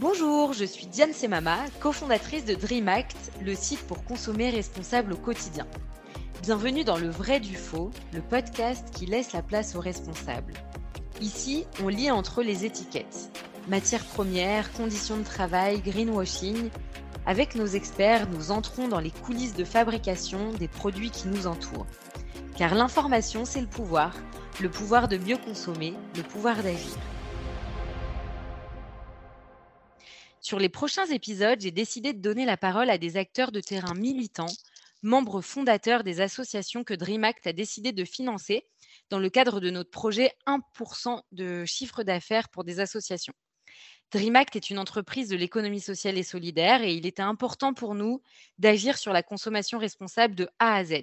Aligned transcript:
Bonjour, 0.00 0.52
je 0.52 0.64
suis 0.64 0.86
Diane 0.86 1.12
Semama, 1.12 1.56
cofondatrice 1.80 2.44
de 2.44 2.54
Dream 2.54 2.86
Act, 2.86 3.16
le 3.42 3.56
site 3.56 3.84
pour 3.88 4.04
consommer 4.04 4.48
responsable 4.48 5.14
au 5.14 5.16
quotidien. 5.16 5.66
Bienvenue 6.40 6.84
dans 6.84 6.98
Le 6.98 7.08
Vrai 7.08 7.40
du 7.40 7.56
Faux, 7.56 7.90
le 8.12 8.20
podcast 8.20 8.94
qui 8.94 9.06
laisse 9.06 9.32
la 9.32 9.42
place 9.42 9.74
aux 9.74 9.80
responsables. 9.80 10.54
Ici, 11.20 11.64
on 11.82 11.88
lit 11.88 12.12
entre 12.12 12.44
les 12.44 12.64
étiquettes. 12.64 13.32
Matières 13.66 14.04
premières, 14.04 14.72
conditions 14.72 15.16
de 15.16 15.24
travail, 15.24 15.80
greenwashing. 15.80 16.70
Avec 17.26 17.56
nos 17.56 17.66
experts, 17.66 18.28
nous 18.30 18.52
entrons 18.52 18.86
dans 18.86 19.00
les 19.00 19.10
coulisses 19.10 19.56
de 19.56 19.64
fabrication 19.64 20.52
des 20.52 20.68
produits 20.68 21.10
qui 21.10 21.26
nous 21.26 21.48
entourent. 21.48 21.88
Car 22.56 22.76
l'information, 22.76 23.44
c'est 23.44 23.60
le 23.60 23.66
pouvoir, 23.66 24.14
le 24.60 24.70
pouvoir 24.70 25.08
de 25.08 25.16
mieux 25.16 25.38
consommer, 25.38 25.94
le 26.16 26.22
pouvoir 26.22 26.62
d'agir. 26.62 26.96
Sur 30.48 30.58
les 30.58 30.70
prochains 30.70 31.04
épisodes, 31.04 31.60
j'ai 31.60 31.70
décidé 31.70 32.14
de 32.14 32.22
donner 32.22 32.46
la 32.46 32.56
parole 32.56 32.88
à 32.88 32.96
des 32.96 33.18
acteurs 33.18 33.52
de 33.52 33.60
terrain 33.60 33.92
militants, 33.92 34.56
membres 35.02 35.42
fondateurs 35.42 36.04
des 36.04 36.22
associations 36.22 36.84
que 36.84 36.94
DreamAct 36.94 37.46
a 37.46 37.52
décidé 37.52 37.92
de 37.92 38.02
financer 38.06 38.64
dans 39.10 39.18
le 39.18 39.28
cadre 39.28 39.60
de 39.60 39.68
notre 39.68 39.90
projet 39.90 40.32
1% 40.46 41.20
de 41.32 41.66
chiffre 41.66 42.02
d'affaires 42.02 42.48
pour 42.48 42.64
des 42.64 42.80
associations. 42.80 43.34
DreamAct 44.10 44.56
est 44.56 44.70
une 44.70 44.78
entreprise 44.78 45.28
de 45.28 45.36
l'économie 45.36 45.82
sociale 45.82 46.16
et 46.16 46.22
solidaire 46.22 46.82
et 46.82 46.94
il 46.94 47.04
était 47.04 47.20
important 47.20 47.74
pour 47.74 47.94
nous 47.94 48.22
d'agir 48.56 48.96
sur 48.96 49.12
la 49.12 49.22
consommation 49.22 49.78
responsable 49.78 50.34
de 50.34 50.48
A 50.58 50.76
à 50.76 50.84
Z. 50.84 51.02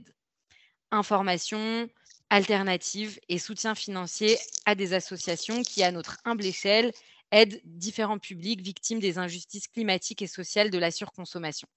Information, 0.90 1.88
alternatives 2.32 3.20
et 3.30 3.38
soutien 3.38 3.76
financier 3.76 4.40
à 4.66 4.74
des 4.74 4.94
associations 4.94 5.62
qui, 5.62 5.84
à 5.84 5.92
notre 5.92 6.18
humble 6.26 6.48
échelle, 6.48 6.92
aide 7.32 7.62
différents 7.64 8.20
publics 8.20 8.62
victimes 8.62 9.00
des 9.00 9.18
injustices 9.18 9.68
climatiques 9.68 10.22
et 10.22 10.28
sociales 10.28 10.70
de 10.70 10.78
la 10.78 10.92
surconsommation. 10.92 11.68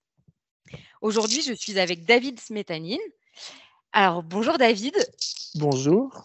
Aujourd'hui, 1.01 1.43
je 1.43 1.53
suis 1.53 1.79
avec 1.79 2.05
David 2.05 2.41
Smetanine. 2.41 2.99
Alors, 3.93 4.23
bonjour 4.23 4.59
David. 4.59 4.95
Bonjour. 5.55 6.25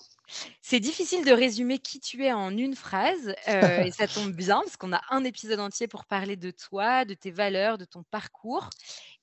C'est 0.61 0.79
difficile 0.79 1.25
de 1.25 1.31
résumer 1.31 1.77
qui 1.79 1.99
tu 1.99 2.25
es 2.25 2.33
en 2.33 2.57
une 2.57 2.75
phrase 2.75 3.35
euh, 3.47 3.83
et 3.83 3.91
ça 3.91 4.07
tombe 4.07 4.31
bien 4.31 4.61
parce 4.61 4.77
qu'on 4.77 4.93
a 4.93 5.01
un 5.09 5.23
épisode 5.23 5.59
entier 5.59 5.87
pour 5.87 6.05
parler 6.05 6.35
de 6.35 6.51
toi, 6.51 7.05
de 7.05 7.13
tes 7.13 7.31
valeurs, 7.31 7.77
de 7.77 7.85
ton 7.85 8.03
parcours 8.03 8.69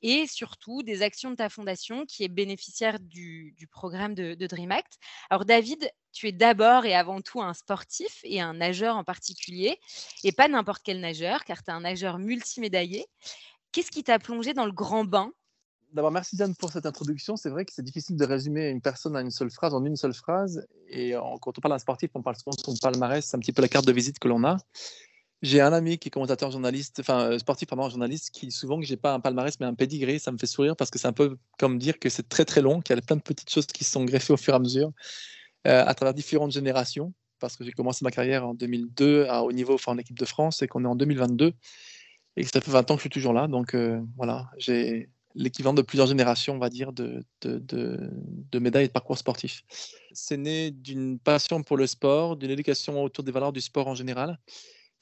et 0.02 0.26
surtout 0.26 0.82
des 0.82 1.02
actions 1.02 1.30
de 1.30 1.36
ta 1.36 1.48
fondation 1.48 2.06
qui 2.06 2.24
est 2.24 2.28
bénéficiaire 2.28 2.98
du, 3.00 3.54
programme 3.70 4.14
de, 4.14 4.46
Dream 4.46 4.72
Act. 4.72 4.98
Alors 5.28 5.44
David, 5.44 5.90
tu 6.12 6.28
es 6.28 6.32
d'abord 6.32 6.84
et 6.84 6.94
avant 6.94 7.20
tout 7.20 7.40
un 7.40 7.54
sportif 7.54 8.20
et 8.24 8.40
un 8.40 8.54
nageur 8.54 8.96
en 8.96 9.04
particulier 9.04 9.78
et 10.24 10.32
pas 10.32 10.48
n'importe 10.48 10.82
quel 10.82 11.00
nageur 11.00 11.44
car 11.44 11.62
tu 11.62 11.70
es 11.70 11.74
un 11.74 11.80
nageur 11.80 12.18
multimédaillé. 12.18 13.06
Qu'est-ce 13.72 13.90
qui 13.90 14.02
t'a 14.02 14.18
plongé 14.18 14.54
dans 14.54 14.66
le 14.66 14.72
grand 14.72 15.04
bain? 15.04 15.32
D'abord, 15.92 16.12
merci 16.12 16.36
Diane 16.36 16.54
pour 16.54 16.70
cette 16.70 16.86
introduction. 16.86 17.36
C'est 17.36 17.50
vrai 17.50 17.64
que 17.64 17.72
c'est 17.72 17.82
difficile 17.82 18.16
de 18.16 18.24
résumer 18.24 18.68
une 18.68 18.80
personne 18.80 19.16
à 19.16 19.20
une 19.20 19.32
seule 19.32 19.50
phrase, 19.50 19.74
en 19.74 19.84
une 19.84 19.96
seule 19.96 20.14
phrase. 20.14 20.66
Et 20.88 21.14
quand 21.40 21.58
on 21.58 21.60
parle 21.60 21.74
d'un 21.74 21.78
sportif, 21.78 22.10
on 22.14 22.22
parle 22.22 22.36
souvent 22.36 22.54
de 22.56 22.60
son 22.60 22.76
palmarès, 22.76 23.24
c'est 23.24 23.36
un 23.36 23.40
petit 23.40 23.52
peu 23.52 23.60
la 23.60 23.68
carte 23.68 23.86
de 23.86 23.92
visite 23.92 24.18
que 24.20 24.28
l'on 24.28 24.44
a. 24.44 24.56
J'ai 25.42 25.60
un 25.60 25.72
ami 25.72 25.98
qui 25.98 26.08
est 26.08 26.10
commentateur 26.10 26.50
journaliste, 26.50 27.00
enfin 27.00 27.32
euh, 27.32 27.38
sportif, 27.38 27.68
pardon, 27.68 27.88
journaliste, 27.88 28.30
qui 28.30 28.50
souvent 28.50 28.78
que 28.78 28.86
j'ai 28.86 28.96
pas 28.96 29.14
un 29.14 29.20
palmarès 29.20 29.58
mais 29.60 29.66
un 29.66 29.74
pedigree. 29.74 30.20
Ça 30.20 30.32
me 30.32 30.38
fait 30.38 30.46
sourire 30.46 30.76
parce 30.76 30.90
que 30.90 30.98
c'est 30.98 31.08
un 31.08 31.12
peu 31.12 31.38
comme 31.58 31.78
dire 31.78 31.98
que 31.98 32.08
c'est 32.08 32.28
très 32.28 32.44
très 32.44 32.60
long, 32.60 32.80
qu'il 32.80 32.94
y 32.94 32.98
a 32.98 33.02
plein 33.02 33.16
de 33.16 33.22
petites 33.22 33.50
choses 33.50 33.66
qui 33.66 33.84
se 33.84 33.92
sont 33.92 34.04
greffées 34.04 34.32
au 34.32 34.36
fur 34.36 34.52
et 34.52 34.56
à 34.56 34.60
mesure 34.60 34.92
euh, 35.66 35.84
à 35.86 35.94
travers 35.94 36.14
différentes 36.14 36.52
générations. 36.52 37.14
Parce 37.38 37.56
que 37.56 37.64
j'ai 37.64 37.72
commencé 37.72 38.04
ma 38.04 38.10
carrière 38.10 38.46
en 38.46 38.52
2002 38.52 39.26
à 39.28 39.42
haut 39.42 39.52
niveau, 39.52 39.74
enfin 39.74 39.92
en 39.92 39.98
équipe 39.98 40.18
de 40.18 40.26
France, 40.26 40.60
et 40.60 40.68
qu'on 40.68 40.84
est 40.84 40.88
en 40.88 40.94
2022 40.94 41.54
et 42.36 42.44
que 42.44 42.50
ça 42.50 42.60
fait 42.60 42.70
20 42.70 42.90
ans 42.90 42.94
que 42.94 42.98
je 42.98 43.02
suis 43.02 43.10
toujours 43.10 43.32
là. 43.32 43.48
Donc 43.48 43.74
euh, 43.74 44.00
voilà, 44.16 44.50
j'ai 44.58 45.10
l'équivalent 45.34 45.74
de 45.74 45.82
plusieurs 45.82 46.06
générations, 46.06 46.54
on 46.54 46.58
va 46.58 46.70
dire, 46.70 46.92
de, 46.92 47.22
de, 47.42 47.58
de, 47.60 48.58
médailles 48.58 48.84
et 48.84 48.88
de 48.88 48.92
parcours 48.92 49.16
sportifs. 49.16 49.62
C'est 50.12 50.36
né 50.36 50.70
d'une 50.70 51.18
passion 51.18 51.62
pour 51.62 51.76
le 51.76 51.86
sport, 51.86 52.36
d'une 52.36 52.50
éducation 52.50 53.02
autour 53.02 53.22
des 53.24 53.30
valeurs 53.30 53.52
du 53.52 53.60
sport 53.60 53.86
en 53.86 53.94
général. 53.94 54.38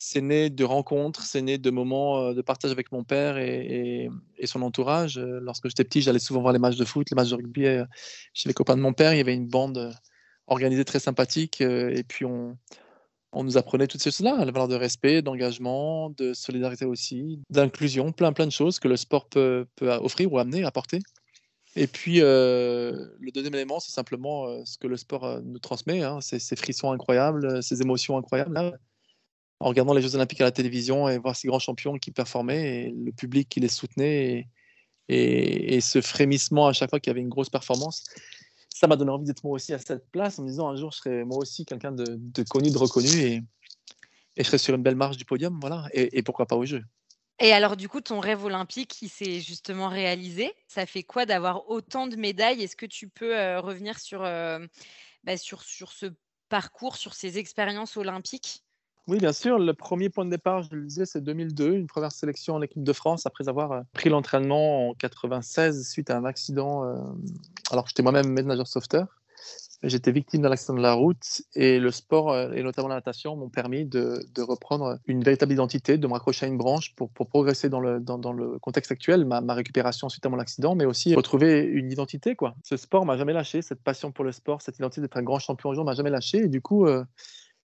C'est 0.00 0.20
né 0.20 0.48
de 0.48 0.64
rencontres, 0.64 1.24
c'est 1.24 1.42
né 1.42 1.58
de 1.58 1.70
moments 1.70 2.20
euh, 2.20 2.34
de 2.34 2.40
partage 2.40 2.70
avec 2.70 2.92
mon 2.92 3.02
père 3.02 3.36
et, 3.36 4.08
son 4.44 4.62
entourage. 4.62 5.18
Euh, 5.18 5.40
lorsque 5.42 5.68
j'étais 5.68 5.82
petit, 5.82 6.02
j'allais 6.02 6.20
souvent 6.20 6.40
voir 6.40 6.52
les 6.52 6.60
matchs 6.60 6.76
de 6.76 6.84
foot, 6.84 7.10
les 7.10 7.16
matchs 7.16 7.30
de 7.30 7.34
rugby 7.34 7.66
euh, 7.66 7.84
chez 8.32 8.48
les 8.48 8.54
copains 8.54 8.76
de 8.76 8.80
mon 8.80 8.92
père. 8.92 9.12
Il 9.12 9.16
y 9.16 9.20
avait 9.20 9.34
une 9.34 9.48
bande 9.48 9.92
organisée 10.46 10.84
très 10.84 11.00
sympathique 11.00 11.60
et 11.60 12.04
puis 12.06 12.24
on, 12.24 12.56
on 13.32 13.42
nous 13.42 13.58
apprenait 13.58 13.88
toutes 13.88 14.00
ces 14.00 14.10
choses-là, 14.10 14.44
la 14.44 14.52
valeur 14.52 14.68
de 14.68 14.76
respect, 14.76 15.20
d'engagement, 15.20 16.10
de 16.10 16.32
solidarité 16.32 16.86
aussi, 16.86 17.42
d'inclusion, 17.50 18.12
plein 18.12 18.32
plein 18.32 18.46
de 18.46 18.52
choses 18.52 18.78
que 18.78 18.88
le 18.88 18.96
sport 18.96 19.28
peut, 19.28 19.66
peut 19.76 19.90
offrir 19.90 20.32
ou 20.32 20.38
amener, 20.38 20.64
apporter. 20.64 21.00
Et 21.76 21.86
puis, 21.86 22.20
le 22.20 23.30
deuxième 23.34 23.54
élément, 23.54 23.78
c'est 23.78 23.92
simplement 23.92 24.64
ce 24.64 24.78
que 24.78 24.86
le 24.86 24.96
sport 24.96 25.42
nous 25.44 25.58
transmet, 25.58 26.02
hein, 26.02 26.20
ces, 26.22 26.56
frissons 26.56 26.92
incroyables, 26.92 27.62
ces 27.62 27.82
émotions 27.82 28.16
incroyables. 28.16 28.78
En 29.60 29.68
regardant 29.68 29.94
les 29.94 30.02
Jeux 30.02 30.14
Olympiques 30.14 30.40
à 30.40 30.44
la 30.44 30.52
télévision 30.52 31.08
et 31.08 31.18
voir 31.18 31.34
ces 31.34 31.48
grands 31.48 31.58
champions 31.58 31.98
qui 31.98 32.10
performaient 32.10 32.92
le 32.96 33.12
public 33.12 33.48
qui 33.48 33.60
les 33.60 33.68
soutenait 33.68 34.48
et, 35.08 35.80
ce 35.80 36.00
frémissement 36.00 36.66
à 36.66 36.72
chaque 36.72 36.90
fois 36.90 37.00
qu'il 37.00 37.10
y 37.10 37.12
avait 37.12 37.20
une 37.20 37.28
grosse 37.28 37.48
performance, 37.48 38.04
ça 38.68 38.86
m'a 38.86 38.96
donné 38.96 39.10
envie 39.10 39.24
d'être 39.24 39.42
moi 39.42 39.54
aussi 39.54 39.72
à 39.72 39.78
cette 39.78 40.10
place 40.10 40.38
en 40.38 40.42
me 40.42 40.48
disant 40.48 40.68
un 40.68 40.76
jour 40.76 40.92
je 40.92 40.98
serai 40.98 41.24
moi 41.24 41.38
aussi 41.38 41.64
quelqu'un 41.64 41.92
de, 41.92 42.42
connu, 42.48 42.70
de 42.70 42.78
reconnu 42.78 43.08
et, 43.08 43.42
je 44.36 44.42
serai 44.44 44.58
sur 44.58 44.74
une 44.74 44.82
belle 44.82 44.94
marche 44.94 45.16
du 45.16 45.24
podium, 45.24 45.58
voilà, 45.60 45.88
et, 45.92 46.22
pourquoi 46.22 46.46
pas 46.46 46.54
au 46.54 46.64
jeu. 46.64 46.84
Et 47.40 47.52
alors, 47.52 47.76
du 47.76 47.88
coup, 47.88 48.00
ton 48.00 48.20
rêve 48.20 48.44
olympique, 48.44 49.02
il 49.02 49.08
s'est 49.08 49.40
justement 49.40 49.88
réalisé. 49.88 50.52
Ça 50.68 50.86
fait 50.86 51.02
quoi 51.02 51.26
d'avoir 51.26 51.68
autant 51.68 52.06
de 52.06 52.14
médailles? 52.14 52.62
Est-ce 52.62 52.76
que 52.76 52.86
tu 52.86 53.08
peux 53.08 53.36
euh, 53.36 53.60
revenir 53.60 53.96
euh, 54.12 54.64
bah, 55.24 55.36
sur, 55.36 55.62
sur 55.62 55.90
ce 55.90 56.06
parcours, 56.48 56.96
sur 56.96 57.14
ces 57.14 57.38
expériences 57.38 57.96
olympiques? 57.96 58.62
Oui, 59.08 59.16
bien 59.16 59.32
sûr. 59.32 59.58
Le 59.58 59.72
premier 59.72 60.10
point 60.10 60.26
de 60.26 60.30
départ, 60.30 60.62
je 60.62 60.76
le 60.76 60.84
disais, 60.84 61.06
c'est 61.06 61.22
2002, 61.22 61.72
une 61.72 61.86
première 61.86 62.12
sélection 62.12 62.54
en 62.56 62.62
équipe 62.62 62.82
de 62.84 62.92
France 62.92 63.24
après 63.24 63.48
avoir 63.48 63.72
euh, 63.72 63.80
pris 63.94 64.10
l'entraînement 64.10 64.90
en 64.90 64.94
96 64.94 65.88
suite 65.88 66.10
à 66.10 66.18
un 66.18 66.26
accident. 66.26 66.84
Euh, 66.84 66.94
alors 67.70 67.86
j'étais 67.88 68.02
moi-même 68.02 68.34
nageur 68.34 68.66
sauveteur. 68.66 69.06
J'étais 69.82 70.12
victime 70.12 70.42
d'un 70.42 70.50
accident 70.50 70.74
de 70.74 70.82
la 70.82 70.92
route 70.92 71.40
et 71.54 71.78
le 71.78 71.90
sport 71.90 72.32
euh, 72.32 72.52
et 72.52 72.62
notamment 72.62 72.88
la 72.88 72.96
natation 72.96 73.34
m'ont 73.34 73.48
permis 73.48 73.86
de, 73.86 74.20
reprendre 74.36 74.98
une 75.06 75.22
véritable 75.22 75.52
identité, 75.52 75.96
de 75.96 76.06
me 76.06 76.12
raccrocher 76.12 76.44
à 76.44 76.48
une 76.50 76.58
branche 76.58 76.94
pour, 76.94 77.10
progresser 77.10 77.70
dans 77.70 77.80
le, 77.80 78.58
contexte 78.58 78.92
actuel, 78.92 79.24
ma, 79.24 79.40
récupération 79.54 80.10
suite 80.10 80.26
à 80.26 80.28
mon 80.28 80.38
accident, 80.38 80.74
mais 80.74 80.84
aussi 80.84 81.14
retrouver 81.14 81.62
une 81.62 81.90
identité. 81.90 82.36
Ce 82.62 82.76
sport 82.76 83.06
m'a 83.06 83.16
jamais 83.16 83.32
lâché, 83.32 83.62
cette 83.62 83.82
passion 83.82 84.12
pour 84.12 84.24
le 84.24 84.32
sport, 84.32 84.60
cette 84.60 84.78
identité 84.78 85.00
d'être 85.00 85.16
un 85.16 85.22
grand 85.22 85.38
champion 85.38 85.70
au 85.70 85.74
jour 85.74 85.84
m'a 85.84 85.94
jamais 85.94 86.10
lâché. 86.10 86.48
Du 86.48 86.60
coup, 86.60 86.86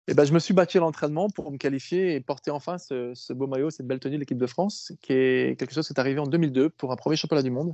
et 0.07 0.15
ben, 0.15 0.25
je 0.25 0.35
me 0.35 0.39
suis 0.39 0.53
battu 0.53 0.77
à 0.77 0.81
l'entraînement 0.81 1.31
pour 1.31 1.51
me 1.51 1.57
qualifier 1.57 2.15
et 2.15 2.21
porter 2.21 2.51
enfin 2.51 2.77
ce, 2.77 3.33
beau 3.33 3.47
maillot, 3.47 3.71
cette 3.71 3.87
belle 3.87 4.01
tenue 4.01 4.17
de 4.17 4.21
l'équipe 4.21 4.39
de 4.39 4.47
France, 4.47 4.93
qui 5.01 5.15
est 5.15 5.59
quelque 5.59 5.73
chose 5.73 5.87
qui 5.87 5.95
est 5.95 5.99
arrivé 5.99 6.21
en 6.21 6.27
2002 6.27 6.69
pour 6.71 6.93
un 6.93 6.97
premier 6.97 7.17
championnat 7.17 7.43
du 7.43 7.51
monde. 7.51 7.73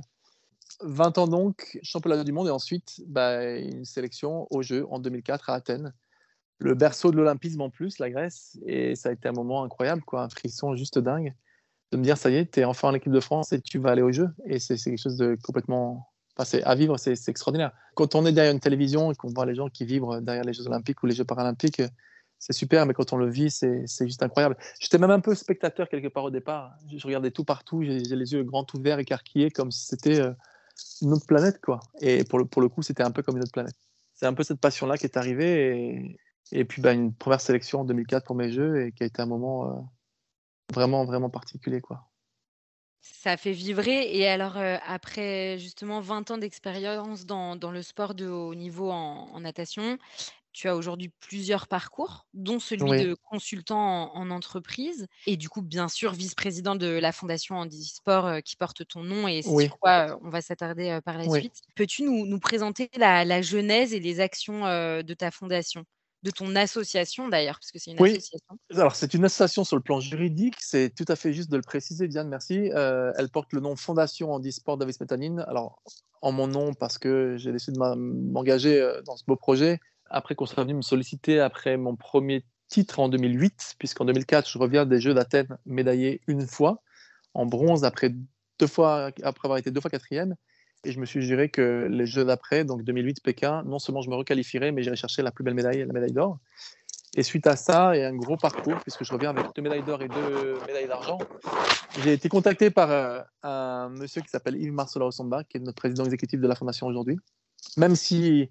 20 0.81 1.17
ans 1.17 1.27
donc, 1.27 1.77
championnat 1.83 2.23
du 2.23 2.31
monde, 2.31 2.47
et 2.47 2.51
ensuite 2.51 3.01
bah, 3.05 3.57
une 3.57 3.83
sélection 3.83 4.47
aux 4.49 4.61
Jeux 4.61 4.85
en 4.89 4.99
2004 4.99 5.49
à 5.49 5.55
Athènes. 5.55 5.93
Le 6.57 6.73
berceau 6.73 7.11
de 7.11 7.17
l'olympisme 7.17 7.61
en 7.61 7.69
plus, 7.69 7.99
la 7.99 8.09
Grèce, 8.09 8.57
et 8.65 8.95
ça 8.95 9.09
a 9.09 9.11
été 9.11 9.27
un 9.27 9.33
moment 9.33 9.63
incroyable, 9.63 10.01
quoi, 10.03 10.21
un 10.21 10.29
frisson 10.29 10.75
juste 10.75 10.99
dingue, 10.99 11.33
de 11.91 11.97
me 11.97 12.03
dire, 12.03 12.17
ça 12.17 12.29
y 12.29 12.35
est, 12.35 12.53
tu 12.53 12.61
es 12.61 12.63
enfin 12.63 12.89
en 12.89 12.93
équipe 12.93 13.11
de 13.11 13.19
France 13.19 13.51
et 13.51 13.59
tu 13.59 13.77
vas 13.77 13.91
aller 13.91 14.01
aux 14.01 14.13
Jeux. 14.13 14.29
Et 14.45 14.59
c'est 14.59 14.77
quelque 14.77 15.01
chose 15.01 15.17
de 15.17 15.37
complètement 15.43 16.07
Enfin, 16.37 16.59
à 16.63 16.75
vivre, 16.75 16.97
c'est 16.97 17.27
extraordinaire. 17.27 17.71
Quand 17.93 18.15
on 18.15 18.25
est 18.25 18.31
derrière 18.31 18.53
une 18.53 18.59
télévision 18.59 19.11
et 19.11 19.15
qu'on 19.15 19.27
voit 19.27 19.45
les 19.45 19.55
gens 19.55 19.67
qui 19.67 19.85
vibrent 19.85 20.21
derrière 20.21 20.45
les 20.45 20.53
Jeux 20.53 20.65
Olympiques 20.67 21.03
ou 21.03 21.05
les 21.05 21.13
Jeux 21.13 21.25
Paralympiques, 21.25 21.81
c'est 22.41 22.53
super, 22.53 22.87
mais 22.87 22.95
quand 22.95 23.13
on 23.13 23.17
le 23.17 23.29
vit, 23.29 23.51
c'est 23.51 23.85
juste 23.85 24.23
incroyable. 24.23 24.57
J'étais 24.79 24.97
même 24.97 25.11
un 25.11 25.19
peu 25.19 25.35
spectateur 25.35 25.87
quelque 25.87 26.07
part 26.07 26.23
au 26.23 26.31
départ. 26.31 26.73
Je 26.91 27.05
regardais 27.05 27.29
tout 27.29 27.43
partout, 27.43 27.83
j'ai 27.83 27.99
les 27.99 28.33
yeux 28.33 28.43
grands 28.43 28.65
ouverts, 28.73 28.97
écarquillés, 28.97 29.51
comme 29.51 29.69
si 29.69 29.85
c'était 29.85 30.19
euh, 30.19 30.33
une 31.03 31.13
autre 31.13 31.27
planète, 31.27 31.61
quoi. 31.61 31.81
Et 32.01 32.23
pour 32.23 32.39
le, 32.39 32.45
pour 32.45 32.63
le 32.63 32.67
coup, 32.67 32.81
c'était 32.81 33.03
un 33.03 33.11
peu 33.11 33.21
comme 33.21 33.37
une 33.37 33.43
autre 33.43 33.51
planète. 33.51 33.75
C'est 34.15 34.25
un 34.25 34.33
peu 34.33 34.41
cette 34.41 34.59
passion-là 34.59 34.97
qui 34.97 35.05
est 35.05 35.17
arrivée. 35.17 36.17
Et, 36.51 36.65
puis, 36.65 36.81
bah, 36.81 36.93
une 36.93 37.13
première 37.13 37.41
sélection 37.41 37.81
en 37.81 37.85
2004 37.85 38.25
pour 38.25 38.35
mes 38.35 38.51
jeux, 38.51 38.87
et 38.87 38.91
qui 38.91 39.03
a 39.03 39.05
été 39.05 39.21
un 39.21 39.27
moment 39.27 39.69
euh, 39.69 39.79
vraiment, 40.73 41.05
vraiment 41.05 41.29
particulier, 41.29 41.79
quoi. 41.79 42.07
Ça 43.01 43.37
fait 43.37 43.51
vibrer. 43.51 44.15
Et 44.17 44.27
alors, 44.27 44.57
euh, 44.57 44.77
après 44.87 45.59
justement 45.59 46.01
20 46.01 46.31
ans 46.31 46.37
d'expérience 46.37 47.25
dans, 47.25 47.55
dans, 47.55 47.71
le 47.71 47.81
sport 47.81 48.13
de 48.13 48.27
haut 48.27 48.53
niveau 48.53 48.91
en 48.91 49.39
natation, 49.39 49.97
tu 50.53 50.67
as 50.67 50.75
aujourd'hui 50.75 51.09
plusieurs 51.19 51.67
parcours, 51.67 52.27
dont 52.33 52.59
celui 52.59 53.03
de 53.03 53.15
consultant 53.29 54.15
en, 54.15 54.31
entreprise 54.31 55.07
et 55.27 55.35
du 55.35 55.49
coup, 55.49 55.61
bien 55.61 55.87
sûr, 55.87 56.13
vice-président 56.13 56.75
de 56.75 56.87
la 56.87 57.11
Fondation 57.11 57.55
Handisport 57.55 58.25
euh, 58.25 58.39
qui 58.39 58.55
porte 58.55 58.87
ton 58.87 59.03
nom 59.03 59.27
et 59.27 59.41
sur 59.41 59.79
quoi 59.79 60.11
euh, 60.11 60.17
on 60.21 60.29
va 60.29 60.41
s'attarder 60.41 60.89
euh, 60.89 61.01
par 61.01 61.17
la 61.17 61.29
suite. 61.29 61.61
Peux-tu 61.75 62.03
nous, 62.03 62.39
présenter 62.39 62.89
la, 62.97 63.41
genèse 63.41 63.93
et 63.93 63.99
les 63.99 64.19
actions 64.19 64.61
de 64.61 65.13
ta 65.13 65.31
fondation 65.31 65.85
de 66.23 66.31
ton 66.31 66.55
association 66.55 67.29
d'ailleurs, 67.29 67.55
parce 67.55 67.71
que 67.71 67.79
c'est 67.79 67.91
une 67.91 68.03
association? 68.03 68.57
Alors, 68.71 68.95
c'est 68.95 69.13
une 69.13 69.25
association 69.25 69.63
sur 69.63 69.75
le 69.75 69.81
plan 69.81 69.99
juridique, 69.99 70.55
c'est 70.59 70.93
tout 70.93 71.05
à 71.07 71.15
fait 71.15 71.33
juste 71.33 71.49
de 71.49 71.57
le 71.57 71.63
préciser, 71.63 72.07
Diane, 72.07 72.29
merci. 72.29 72.71
Euh, 72.73 73.11
elle 73.17 73.29
porte 73.29 73.53
le 73.53 73.59
nom 73.59 73.75
Fondation 73.75 74.31
Handisport 74.31 74.77
Davis 74.77 74.99
Métanine. 74.99 75.43
Alors, 75.47 75.81
en 76.21 76.31
mon 76.31 76.47
nom, 76.47 76.73
parce 76.73 76.97
que 76.97 77.35
j'ai 77.37 77.51
décidé 77.51 77.77
de 77.77 77.95
m'engager 77.95 78.79
euh, 78.79 79.01
dans 79.01 79.17
ce 79.17 79.23
beau 79.25 79.35
projet, 79.35 79.79
après 80.11 80.35
qu'on 80.35 80.45
soit 80.45 80.63
venu 80.63 80.75
me 80.75 80.81
solliciter 80.81 81.39
après 81.39 81.77
mon 81.77 81.95
premier 81.95 82.43
titre 82.67 82.99
en 82.99 83.09
2008, 83.09 83.75
puisqu'en 83.79 84.05
2004, 84.05 84.49
je 84.49 84.57
reviens 84.57 84.85
des 84.85 84.99
Jeux 85.01 85.13
d'Athènes 85.13 85.57
médaillé 85.65 86.21
une 86.27 86.47
fois, 86.47 86.81
en 87.33 87.45
bronze, 87.45 87.83
après, 87.83 88.13
deux 88.59 88.67
fois, 88.67 89.11
après 89.23 89.47
avoir 89.47 89.57
été 89.57 89.71
deux 89.71 89.81
fois 89.81 89.89
quatrième. 89.89 90.35
Et 90.83 90.91
je 90.91 90.99
me 90.99 91.05
suis 91.05 91.21
juré 91.21 91.49
que 91.49 91.87
les 91.89 92.05
Jeux 92.05 92.25
d'après, 92.25 92.65
donc 92.65 92.83
2008 92.83 93.21
Pékin, 93.21 93.63
non 93.63 93.77
seulement 93.77 94.01
je 94.01 94.09
me 94.09 94.15
requalifierais, 94.15 94.71
mais 94.71 94.83
j'irais 94.83 94.95
chercher 94.95 95.21
la 95.21 95.31
plus 95.31 95.43
belle 95.43 95.53
médaille, 95.53 95.85
la 95.85 95.93
médaille 95.93 96.13
d'or. 96.13 96.39
Et 97.15 97.23
suite 97.23 97.45
à 97.45 97.57
ça, 97.57 97.95
et 97.95 98.05
un 98.05 98.15
gros 98.15 98.37
parcours, 98.37 98.79
puisque 98.81 99.03
je 99.03 99.11
reviens 99.11 99.31
avec 99.31 99.45
deux 99.53 99.61
médailles 99.61 99.83
d'or 99.83 100.01
et 100.01 100.07
deux 100.07 100.57
médailles 100.65 100.87
d'argent, 100.87 101.19
j'ai 102.03 102.13
été 102.13 102.29
contacté 102.29 102.69
par 102.69 102.89
euh, 102.89 103.19
un 103.43 103.89
monsieur 103.89 104.21
qui 104.21 104.29
s'appelle 104.29 104.55
Yves 104.55 104.71
Marcelo 104.71 105.07
Osomba, 105.07 105.43
qui 105.43 105.57
est 105.57 105.59
notre 105.59 105.75
président 105.75 106.05
exécutif 106.05 106.39
de 106.39 106.47
la 106.47 106.55
Fondation 106.55 106.87
aujourd'hui. 106.87 107.17
Même 107.75 107.95
si 107.95 108.49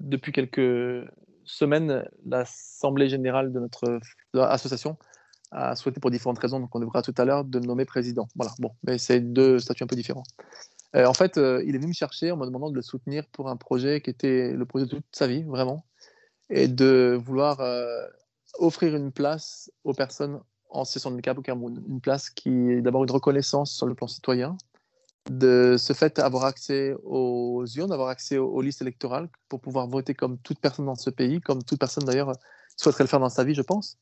depuis 0.00 0.32
quelques 0.32 1.06
semaines, 1.44 2.08
l'Assemblée 2.26 3.08
générale 3.08 3.52
de 3.52 3.60
notre 3.60 4.00
association 4.34 4.96
a 5.50 5.76
souhaité 5.76 6.00
pour 6.00 6.10
différentes 6.10 6.38
raisons, 6.38 6.60
donc 6.60 6.74
on 6.74 6.80
devra 6.80 7.02
tout 7.02 7.14
à 7.16 7.24
l'heure, 7.24 7.44
de 7.44 7.58
me 7.58 7.64
nommer 7.64 7.84
président. 7.84 8.28
Voilà, 8.36 8.52
bon, 8.58 8.72
mais 8.86 8.98
c'est 8.98 9.20
deux 9.20 9.58
statuts 9.58 9.84
un 9.84 9.86
peu 9.86 9.96
différents. 9.96 10.24
Euh, 10.96 11.06
en 11.06 11.14
fait, 11.14 11.38
euh, 11.38 11.62
il 11.66 11.74
est 11.74 11.78
venu 11.78 11.88
me 11.88 11.92
chercher 11.94 12.30
en 12.30 12.36
me 12.36 12.46
demandant 12.46 12.70
de 12.70 12.74
le 12.74 12.82
soutenir 12.82 13.26
pour 13.32 13.48
un 13.48 13.56
projet 13.56 14.00
qui 14.00 14.10
était 14.10 14.52
le 14.52 14.64
projet 14.64 14.86
de 14.86 14.90
toute 14.90 15.04
sa 15.12 15.26
vie, 15.26 15.42
vraiment, 15.44 15.84
et 16.50 16.68
de 16.68 17.18
vouloir 17.22 17.60
euh, 17.60 18.06
offrir 18.58 18.94
une 18.96 19.12
place 19.12 19.70
aux 19.84 19.94
personnes 19.94 20.40
en 20.70 20.84
situation 20.84 21.10
de 21.10 21.14
handicap 21.14 21.38
au 21.38 21.42
Cameroun. 21.42 21.82
Une 21.88 22.00
place 22.00 22.30
qui 22.30 22.50
est 22.50 22.80
d'abord 22.82 23.04
une 23.04 23.10
reconnaissance 23.10 23.74
sur 23.74 23.86
le 23.86 23.94
plan 23.94 24.06
citoyen, 24.06 24.56
de 25.30 25.76
ce 25.78 25.92
fait 25.92 26.18
avoir 26.18 26.44
accès 26.44 26.94
aux 27.04 27.64
urnes, 27.76 27.92
avoir 27.92 28.08
accès 28.08 28.38
aux, 28.38 28.60
listes 28.60 28.82
électorales 28.82 29.28
pour 29.48 29.60
pouvoir 29.60 29.86
voter 29.86 30.14
comme 30.14 30.38
toute 30.38 30.58
personne 30.58 30.86
dans 30.86 30.94
ce 30.94 31.10
pays, 31.10 31.40
comme 31.40 31.62
toute 31.62 31.78
personne 31.78 32.04
d'ailleurs 32.04 32.32
souhaiterait 32.76 33.04
le 33.04 33.08
faire 33.08 33.20
dans 33.20 33.28
sa 33.28 33.44
vie, 33.44 33.54
je 33.54 33.62
pense. 33.62 33.98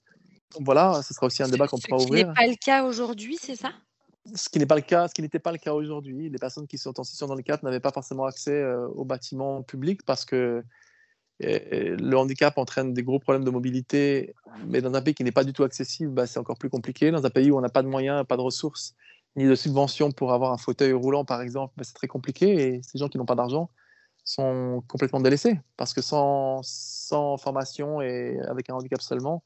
voilà, 0.60 1.00
ce 1.02 1.14
sera 1.14 1.26
aussi 1.26 1.42
un 1.42 1.48
débat 1.48 1.66
qu'on 1.66 1.78
pourra 1.78 2.02
ouvrir. 2.02 2.26
Ce 2.26 2.28
n'est 2.28 2.34
pas 2.34 2.46
le 2.46 2.56
cas 2.56 2.84
aujourd'hui, 2.84 3.38
c'est 3.40 3.56
ça? 3.56 3.72
Ce 4.34 4.48
qui 4.48 4.58
n'est 4.58 4.66
pas 4.66 4.74
le 4.74 4.82
cas, 4.82 5.08
ce 5.08 5.14
qui 5.14 5.22
n'était 5.22 5.38
pas 5.38 5.52
le 5.52 5.58
cas 5.58 5.72
aujourd'hui. 5.72 6.28
Les 6.28 6.38
personnes 6.38 6.66
qui 6.66 6.78
sont 6.78 6.98
en 6.98 7.04
situation 7.04 7.28
de 7.28 7.32
handicap 7.32 7.62
n'avaient 7.62 7.80
pas 7.80 7.92
forcément 7.92 8.24
accès 8.24 8.52
euh, 8.52 8.88
aux 8.88 9.04
bâtiments 9.04 9.62
publics 9.62 10.04
parce 10.04 10.24
que 10.24 10.64
le 11.38 12.14
handicap 12.14 12.56
entraîne 12.58 12.94
des 12.94 13.02
gros 13.02 13.18
problèmes 13.18 13.44
de 13.44 13.50
mobilité, 13.50 14.34
mais 14.66 14.80
dans 14.80 14.94
un 14.94 15.02
pays 15.02 15.14
qui 15.14 15.24
n'est 15.24 15.32
pas 15.32 15.44
du 15.44 15.52
tout 15.52 15.64
accessible, 15.64 16.10
bah, 16.10 16.26
c'est 16.26 16.38
encore 16.38 16.58
plus 16.58 16.70
compliqué. 16.70 17.10
Dans 17.10 17.24
un 17.24 17.30
pays 17.30 17.50
où 17.50 17.58
on 17.58 17.60
n'a 17.60 17.68
pas 17.68 17.82
de 17.82 17.88
moyens, 17.88 18.26
pas 18.26 18.36
de 18.36 18.42
ressources, 18.42 18.94
ni 19.36 19.44
de 19.46 19.54
subventions 19.54 20.12
pour 20.12 20.32
avoir 20.32 20.52
un 20.52 20.58
fauteuil 20.58 20.92
roulant, 20.92 21.24
par 21.24 21.42
exemple, 21.42 21.74
bah, 21.76 21.84
c'est 21.84 21.94
très 21.94 22.08
compliqué. 22.08 22.54
Et 22.54 22.82
ces 22.82 22.98
gens 22.98 23.08
qui 23.08 23.18
n'ont 23.18 23.26
pas 23.26 23.34
d'argent 23.34 23.70
sont 24.24 24.82
complètement 24.88 25.20
délaissés 25.20 25.60
parce 25.76 25.94
que 25.94 26.02
sans, 26.02 26.60
sans 26.62 27.36
formation 27.36 28.00
et 28.00 28.38
avec 28.48 28.70
un 28.70 28.74
handicap 28.74 29.00
seulement, 29.00 29.44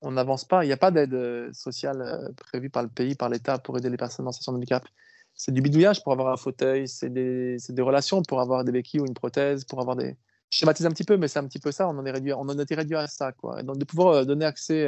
on 0.00 0.12
n'avance 0.12 0.44
pas. 0.44 0.64
Il 0.64 0.68
n'y 0.68 0.72
a 0.72 0.76
pas 0.76 0.90
d'aide 0.90 1.14
euh, 1.14 1.52
sociale 1.52 2.02
euh, 2.02 2.32
prévue 2.36 2.70
par 2.70 2.82
le 2.82 2.88
pays, 2.88 3.14
par 3.14 3.28
l'État 3.28 3.58
pour 3.58 3.76
aider 3.78 3.90
les 3.90 3.96
personnes 3.96 4.26
en 4.26 4.32
situation 4.32 4.52
de 4.52 4.58
handicap. 4.58 4.84
C'est 5.34 5.52
du 5.52 5.62
bidouillage 5.62 6.02
pour 6.02 6.12
avoir 6.12 6.32
un 6.32 6.36
fauteuil, 6.36 6.88
c'est 6.88 7.10
des, 7.10 7.56
des, 7.68 7.82
relations 7.82 8.22
pour 8.22 8.40
avoir 8.40 8.64
des 8.64 8.72
béquilles 8.72 9.00
ou 9.00 9.06
une 9.06 9.14
prothèse, 9.14 9.64
pour 9.64 9.80
avoir 9.80 9.96
des. 9.96 10.16
Je 10.50 10.58
schématise 10.58 10.84
un 10.86 10.90
petit 10.90 11.04
peu, 11.04 11.16
mais 11.16 11.28
c'est 11.28 11.38
un 11.38 11.46
petit 11.46 11.58
peu 11.58 11.72
ça. 11.72 11.88
On 11.88 11.96
en 11.98 12.04
est 12.04 12.10
réduit, 12.10 12.32
on 12.34 12.40
en 12.40 12.58
été 12.58 12.74
réduit 12.74 12.96
à 12.96 13.06
ça, 13.06 13.32
quoi. 13.32 13.62
Donc 13.62 13.78
de 13.78 13.84
pouvoir 13.84 14.14
euh, 14.14 14.24
donner 14.24 14.44
accès 14.44 14.86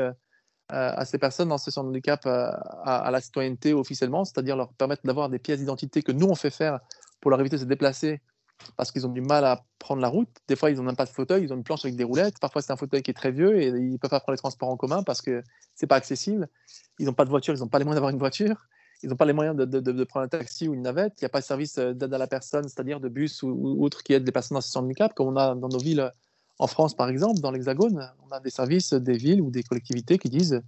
à 0.75 1.05
ces 1.05 1.19
personnes 1.19 1.53
en 1.53 1.59
situation 1.59 1.85
de 1.85 1.89
handicap 1.89 2.27
à, 2.27 3.09
la 3.11 3.21
citoyenneté 3.21 3.73
officiellement, 3.73 4.25
c'est-à-dire 4.25 4.57
leur 4.57 4.73
permettre 4.73 5.03
d'avoir 5.05 5.29
des 5.29 5.39
pièces 5.39 5.61
d'identité 5.61 6.03
que 6.03 6.13
nous 6.13 6.27
on 6.27 6.35
fait 6.35 6.51
faire 6.51 6.81
pour 7.21 7.31
leur 7.31 7.41
éviter 7.41 7.57
de 7.57 7.63
se 7.63 7.67
déplacer 7.67 8.21
parce 8.77 8.93
qu'ils 8.93 9.07
ont 9.07 9.11
du 9.11 9.21
mal 9.21 9.45
à 9.45 9.65
prendre 9.79 10.01
la 10.01 10.09
route. 10.09 10.29
Des 10.49 10.57
fois, 10.57 10.71
ils 10.71 10.77
n'ont 10.77 10.83
même 10.83 10.97
pas 10.97 11.05
de 11.05 11.11
fauteuil, 11.11 11.45
ils 11.45 11.53
ont 11.53 11.57
une 11.57 11.65
planche 11.65 11.85
avec 11.85 11.97
des 11.97 12.05
roulettes. 12.05 12.39
Parfois, 12.41 12.63
c'est 12.63 12.73
un 12.73 12.77
fauteuil 12.77 13.03
qui 13.03 13.11
est 13.11 13.15
très 13.15 13.31
vieux 13.31 13.61
et 13.61 13.67
ils 13.69 13.93
ne 13.93 13.97
peuvent 13.97 14.11
pas 14.11 14.21
prendre 14.21 14.35
les 14.35 14.39
transports 14.39 14.69
en 14.69 14.77
commun 14.77 15.03
parce 15.03 15.21
que 15.21 15.43
c'est 15.75 15.87
pas 15.87 15.97
accessible. 15.97 16.49
Ils 16.99 17.07
n'ont 17.07 17.13
pas 17.13 17.25
de 17.25 17.31
voiture, 17.31 17.55
ils 17.55 17.61
n'ont 17.61 17.69
pas 17.69 17.79
les 17.79 17.85
moyens 17.85 17.97
d'avoir 17.97 18.13
une 18.13 18.19
voiture. 18.19 18.67
Ils 19.03 19.11
n'ont 19.11 19.17
pas 19.17 19.27
les 19.27 19.33
moyens 19.33 19.57
de, 19.57 20.05
prendre 20.05 20.25
un 20.25 20.29
taxi 20.29 20.67
ou 20.67 20.75
une 20.75 20.83
navette. 20.83 21.15
Il 21.21 21.25
n'y 21.25 21.27
a 21.27 21.29
pas 21.29 21.41
de 21.41 21.45
service 21.45 21.79
euh, 21.79 21.93
d'aide 21.93 22.15
à 22.15 22.19
la 22.19 22.27
personne, 22.27 22.65
c'est-à-dire 22.65 23.01
de 23.01 23.09
bus 23.09 23.43
ou, 23.43 23.83
autre 23.83 24.03
qui 24.03 24.15
aide 24.15 24.25
les 24.25 24.33
personnes 24.33 24.57
en 24.57 24.61
situation 24.61 24.81
de 24.81 24.87
handicap, 24.87 25.13
comme 25.15 25.29
on 25.29 25.37
a 25.37 25.55
dans 25.55 25.69
nos 25.69 25.79
villes 25.79 26.11
en 26.59 26.67
France, 26.67 26.95
par 26.95 27.09
exemple, 27.09 27.41
dans 27.41 27.51
l'Hexagone. 27.51 28.11
On 28.27 28.31
a 28.31 28.41
des 28.41 28.51
services 28.51 28.93
des 28.93 29.17
villes 29.17 29.41
ou 29.41 29.51
des 29.51 29.63
collectivités 29.63 30.19
qui 30.19 30.29
disent 30.29 30.63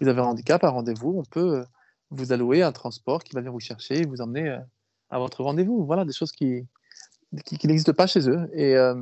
vous 0.00 0.08
avez 0.08 0.20
un 0.20 0.24
handicap, 0.24 0.62
un 0.64 0.70
rendez-vous, 0.70 1.14
on 1.18 1.24
peut 1.24 1.58
euh, 1.58 1.64
vous 2.10 2.32
allouer 2.32 2.62
un 2.62 2.72
transport 2.72 3.22
qui 3.22 3.34
va 3.34 3.40
venir 3.40 3.52
vous 3.52 3.60
chercher 3.60 4.02
et 4.02 4.06
vous 4.06 4.20
emmener 4.20 4.48
euh, 4.48 4.58
à 5.10 5.18
votre 5.18 5.42
rendez-vous. 5.42 5.84
Voilà 5.84 6.04
des 6.04 6.12
choses 6.12 6.32
qui, 6.32 6.66
n'existent 7.32 7.92
pas 7.92 8.06
chez 8.06 8.28
eux. 8.28 8.48
Et, 8.54 8.76
euh, 8.76 8.94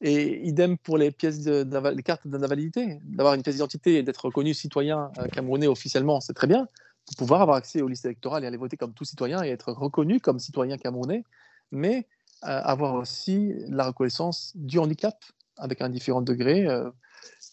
idem 0.00 0.78
pour 0.78 0.96
les 0.96 1.10
pièces, 1.10 1.42
de, 1.42 2.00
cartes 2.02 2.26
d'invalidité. 2.26 3.00
D'avoir 3.02 3.34
une 3.34 3.42
pièce 3.42 3.56
d'identité 3.56 3.96
et 3.96 4.02
d'être 4.02 4.26
reconnu 4.26 4.54
citoyen 4.54 5.10
camerounais 5.32 5.66
officiellement, 5.66 6.20
c'est 6.20 6.34
très 6.34 6.46
bien. 6.46 6.68
Pour 7.06 7.16
pouvoir 7.16 7.42
avoir 7.42 7.56
accès 7.56 7.82
aux 7.82 7.88
listes 7.88 8.04
électorales 8.04 8.44
et 8.44 8.46
aller 8.46 8.56
voter 8.56 8.76
comme 8.76 8.92
tout 8.92 9.04
citoyen 9.04 9.42
et 9.42 9.48
être 9.48 9.72
reconnu 9.72 10.20
comme 10.20 10.38
citoyen 10.38 10.76
camerounais, 10.76 11.24
mais 11.72 12.06
avoir 12.42 12.94
aussi 12.94 13.54
la 13.66 13.88
reconnaissance 13.88 14.52
du 14.54 14.78
handicap 14.78 15.16
avec 15.58 15.80
un 15.80 15.88
différent 15.88 16.22
degré 16.22 16.66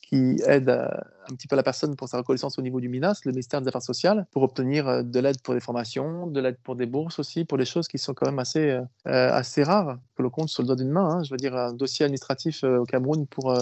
qui 0.07 0.39
aide 0.45 0.69
euh, 0.69 0.87
un 1.29 1.35
petit 1.35 1.47
peu 1.47 1.55
la 1.55 1.63
personne 1.63 1.95
pour 1.95 2.07
sa 2.07 2.17
reconnaissance 2.17 2.59
au 2.59 2.61
niveau 2.61 2.79
du 2.79 2.89
MINAS, 2.89 3.21
le 3.25 3.31
ministère 3.31 3.61
des 3.61 3.67
Affaires 3.67 3.81
sociales, 3.81 4.27
pour 4.31 4.43
obtenir 4.43 4.87
euh, 4.87 5.03
de 5.03 5.19
l'aide 5.19 5.41
pour 5.41 5.53
des 5.53 5.59
formations, 5.59 6.27
de 6.27 6.39
l'aide 6.39 6.57
pour 6.63 6.75
des 6.75 6.85
bourses 6.85 7.19
aussi, 7.19 7.45
pour 7.45 7.57
des 7.57 7.65
choses 7.65 7.87
qui 7.87 7.97
sont 7.97 8.13
quand 8.13 8.27
même 8.27 8.39
assez, 8.39 8.69
euh, 8.69 8.81
assez 9.05 9.63
rares, 9.63 9.97
que 10.15 10.21
l'on 10.21 10.29
compte 10.29 10.49
sur 10.49 10.61
le 10.61 10.67
doigt 10.67 10.75
d'une 10.75 10.91
main. 10.91 11.09
Hein. 11.09 11.23
Je 11.23 11.31
veux 11.31 11.37
dire, 11.37 11.55
un 11.55 11.73
dossier 11.73 12.05
administratif 12.05 12.63
au 12.63 12.85
Cameroun 12.85 13.25
pour, 13.25 13.57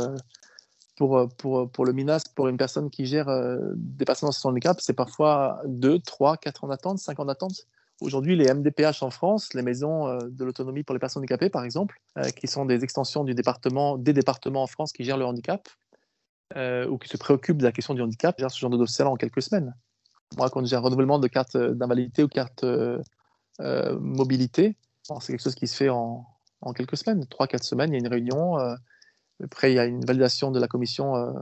pour, 0.97 1.27
pour, 1.37 1.69
pour, 1.69 1.85
le 1.85 1.93
MINAS, 1.93 2.23
pour 2.35 2.47
une 2.49 2.57
personne 2.57 2.89
qui 2.89 3.05
gère 3.05 3.27
des 3.75 4.05
personnes 4.05 4.29
en 4.29 4.31
situation 4.31 4.49
de 4.49 4.53
handicap, 4.53 4.81
c'est 4.81 4.93
parfois 4.93 5.61
2, 5.65 5.99
3, 5.99 6.37
4 6.37 6.63
ans 6.65 6.67
d'attente, 6.67 6.99
5 6.99 7.19
ans 7.19 7.25
d'attente. 7.25 7.67
Aujourd'hui, 8.03 8.35
les 8.35 8.53
MDPH 8.53 9.01
en 9.01 9.09
France, 9.09 9.53
les 9.53 9.61
maisons 9.61 10.17
de 10.17 10.43
l'autonomie 10.43 10.83
pour 10.83 10.93
les 10.93 10.99
personnes 10.99 11.21
handicapées, 11.21 11.49
par 11.49 11.63
exemple, 11.63 11.99
qui 12.35 12.47
sont 12.47 12.65
des 12.65 12.83
extensions 12.83 13.23
du 13.23 13.33
département, 13.33 13.97
des 13.97 14.13
départements 14.13 14.63
en 14.63 14.67
France 14.67 14.91
qui 14.91 15.03
gèrent 15.03 15.17
le 15.17 15.25
handicap, 15.25 15.67
euh, 16.55 16.87
ou 16.87 16.99
qui 16.99 17.09
se 17.09 17.17
préoccupent 17.17 17.57
de 17.57 17.63
la 17.63 17.71
question 17.71 17.95
du 17.95 18.01
handicap 18.01 18.37
gère 18.37 18.51
ce 18.51 18.59
genre 18.59 18.69
de 18.69 18.77
dossier 18.77 19.03
en 19.03 19.15
quelques 19.15 19.41
semaines. 19.41 19.73
Moi, 20.37 20.51
quand 20.51 20.63
j'ai 20.63 20.75
un 20.75 20.81
renouvellement 20.81 21.17
de 21.17 21.27
carte 21.27 21.55
euh, 21.55 21.73
d'invalidité 21.73 22.23
ou 22.23 22.27
carte 22.27 22.63
euh, 22.63 23.01
mobilité, 23.99 24.77
c'est 25.01 25.33
quelque 25.33 25.41
chose 25.41 25.55
qui 25.55 25.67
se 25.67 25.75
fait 25.75 25.89
en, 25.89 26.27
quelques 26.75 26.97
semaines, 26.97 27.25
trois, 27.25 27.47
quatre 27.47 27.63
semaines. 27.63 27.91
Il 27.91 27.93
y 27.93 27.95
a 27.95 27.99
une 27.99 28.07
réunion. 28.07 28.57
après, 29.43 29.71
il 29.71 29.75
y 29.75 29.79
a 29.79 29.85
une 29.85 30.05
validation 30.05 30.51
de 30.51 30.59
la 30.59 30.67
commission 30.67 31.33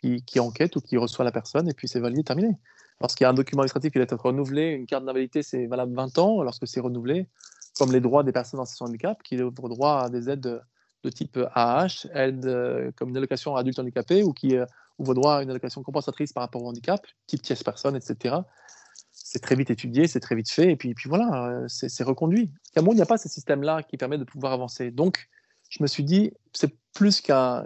qui, 0.00 0.22
qui, 0.24 0.40
enquête 0.40 0.76
ou 0.76 0.80
qui 0.80 0.96
reçoit 0.96 1.24
la 1.24 1.32
personne, 1.32 1.68
et 1.68 1.72
puis 1.72 1.88
c'est 1.88 2.00
validé, 2.00 2.24
terminé. 2.24 2.58
Lorsqu'il 3.00 3.24
y 3.24 3.26
a 3.26 3.30
un 3.30 3.34
document 3.34 3.62
administratif 3.62 3.92
qui 3.92 3.98
doit 3.98 4.04
être 4.04 4.16
renouvelé, 4.16 4.70
une 4.70 4.86
carte 4.86 5.04
d'invalidité, 5.04 5.42
c'est 5.42 5.66
valable 5.66 5.94
20 5.94 6.18
ans. 6.18 6.42
Lorsque 6.42 6.66
c'est 6.66 6.80
renouvelé, 6.80 7.28
comme 7.78 7.92
les 7.92 8.00
droits 8.00 8.22
des 8.22 8.32
personnes 8.32 8.60
en 8.60 8.64
situation 8.64 8.86
de 8.86 8.90
handicap, 8.90 9.22
qui 9.22 9.40
ont 9.42 9.50
droit 9.50 10.02
à 10.04 10.08
des 10.08 10.30
aides 10.30 10.62
de 11.06 11.10
type 11.10 11.38
AH, 11.54 12.06
aide 12.14 12.46
euh, 12.46 12.90
comme 12.96 13.10
une 13.10 13.16
allocation 13.16 13.56
à 13.56 13.60
adulte 13.60 13.78
handicapé 13.78 14.22
ou 14.22 14.32
qui 14.32 14.56
euh, 14.56 14.66
ouvre 14.98 15.14
droit 15.14 15.36
à 15.36 15.42
une 15.42 15.50
allocation 15.50 15.82
compensatrice 15.82 16.32
par 16.32 16.42
rapport 16.42 16.62
au 16.62 16.68
handicap, 16.68 17.06
type 17.26 17.42
tierce 17.42 17.62
personne, 17.62 17.96
etc. 17.96 18.36
C'est 19.12 19.40
très 19.40 19.54
vite 19.54 19.70
étudié, 19.70 20.06
c'est 20.06 20.20
très 20.20 20.34
vite 20.34 20.50
fait, 20.50 20.70
et 20.70 20.76
puis, 20.76 20.94
voilà, 21.06 21.48
euh, 21.48 21.64
c'est 21.68 22.04
reconduit. 22.04 22.50
Cameroun, 22.74 22.94
il 22.94 22.98
n'y 22.98 23.02
a 23.02 23.06
pas 23.06 23.18
ce 23.18 23.28
système-là 23.28 23.82
qui 23.82 23.96
permet 23.96 24.18
de 24.18 24.24
pouvoir 24.24 24.52
avancer. 24.52 24.90
Donc, 24.90 25.28
je 25.68 25.82
me 25.82 25.88
suis 25.88 26.04
dit, 26.04 26.32
c'est 26.52 26.74
plus 26.94 27.20
qu'un 27.20 27.64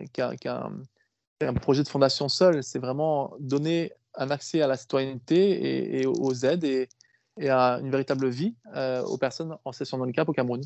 projet 1.60 1.82
de 1.82 1.88
fondation 1.88 2.28
seul, 2.28 2.62
c'est 2.62 2.78
vraiment 2.78 3.34
donner 3.38 3.92
un 4.16 4.30
accès 4.30 4.62
à 4.62 4.66
la 4.66 4.76
citoyenneté 4.76 6.00
et, 6.00 6.06
aux 6.06 6.34
aides 6.44 6.64
et, 6.64 6.88
à 7.48 7.78
une 7.80 7.90
véritable 7.90 8.28
vie 8.28 8.54
aux 9.06 9.18
personnes 9.18 9.56
en 9.64 9.72
situation 9.72 9.98
de 9.98 10.02
handicap 10.02 10.28
au 10.28 10.32
Cameroun. 10.32 10.62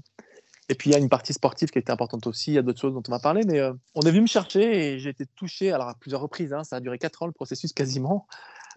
Et 0.69 0.75
puis 0.75 0.91
il 0.91 0.93
y 0.95 0.97
a 0.97 0.99
une 0.99 1.09
partie 1.09 1.33
sportive 1.33 1.71
qui 1.71 1.79
était 1.79 1.91
importante 1.91 2.27
aussi, 2.27 2.53
il 2.53 2.55
y 2.55 2.59
a 2.59 2.63
d'autres 2.63 2.81
choses 2.81 2.95
dont 2.95 3.03
on 3.07 3.11
va 3.11 3.19
parler, 3.19 3.43
mais 3.47 3.61
euh, 3.61 3.75
on 3.95 4.01
est 4.03 4.11
venu 4.11 4.23
me 4.23 4.27
chercher 4.27 4.95
et 4.95 4.99
j'ai 4.99 5.11
été 5.11 5.27
touché, 5.27 5.73
alors 5.73 5.89
à 5.89 5.95
plusieurs 5.95 6.23
reprises, 6.23 6.53
hein, 6.55 6.65
ça 6.65 6.77
a 6.77 6.81
duré 6.81 6.99
4 6.99 7.23
ans 7.23 7.27
le 7.27 7.33
processus 7.33 7.73
quasiment, 7.75 8.27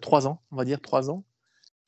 3 0.02 0.26
ans, 0.26 0.42
on 0.52 0.56
va 0.56 0.66
dire 0.66 0.82
3 0.82 1.10
ans, 1.10 1.24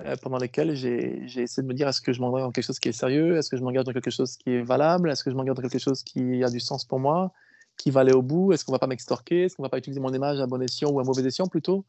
euh, 0.07 0.17
pendant 0.23 0.39
lesquels 0.39 0.75
j'ai 0.75 1.23
essayé 1.27 1.63
de 1.63 1.69
me 1.69 1.75
dire 1.75 1.87
est-ce 1.87 2.01
que 2.01 2.15
je 2.15 2.21
m'engage 2.21 2.43
dans 2.43 2.51
quelque 2.51 2.65
chose 2.65 2.79
qui 2.79 2.89
est 2.89 2.93
sérieux, 2.93 3.37
est-ce 3.37 3.51
que 3.51 3.59
je 3.59 3.63
m'engage 3.63 3.85
dans 3.85 3.93
quelque 3.93 4.11
chose 4.11 4.39
qui 4.39 4.51
est 4.51 4.63
valable, 4.63 5.11
est-ce 5.11 5.23
que 5.23 5.31
je 5.31 5.37
m'engage 5.37 5.57
dans 5.57 5.63
quelque 5.63 5.79
chose 5.79 6.03
qui 6.03 6.43
a 6.43 6.49
du 6.49 6.61
sens 6.61 6.87
pour 6.87 6.99
moi, 6.99 7.33
qui 7.77 7.91
va 7.91 8.01
aller 8.01 8.15
au 8.15 8.23
bout, 8.23 8.55
est-ce 8.55 8.65
qu'on 8.65 8.73
va 8.73 8.79
pas 8.79 8.87
m'extorquer, 8.87 9.45
est-ce 9.45 9.57
qu'on 9.57 9.63
va 9.63 9.69
pas 9.69 9.79
utiliser 9.79 10.01
mon 10.01 10.15
image 10.15 10.41
à 10.41 10.47
bon 10.47 10.63
escient 10.63 10.91
ou 10.91 10.99
à 11.01 11.05
mauvais 11.05 11.27
escient 11.27 11.47
plutôt? 11.47 11.85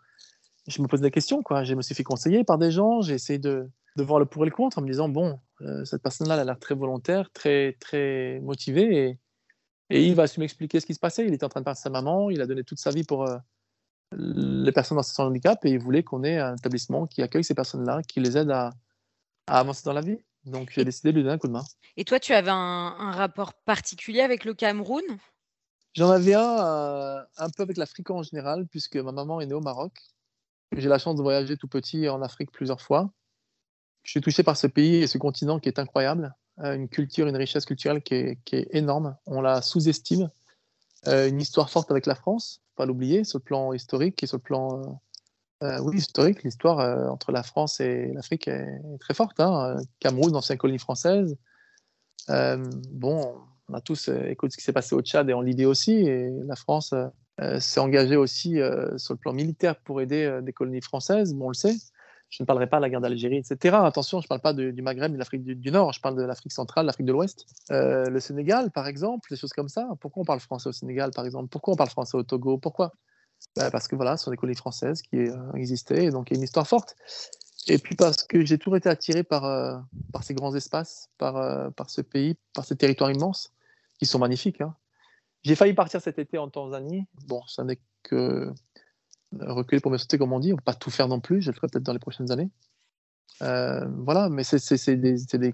Je 0.67 0.81
me 0.81 0.87
pose 0.87 1.01
des 1.01 1.11
questions, 1.11 1.41
quoi. 1.41 1.63
je 1.63 1.73
me 1.73 1.81
suis 1.81 1.95
fait 1.95 2.03
conseiller 2.03 2.43
par 2.43 2.57
des 2.57 2.71
gens, 2.71 3.01
j'ai 3.01 3.15
essayé 3.15 3.39
de, 3.39 3.67
de 3.95 4.03
voir 4.03 4.19
le 4.19 4.25
pour 4.25 4.43
et 4.43 4.49
le 4.49 4.55
contre 4.55 4.77
en 4.77 4.81
me 4.81 4.87
disant 4.87 5.09
bon, 5.09 5.39
euh, 5.61 5.83
cette 5.85 6.03
personne-là, 6.03 6.35
elle 6.35 6.41
a 6.41 6.45
l'air 6.45 6.59
très 6.59 6.75
volontaire, 6.75 7.31
très, 7.31 7.77
très 7.79 8.39
motivée. 8.41 9.07
Et, 9.07 9.19
et 9.89 10.05
il 10.05 10.15
va 10.15 10.27
su 10.27 10.39
m'expliquer 10.39 10.79
ce 10.79 10.85
qui 10.85 10.93
se 10.93 10.99
passait. 10.99 11.25
Il 11.25 11.33
était 11.33 11.43
en 11.43 11.49
train 11.49 11.61
de 11.61 11.65
parler 11.65 11.77
de 11.77 11.81
sa 11.81 11.89
maman. 11.89 12.29
Il 12.29 12.41
a 12.41 12.45
donné 12.45 12.63
toute 12.63 12.79
sa 12.79 12.91
vie 12.91 13.03
pour, 13.03 13.27
euh, 13.27 13.37
les 14.13 14.71
personnes 14.71 14.97
en 14.97 15.03
situation 15.03 15.25
de 15.25 15.29
handicap 15.29 15.63
et 15.65 15.71
ils 15.71 15.79
voulaient 15.79 16.03
qu'on 16.03 16.23
ait 16.23 16.37
un 16.37 16.55
établissement 16.55 17.07
qui 17.07 17.21
accueille 17.21 17.43
ces 17.43 17.55
personnes-là, 17.55 18.01
qui 18.07 18.19
les 18.19 18.37
aide 18.37 18.51
à, 18.51 18.71
avancer 19.47 19.83
dans 19.85 19.93
la 19.93 20.01
vie. 20.01 20.17
Donc 20.45 20.71
j'ai 20.71 20.85
décidé 20.85 21.11
de 21.11 21.17
lui 21.17 21.23
donner 21.23 21.35
un 21.35 21.37
coup 21.37 21.47
de 21.47 21.53
main. 21.53 21.63
Et 21.97 22.05
toi, 22.05 22.19
tu 22.19 22.33
avais 22.33 22.51
un, 22.51 23.11
rapport 23.11 23.53
particulier 23.65 24.21
avec 24.21 24.45
le 24.45 24.53
Cameroun? 24.53 25.03
J'en 25.93 26.09
avais 26.09 26.33
un 26.33 26.59
euh, 26.59 27.23
un 27.37 27.49
peu 27.49 27.63
avec 27.63 27.77
l'Afrique 27.77 28.09
en 28.09 28.23
général, 28.23 28.65
puisque 28.67 28.95
ma 28.95 29.11
maman 29.11 29.41
est 29.41 29.45
née 29.45 29.53
au 29.53 29.61
Maroc. 29.61 29.93
J'ai 30.75 30.87
la 30.87 30.99
chance 30.99 31.15
de 31.15 31.21
voyager 31.21 31.57
tout 31.57 31.67
petit 31.67 32.07
en 32.07 32.21
Afrique 32.21 32.51
plusieurs 32.51 32.81
fois. 32.81 33.11
Je 34.03 34.11
suis 34.11 34.21
touché 34.21 34.41
par 34.41 34.55
ce 34.57 34.67
pays 34.67 34.95
et 34.95 35.07
ce 35.07 35.17
continent 35.17 35.59
qui 35.59 35.67
est 35.67 35.79
incroyable, 35.79 36.33
euh, 36.59 36.75
une 36.75 36.87
culture, 36.87 37.27
une 37.27 37.35
richesse 37.35 37.65
culturelle 37.65 38.01
qui 38.01 38.15
est, 38.15 38.67
énorme. 38.71 39.15
On 39.25 39.41
la 39.41 39.61
sous-estime. 39.61 40.29
Euh, 41.07 41.27
une 41.27 41.41
histoire 41.41 41.69
forte 41.69 41.91
avec 41.91 42.05
la 42.05 42.15
France, 42.15 42.61
pas 42.75 42.85
l'oublier, 42.85 43.23
sur 43.23 43.39
le 43.39 43.43
plan 43.43 43.73
historique 43.73 44.21
et 44.23 44.27
sur 44.27 44.37
le 44.37 44.41
plan 44.41 45.01
euh, 45.61 45.79
oui, 45.81 45.97
historique. 45.97 46.43
L'histoire 46.43 47.11
entre 47.11 47.31
la 47.31 47.43
France 47.43 47.79
et 47.79 48.11
l'Afrique 48.13 48.47
est, 48.47 48.79
très 48.99 49.13
forte. 49.13 49.39
Hein. 49.39 49.77
Cameroun, 49.99 50.35
ancienne 50.35 50.57
colonie 50.57 50.79
française. 50.79 51.35
bon, 52.29 53.35
on 53.67 53.73
a 53.73 53.81
tous 53.81 54.07
écouté 54.07 54.53
ce 54.53 54.57
qui 54.57 54.63
s'est 54.63 54.73
passé 54.73 54.95
au 54.95 55.01
Tchad 55.01 55.29
et 55.29 55.33
en 55.33 55.41
Libye 55.41 55.65
aussi. 55.65 55.93
Et 55.93 56.29
la 56.45 56.55
France 56.55 56.93
s'est 57.59 57.79
engagée 57.79 58.15
aussi 58.15 58.59
sur 58.97 59.13
le 59.13 59.17
plan 59.17 59.33
militaire 59.33 59.75
pour 59.77 60.01
aider 60.01 60.39
des 60.43 60.53
colonies 60.53 60.81
françaises. 60.81 61.33
Bon, 61.33 61.45
on 61.45 61.49
le 61.49 61.53
sait. 61.55 61.75
Je 62.31 62.41
ne 62.41 62.45
parlerai 62.45 62.67
pas 62.67 62.77
de 62.77 62.81
la 62.83 62.89
guerre 62.89 63.01
d'Algérie, 63.01 63.35
etc. 63.35 63.75
Attention, 63.83 64.21
je 64.21 64.25
ne 64.25 64.29
parle 64.29 64.39
pas 64.39 64.53
du 64.53 64.81
Maghreb, 64.81 65.11
de 65.11 65.17
l'Afrique 65.17 65.43
du, 65.43 65.71
Nord, 65.71 65.91
je 65.91 65.99
parle 65.99 66.15
de 66.15 66.23
l'Afrique 66.23 66.53
centrale, 66.53 66.85
l'Afrique 66.85 67.05
de 67.05 67.11
l'Ouest. 67.11 67.45
Euh, 67.71 68.05
le 68.05 68.19
Sénégal, 68.21 68.71
par 68.71 68.87
exemple, 68.87 69.29
des 69.29 69.35
choses 69.35 69.51
comme 69.51 69.67
ça. 69.67 69.89
Pourquoi 69.99 70.21
on 70.21 70.25
parle 70.25 70.39
français 70.39 70.69
au 70.69 70.71
Sénégal, 70.71 71.11
par 71.11 71.25
exemple? 71.25 71.49
Pourquoi 71.49 71.73
on 71.73 71.77
parle 71.77 71.89
français 71.89 72.15
au 72.15 72.23
Togo? 72.23 72.57
Pourquoi? 72.57 72.93
Ben, 73.57 73.69
Parce 73.69 73.89
que 73.89 73.97
voilà, 73.97 74.15
ce 74.15 74.23
sont 74.23 74.31
des 74.31 74.37
colonies 74.37 74.55
françaises 74.55 75.01
qui 75.01 75.17
euh, 75.17 75.51
existaient, 75.55 76.05
et 76.05 76.09
donc 76.09 76.31
il 76.31 76.35
y 76.35 76.37
a 76.37 76.39
une 76.39 76.45
histoire 76.45 76.65
forte. 76.65 76.95
Et 77.67 77.77
puis 77.77 77.95
parce 77.95 78.23
que 78.23 78.45
j'ai 78.45 78.57
toujours 78.57 78.77
été 78.77 78.87
attiré 78.87 79.23
par, 79.23 79.43
euh, 79.43 79.77
ces 80.21 80.33
grands 80.33 80.55
espaces, 80.55 81.09
par, 81.17 81.73
par 81.73 81.89
ce 81.89 81.99
pays, 81.99 82.37
par 82.53 82.63
ces 82.63 82.77
territoires 82.77 83.11
immenses, 83.11 83.51
qui 83.99 84.05
sont 84.05 84.19
magnifiques. 84.19 84.61
Hein. 84.61 84.73
J'ai 85.43 85.55
failli 85.55 85.73
partir 85.73 86.01
cet 86.01 86.19
été 86.19 86.37
en 86.37 86.49
Tanzanie. 86.49 87.05
Bon, 87.27 87.41
ça 87.47 87.63
n'est 87.63 87.79
que 88.03 88.53
reculer 89.39 89.79
pour 89.79 89.91
me 89.91 89.97
sauter, 89.97 90.17
comme 90.17 90.33
on 90.33 90.39
dit. 90.39 90.51
On 90.51 90.55
ne 90.55 90.57
peut 90.57 90.65
pas 90.65 90.73
tout 90.73 90.91
faire 90.91 91.07
non 91.07 91.19
plus. 91.19 91.41
Je 91.41 91.51
le 91.51 91.55
ferai 91.55 91.67
peut-être 91.67 91.83
dans 91.83 91.93
les 91.93 91.99
prochaines 91.99 92.31
années. 92.31 92.49
Euh, 93.41 93.85
voilà, 93.97 94.29
mais 94.29 94.43
c'est 94.43 94.95
des, 94.97 95.53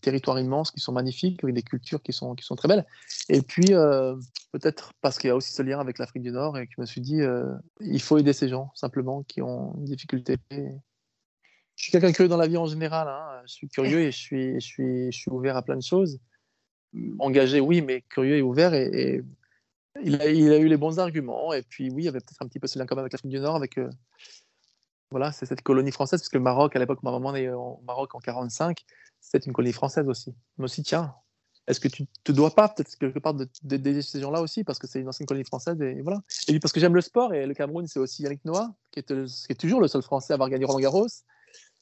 territoires 0.00 0.40
immenses 0.40 0.72
qui 0.72 0.80
sont 0.80 0.92
magnifiques, 0.92 1.42
avec 1.44 1.54
des 1.54 1.62
cultures 1.62 2.02
qui 2.02 2.12
sont, 2.12 2.34
très 2.34 2.68
belles. 2.68 2.84
Et 3.28 3.42
puis, 3.42 3.74
euh, 3.74 4.16
peut-être 4.52 4.92
parce 5.00 5.18
qu'il 5.18 5.28
y 5.28 5.30
a 5.30 5.36
aussi 5.36 5.52
ce 5.52 5.62
lien 5.62 5.78
avec 5.78 5.98
l'Afrique 5.98 6.22
du 6.22 6.32
Nord 6.32 6.58
et 6.58 6.66
que 6.66 6.72
je 6.76 6.80
me 6.80 6.86
suis 6.86 7.00
dit, 7.00 7.20
euh, 7.20 7.54
il 7.80 8.02
faut 8.02 8.18
aider 8.18 8.32
ces 8.32 8.48
gens, 8.48 8.72
simplement, 8.74 9.22
qui 9.22 9.40
ont 9.40 9.74
une 9.76 9.84
difficulté. 9.84 10.36
Je 10.50 11.82
suis 11.82 11.92
quelqu'un 11.92 12.12
curieux 12.12 12.28
dans 12.28 12.36
la 12.36 12.48
vie 12.48 12.56
en 12.56 12.66
général. 12.66 13.06
Hein. 13.06 13.42
Je 13.46 13.52
suis 13.52 13.68
curieux 13.68 14.00
et 14.00 14.10
je 14.10 14.58
suis 15.10 15.30
ouvert 15.30 15.56
à 15.56 15.62
plein 15.62 15.76
de 15.76 15.82
choses. 15.82 16.18
Engagé, 17.18 17.60
oui, 17.60 17.82
mais 17.82 18.02
curieux 18.02 18.36
et 18.36 18.42
ouvert. 18.42 18.74
et 18.74 19.22
il 20.02 20.20
a, 20.20 20.58
eu 20.58 20.68
les 20.68 20.76
bons 20.76 20.98
arguments. 20.98 21.52
Et 21.52 21.62
puis, 21.62 21.90
oui, 21.90 22.02
il 22.02 22.04
y 22.06 22.08
avait 22.08 22.20
peut-être 22.20 22.42
un 22.42 22.48
petit 22.48 22.58
peu 22.58 22.66
ce 22.66 22.78
lien 22.78 22.86
quand 22.86 22.96
même 22.96 23.04
avec 23.04 23.12
l'Afrique 23.12 23.30
du 23.30 23.40
Nord, 23.40 23.56
avec 23.56 23.78
euh, 23.78 23.90
voilà, 25.10 25.32
c'est 25.32 25.46
cette 25.46 25.62
colonie 25.62 25.92
française, 25.92 26.20
parce 26.20 26.28
que 26.28 26.36
le 26.36 26.42
Maroc, 26.42 26.74
à 26.76 26.78
l'époque, 26.78 27.02
ma 27.02 27.10
maman 27.12 27.34
est 27.34 27.48
au 27.48 27.80
Maroc 27.86 28.14
en 28.14 28.18
45, 28.18 28.84
c'était 29.20 29.46
une 29.46 29.52
colonie 29.52 29.72
française 29.72 30.08
aussi. 30.08 30.34
Mais 30.58 30.64
aussi, 30.64 30.82
tiens, 30.82 31.14
est-ce 31.66 31.80
que 31.80 31.88
tu 31.88 32.06
te 32.24 32.32
dois 32.32 32.54
pas 32.54 32.68
peut-être 32.68 32.96
quelque 32.96 33.18
part 33.18 33.34
d'aider 33.62 34.02
ces 34.02 34.20
gens-là 34.20 34.40
aussi, 34.40 34.64
parce 34.64 34.78
que 34.78 34.86
c'est 34.86 35.00
une 35.00 35.08
ancienne 35.08 35.26
colonie 35.26 35.46
française, 35.46 35.80
et 35.80 36.00
voilà. 36.02 36.22
Et 36.48 36.52
puis 36.52 36.60
parce 36.60 36.72
que 36.72 36.80
j'aime 36.80 36.94
le 36.94 37.00
sport, 37.00 37.34
et 37.34 37.46
le 37.46 37.54
Cameroun, 37.54 37.86
c'est 37.86 37.98
aussi 37.98 38.22
Yannick 38.22 38.44
Noah, 38.44 38.74
qui 38.90 39.00
est, 39.00 39.06
qui 39.06 39.52
est 39.52 39.60
toujours 39.60 39.80
le 39.80 39.88
seul 39.88 40.02
Français 40.02 40.32
à 40.32 40.34
avoir 40.34 40.50
gagné 40.50 40.64
Roland 40.64 40.80
Garros 40.80 41.06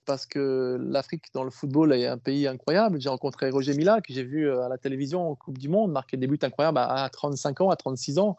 parce 0.04 0.26
que 0.26 0.78
l'Afrique 0.80 1.26
dans 1.34 1.44
le 1.44 1.50
football 1.50 1.92
est 1.92 2.06
un 2.06 2.18
pays 2.18 2.46
incroyable. 2.46 3.00
J'ai 3.00 3.08
rencontré 3.08 3.50
Roger 3.50 3.74
Mila, 3.74 4.00
que 4.00 4.12
j'ai 4.12 4.24
vu 4.24 4.48
euh, 4.48 4.62
à 4.62 4.68
la 4.68 4.78
télévision 4.78 5.30
en 5.30 5.34
Coupe 5.34 5.58
du 5.58 5.68
Monde, 5.68 5.92
marquer 5.92 6.16
des 6.16 6.26
buts 6.26 6.38
incroyables 6.42 6.78
à 6.78 7.08
35 7.10 7.60
ans, 7.62 7.70
à 7.70 7.76
36 7.76 8.18
ans. 8.18 8.38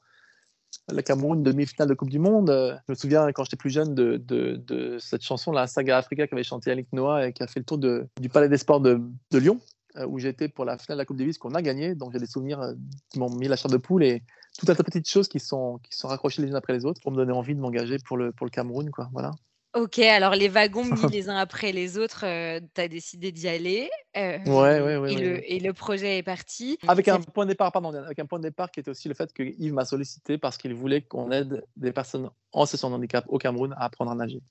Le 0.91 1.01
Cameroun, 1.01 1.41
demi-finale 1.41 1.87
de 1.87 1.93
Coupe 1.93 2.09
du 2.09 2.19
Monde. 2.19 2.49
Euh, 2.49 2.75
je 2.87 2.91
me 2.91 2.95
souviens 2.95 3.31
quand 3.31 3.43
j'étais 3.43 3.55
plus 3.55 3.69
jeune 3.69 3.95
de, 3.95 4.97
cette 4.99 5.23
chanson, 5.23 5.51
la 5.51 5.67
Saga 5.67 5.97
Africa, 5.97 6.27
qu'avait 6.27 6.43
chanté 6.43 6.69
Yannick 6.69 6.91
Noah 6.93 7.27
et 7.27 7.33
qui 7.33 7.43
a 7.43 7.47
fait 7.47 7.59
le 7.59 7.65
tour 7.65 7.77
du 7.77 8.29
Palais 8.29 8.49
des 8.49 8.57
Sports 8.57 8.81
de, 8.81 9.01
Lyon, 9.33 9.59
euh, 9.97 10.05
où 10.05 10.19
j'étais 10.19 10.47
pour 10.47 10.65
la 10.65 10.77
finale 10.77 10.97
de 10.97 11.01
la 11.01 11.05
Coupe 11.05 11.17
Davis 11.17 11.37
qu'on 11.37 11.55
a 11.55 11.61
gagné. 11.61 11.95
Donc 11.95 12.11
j'ai 12.13 12.19
des 12.19 12.27
souvenirs 12.27 12.73
qui 13.09 13.19
m'ont 13.19 13.29
mis 13.29 13.47
la 13.47 13.55
chair 13.55 13.71
de 13.71 13.77
poule 13.77 14.03
et 14.03 14.23
tout 14.59 14.65
un 14.69 14.75
tas 14.75 14.83
de 14.83 14.83
petites 14.83 15.09
choses 15.09 15.27
qui 15.27 15.39
sont, 15.39 15.79
qui 15.83 15.97
sont 15.97 16.07
raccrochées 16.07 16.41
les 16.41 16.49
unes 16.49 16.55
après 16.55 16.73
les 16.73 16.85
autres 16.85 17.01
pour 17.01 17.11
me 17.11 17.17
donner 17.17 17.33
envie 17.33 17.55
de 17.55 17.59
m'engager 17.59 17.97
pour 18.05 18.17
le, 18.17 18.31
pour 18.31 18.45
le 18.45 18.51
Cameroun. 18.51 18.89
Quoi. 18.91 19.09
Voilà. 19.11 19.31
Ok, 19.75 19.99
alors 19.99 20.35
les 20.35 20.47
wagons 20.47 20.85
mis 20.85 21.11
les 21.11 21.27
uns 21.27 21.35
après 21.35 21.73
les 21.73 21.97
autres, 21.97 22.25
euh, 22.25 22.61
tu 22.73 22.79
as 22.79 22.87
décidé 22.87 23.33
d'y 23.33 23.49
aller. 23.49 23.89
Euh, 24.15 24.37
ouais, 24.45 24.79
ouais, 24.79 24.95
ouais, 24.95 25.13
et, 25.13 25.17
le, 25.17 25.51
et, 25.51 25.59
le, 25.59 25.73
projet 25.73 26.17
est 26.17 26.23
parti. 26.23 26.79
Avec 26.87 27.09
un 27.09 27.19
point 27.19 27.43
de 27.43 27.49
départ, 27.49 27.73
pardon, 27.73 27.93
avec 27.93 28.17
un 28.17 28.25
point 28.25 28.39
de 28.39 28.43
départ 28.43 28.71
qui 28.71 28.79
était 28.79 28.89
aussi 28.89 29.09
le 29.09 29.13
fait 29.13 29.33
que 29.33 29.43
Yves 29.43 29.73
m'a 29.73 29.83
sollicité 29.83 30.37
parce 30.37 30.57
qu'il 30.57 30.73
voulait 30.73 31.01
qu'on 31.01 31.29
aide 31.29 31.61
des 31.75 31.91
personnes 31.91 32.29
en 32.53 32.65
situation 32.65 32.89
de 32.89 32.95
handicap 32.95 33.25
au 33.27 33.37
Cameroun 33.37 33.73
à 33.73 33.83
apprendre 33.83 34.11
à 34.11 34.15
nager. 34.15 34.41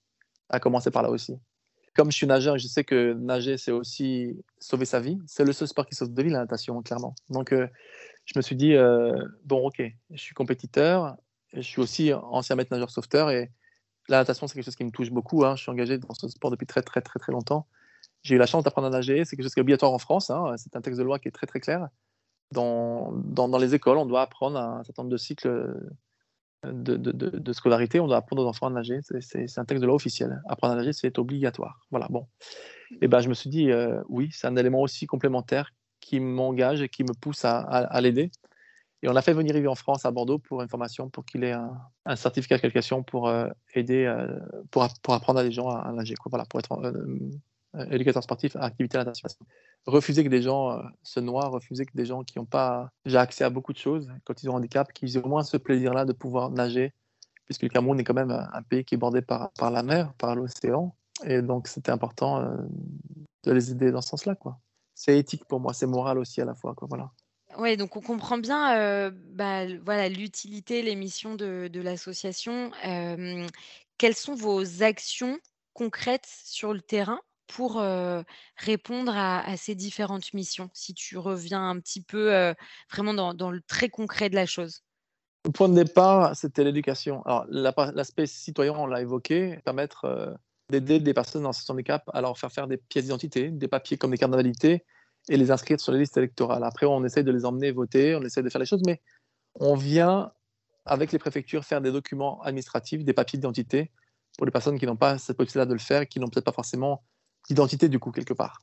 À 0.50 0.60
commencer 0.60 0.90
par 0.90 1.02
là 1.02 1.08
aussi. 1.08 1.34
Comme 1.94 2.12
je 2.12 2.16
suis 2.18 2.26
nageur, 2.26 2.58
je 2.58 2.66
sais 2.66 2.84
que 2.84 3.14
nager, 3.14 3.56
c'est 3.56 3.70
aussi 3.70 4.36
sauver 4.58 4.84
sa 4.84 5.00
vie. 5.00 5.16
C'est 5.26 5.44
le 5.44 5.54
seul 5.54 5.68
sport 5.68 5.86
qui 5.86 5.94
sauve 5.94 6.12
de 6.12 6.22
vie, 6.22 6.28
la 6.28 6.40
natation, 6.40 6.82
clairement. 6.82 7.14
Donc, 7.30 7.52
euh, 7.52 7.66
je 8.26 8.34
me 8.36 8.42
suis 8.42 8.56
dit, 8.56 8.74
bon, 9.44 9.68
ok, 9.68 9.82
je 10.10 10.20
suis 10.20 10.34
compétiteur, 10.34 11.16
je 11.54 11.62
suis 11.62 11.80
aussi 11.80 12.12
ancien 12.12 12.56
maître 12.56 12.72
nageur 12.72 12.90
sauveteur 12.90 13.30
et 13.30 13.50
la 14.08 14.18
natation, 14.18 14.46
c'est 14.46 14.54
quelque 14.54 14.64
chose 14.64 14.76
qui 14.76 14.84
me 14.84 14.90
touche 14.90 15.10
beaucoup. 15.10 15.44
Hein. 15.44 15.56
Je 15.56 15.62
suis 15.62 15.70
engagé 15.70 15.98
dans 15.98 16.14
ce 16.14 16.28
sport 16.28 16.50
depuis 16.50 16.66
très, 16.66 16.82
très, 16.82 17.00
très, 17.00 17.18
très 17.18 17.32
longtemps. 17.32 17.66
J'ai 18.22 18.34
eu 18.34 18.38
la 18.38 18.46
chance 18.46 18.64
d'apprendre 18.64 18.86
à 18.86 18.90
nager. 18.90 19.24
C'est 19.24 19.36
quelque 19.36 19.44
chose 19.44 19.54
qui 19.54 19.60
est 19.60 19.62
obligatoire 19.62 19.92
en 19.92 19.98
France. 19.98 20.30
Hein. 20.30 20.54
C'est 20.56 20.76
un 20.76 20.80
texte 20.80 20.98
de 20.98 21.04
loi 21.04 21.18
qui 21.18 21.28
est 21.28 21.32
très, 21.32 21.46
très 21.46 21.60
clair. 21.60 21.88
Dans, 22.52 23.12
dans, 23.12 23.58
les 23.58 23.74
écoles, 23.74 23.98
on 23.98 24.06
doit 24.06 24.22
apprendre 24.22 24.58
un 24.58 24.84
certain 24.84 25.02
nombre 25.02 25.12
de 25.12 25.16
cycles 25.16 25.74
de, 26.62 26.96
de, 26.96 27.12
de, 27.12 27.52
scolarité. 27.52 28.00
On 28.00 28.06
doit 28.06 28.18
apprendre 28.18 28.44
aux 28.44 28.48
enfants 28.48 28.66
à 28.66 28.70
nager. 28.70 29.00
C'est 29.20 29.58
un 29.58 29.64
texte 29.64 29.80
de 29.80 29.86
loi 29.86 29.94
officiel. 29.94 30.42
Apprendre 30.48 30.74
à 30.74 30.76
nager, 30.76 30.92
c'est 30.92 31.18
obligatoire. 31.18 31.86
Voilà, 31.90 32.06
bon. 32.08 32.26
Et 33.00 33.08
ben, 33.08 33.20
je 33.20 33.28
me 33.28 33.34
suis 33.34 33.50
dit, 33.50 33.70
euh, 33.70 34.02
oui, 34.08 34.28
c'est 34.32 34.46
un 34.46 34.56
élément 34.56 34.80
aussi 34.80 35.06
complémentaire 35.06 35.72
qui 36.00 36.20
m'engage 36.20 36.82
et 36.82 36.88
qui 36.88 37.02
me 37.02 37.14
pousse 37.14 37.44
à, 37.44 37.58
à 37.58 38.00
l'aider. 38.00 38.30
Et 39.04 39.08
on 39.08 39.16
a 39.16 39.20
fait 39.20 39.34
venir 39.34 39.54
Yves 39.54 39.68
en 39.68 39.74
France, 39.74 40.06
à 40.06 40.10
Bordeaux, 40.10 40.38
pour 40.38 40.62
une 40.62 40.68
formation, 40.68 41.10
pour 41.10 41.26
qu'il 41.26 41.44
ait 41.44 41.52
un, 41.52 42.16
certificat 42.16 42.56
de 42.56 42.62
qualification 42.62 43.02
pour 43.02 43.28
euh, 43.28 43.50
aider, 43.74 44.06
euh, 44.06 44.40
pour, 44.70 44.88
pour, 45.02 45.12
apprendre 45.12 45.40
à 45.40 45.42
des 45.42 45.52
gens 45.52 45.68
à, 45.68 45.92
nager, 45.92 46.14
quoi. 46.14 46.30
Voilà, 46.30 46.46
pour 46.46 46.58
être 46.58 46.72
euh, 46.72 47.90
éducateur 47.90 48.22
sportif 48.22 48.56
à 48.56 48.62
activité 48.62 48.96
natation. 48.96 49.28
Refuser 49.84 50.24
que 50.24 50.30
des 50.30 50.40
gens 50.40 50.80
se 51.02 51.20
noient, 51.20 51.48
refuser 51.48 51.84
que 51.84 51.92
des 51.94 52.06
gens 52.06 52.24
qui 52.24 52.38
n'ont 52.38 52.46
pas 52.46 52.88
déjà 53.04 53.20
accès 53.20 53.44
à 53.44 53.50
beaucoup 53.50 53.74
de 53.74 53.78
choses 53.78 54.10
quand 54.24 54.42
ils 54.42 54.48
ont 54.48 54.54
un 54.54 54.56
handicap, 54.56 54.90
qu'ils 54.94 55.18
aient 55.18 55.22
au 55.22 55.28
moins 55.28 55.42
ce 55.42 55.58
plaisir-là 55.58 56.06
de 56.06 56.14
pouvoir 56.14 56.50
nager, 56.50 56.94
puisque 57.44 57.64
le 57.64 57.68
Cameroun 57.68 58.00
est 58.00 58.04
quand 58.04 58.14
même 58.14 58.30
un 58.30 58.62
pays 58.62 58.86
qui 58.86 58.94
est 58.94 58.98
bordé 58.98 59.20
par, 59.20 59.50
par 59.52 59.70
la 59.70 59.82
mer, 59.82 60.14
par 60.14 60.34
l'océan. 60.34 60.94
Et 61.26 61.42
donc, 61.42 61.68
c'était 61.68 61.92
important 61.92 62.40
de 63.42 63.52
les 63.52 63.70
aider 63.70 63.90
dans 63.90 64.00
ce 64.00 64.08
sens-là. 64.08 64.34
C'est 64.94 65.18
éthique 65.18 65.44
pour 65.44 65.60
moi, 65.60 65.74
c'est 65.74 65.86
moral 65.86 66.16
aussi 66.16 66.40
à 66.40 66.46
la 66.46 66.54
fois. 66.54 66.74
Quoi, 66.74 66.88
voilà. 66.88 67.10
Oui, 67.58 67.76
donc 67.76 67.96
on 67.96 68.00
comprend 68.00 68.38
bien 68.38 69.10
bah, 69.32 69.66
voilà, 69.84 70.08
l'utilité, 70.08 70.82
les 70.82 70.96
missions 70.96 71.34
de, 71.34 71.80
l'association. 71.80 72.70
quelles 73.98 74.14
sont 74.14 74.34
vos 74.34 74.82
actions 74.82 75.38
concrètes 75.72 76.28
sur 76.44 76.72
le 76.72 76.80
terrain 76.80 77.20
pour 77.46 77.82
répondre 78.56 79.12
à, 79.14 79.56
ces 79.56 79.74
différentes 79.74 80.32
missions 80.34 80.70
Si 80.72 80.94
tu 80.94 81.16
reviens 81.16 81.68
un 81.68 81.78
petit 81.80 82.02
peu 82.02 82.54
vraiment 82.90 83.14
dans, 83.14 83.50
le 83.50 83.60
très 83.60 83.88
concret 83.88 84.30
de 84.30 84.34
la 84.34 84.46
chose? 84.46 84.82
Le 85.44 85.52
point 85.52 85.68
de 85.68 85.74
départ, 85.74 86.34
c'était 86.34 86.64
l'éducation. 86.64 87.22
Alors, 87.24 87.46
l'aspect 87.48 88.26
citoyen, 88.26 88.72
on 88.72 88.86
l'a 88.86 89.02
évoqué, 89.02 89.58
permettre 89.64 90.36
d'aider 90.70 91.00
des 91.00 91.14
personnes 91.14 91.44
situation 91.52 91.74
de 91.74 91.78
handicap 91.78 92.10
à 92.12 92.20
leur 92.20 92.38
faire 92.38 92.50
faire 92.50 92.66
des 92.66 92.76
pièces 92.76 93.04
d'identité, 93.04 93.50
des 93.50 93.68
papiers 93.68 93.96
comme 93.96 94.10
des 94.10 94.18
cartes 94.18 94.30
d'invalidité, 94.30 94.84
et 95.28 95.36
les 95.36 95.50
inscrire 95.50 95.80
sur 95.80 95.92
les 95.92 96.00
listes 96.00 96.16
électorales. 96.16 96.64
Après, 96.64 96.86
on 96.86 97.04
essaie 97.04 97.22
de 97.22 97.30
les 97.30 97.44
emmener 97.44 97.70
voter, 97.70 98.14
on 98.14 98.22
essaie 98.22 98.42
de 98.42 98.48
faire 98.48 98.58
les 98.58 98.66
choses, 98.66 98.82
mais 98.86 99.00
on 99.54 99.74
vient 99.74 100.32
avec 100.84 101.12
les 101.12 101.18
préfectures 101.18 101.64
faire 101.64 101.80
des 101.80 101.92
documents 101.92 102.42
administratifs, 102.42 103.04
des 103.04 103.12
papiers 103.12 103.38
d'identité 103.38 103.90
pour 104.36 104.46
les 104.46 104.52
personnes 104.52 104.78
qui 104.78 104.86
n'ont 104.86 104.96
pas 104.96 105.18
cette 105.18 105.36
possibilité-là 105.36 105.66
de 105.66 105.72
le 105.72 105.78
faire, 105.78 106.06
qui 106.06 106.20
n'ont 106.20 106.28
peut-être 106.28 106.44
pas 106.44 106.52
forcément 106.52 107.02
d'identité 107.48 107.88
du 107.88 107.98
coup 107.98 108.10
quelque 108.10 108.34
part. 108.34 108.60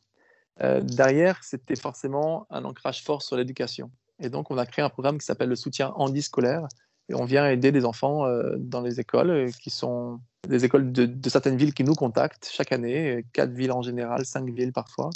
Euh, 0.62 0.82
derrière, 0.82 1.44
c'était 1.44 1.75
forcément 1.75 2.46
un 2.50 2.65
ancrage 2.65 3.03
fort 3.03 3.22
sur 3.22 3.38
l'éducation. 3.38 3.89
Et 4.20 4.30
donc, 4.30 4.51
on 4.51 4.58
a 4.58 4.65
créé 4.65 4.84
un 4.84 4.89
programme 4.89 5.18
qui 5.18 5.25
s'appelle 5.25 5.50
le 5.50 5.56
soutien 5.56 5.94
scolaire 6.22 6.68
Et 7.10 7.15
on 7.15 7.25
vient 7.25 7.48
aider 7.50 7.72
des 7.72 7.86
enfants 7.86 8.25
euh, 8.25 8.56
dans 8.58 8.82
les 8.82 9.00
écoles, 9.00 9.32
euh, 9.32 9.50
qui 9.62 9.70
sont 9.70 10.20
des 10.48 10.65
écoles 10.65 10.91
de, 10.91 11.30
certaines 11.30 11.58
villes 11.58 11.74
qui 11.74 11.84
nous 11.84 11.96
contactent 11.96 12.50
chaque 12.51 12.72
année, 12.72 13.25
quatre 13.34 13.51
villes 13.51 13.72
en 13.72 13.82
général, 13.82 14.25
cinq 14.25 14.50
villes 14.50 14.74
parfois, 14.74 15.10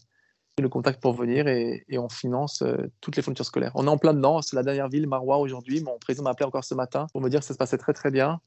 le 0.61 0.69
contact 0.69 1.01
pour 1.01 1.13
venir 1.13 1.47
et, 1.47 1.83
on 1.97 2.07
finance 2.07 2.61
euh, 2.61 2.77
toutes 3.01 3.17
les 3.17 3.21
fournitures 3.21 3.45
scolaires. 3.45 3.71
On 3.75 3.87
est 3.87 3.89
en 3.89 3.97
plein 3.97 4.13
dedans, 4.13 4.41
c'est 4.41 4.55
la 4.55 4.63
dernière 4.63 4.87
ville, 4.87 5.07
Marois, 5.07 5.37
aujourd'hui. 5.37 5.81
Mon 5.81 5.97
président 5.99 6.23
m'a 6.23 6.29
appelé 6.31 6.45
encore 6.45 6.63
ce 6.63 6.73
matin 6.73 7.07
pour 7.11 7.21
me 7.21 7.29
dire 7.29 7.41
que 7.41 7.45
ça 7.45 7.53
se 7.53 7.57
passait 7.57 7.77
très 7.77 7.93
très 7.93 8.11
bien. 8.11 8.39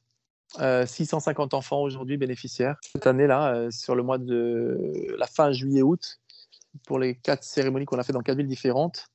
650 0.58 1.52
enfants 1.52 1.82
aujourd'hui 1.82 2.16
bénéficiaires. 2.16 2.76
Cette 2.80 3.06
année-là, 3.06 3.70
sur 3.70 3.94
le 3.94 4.02
mois 4.02 4.16
de 4.16 4.94
la 5.18 5.26
fin 5.26 5.52
juillet-août, 5.52 6.20
pour 6.86 6.98
les 6.98 7.16
quatre 7.16 7.44
cérémonies 7.44 7.84
qu'on 7.84 7.98
a 7.98 8.02
fait 8.02 8.14
dans 8.14 8.22
quatre 8.22 8.38
villes 8.38 8.46
différentes, 8.46 9.08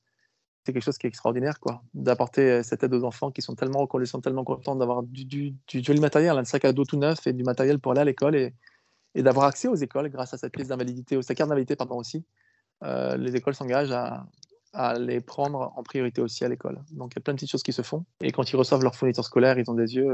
c'est 0.63 0.73
quelque 0.73 0.83
chose 0.83 0.99
qui 0.99 1.07
est 1.07 1.09
extraordinaire, 1.09 1.59
quoi, 1.59 1.81
d'apporter 1.95 2.61
cette 2.61 2.83
aide 2.83 2.93
aux 2.93 3.03
enfants 3.03 3.31
qui 3.31 3.41
sont 3.41 3.55
tellement 3.55 3.79
reconnaissants, 3.79 4.21
tellement 4.21 4.43
contents 4.43 4.75
d'avoir 4.75 5.01
du, 5.01 5.25
du, 5.25 5.55
joli 5.71 5.99
matériel, 5.99 6.37
un 6.37 6.45
sac 6.45 6.65
à 6.65 6.71
dos 6.71 6.85
tout 6.85 6.97
neuf 6.97 7.25
et 7.25 7.33
du 7.33 7.43
matériel 7.43 7.79
pour 7.79 7.93
aller 7.93 8.01
à 8.01 8.05
l'école 8.05 8.35
et, 8.35 8.53
et 9.15 9.23
d'avoir 9.23 9.47
accès 9.47 9.67
aux 9.67 9.75
écoles 9.75 10.09
grâce 10.09 10.35
à 10.35 10.37
cette 10.37 10.53
pièce 10.53 10.67
d'invalidité, 10.67 11.19
cette 11.23 11.35
carte 11.35 11.49
d'invalidité, 11.49 11.75
pardon, 11.75 11.97
aussi. 11.97 12.23
Euh, 12.83 13.17
les 13.17 13.35
écoles 13.35 13.55
s'engagent 13.55 13.91
à, 13.91 14.25
à, 14.73 14.97
les 14.99 15.21
prendre 15.21 15.73
en 15.75 15.83
priorité 15.83 16.21
aussi 16.21 16.43
à 16.43 16.49
l'école. 16.49 16.83
Donc 16.91 17.13
il 17.13 17.15
y 17.17 17.19
a 17.19 17.21
plein 17.21 17.33
de 17.33 17.37
petites 17.37 17.51
choses 17.51 17.63
qui 17.63 17.73
se 17.73 17.81
font. 17.81 18.05
Et 18.21 18.31
quand 18.31 18.51
ils 18.51 18.55
reçoivent 18.55 18.83
leur 18.83 18.95
fourniture 18.95 19.23
scolaire, 19.23 19.57
ils 19.57 19.69
ont 19.69 19.73
des 19.73 19.95
yeux. 19.95 20.13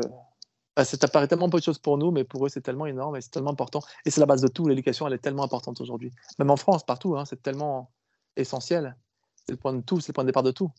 Euh... 0.78 0.84
ça 0.84 1.08
paraît 1.08 1.28
tellement 1.28 1.50
peu 1.50 1.60
de 1.60 1.64
choses 1.64 1.80
pour 1.80 1.98
nous, 1.98 2.12
mais 2.12 2.24
pour 2.24 2.46
eux, 2.46 2.50
c'est 2.50 2.62
tellement 2.62 2.86
énorme 2.86 3.16
et 3.16 3.22
c'est 3.22 3.32
tellement 3.32 3.52
important. 3.52 3.82
Et 4.06 4.12
c'est 4.12 4.20
la 4.20 4.28
base 4.28 4.42
de 4.42 4.48
tout. 4.48 4.68
L'éducation, 4.68 5.08
elle 5.08 5.14
est 5.14 5.20
tellement 5.20 5.44
importante 5.44 5.82
aujourd'hui. 5.82 6.12
Même 6.38 6.52
en 6.52 6.58
France, 6.58 6.86
partout, 6.86 7.18
hein, 7.18 7.26
c'est 7.26 7.42
tellement 7.42 7.92
essentiel. 8.36 8.96
C'est 9.46 9.54
le 9.54 9.58
point 9.58 9.74
de 9.74 9.82
tout, 9.82 10.00
c'est 10.00 10.10
le 10.10 10.14
point 10.14 10.24
de 10.24 10.30
départ 10.30 10.44
de 10.44 10.52
tout. 10.52 10.72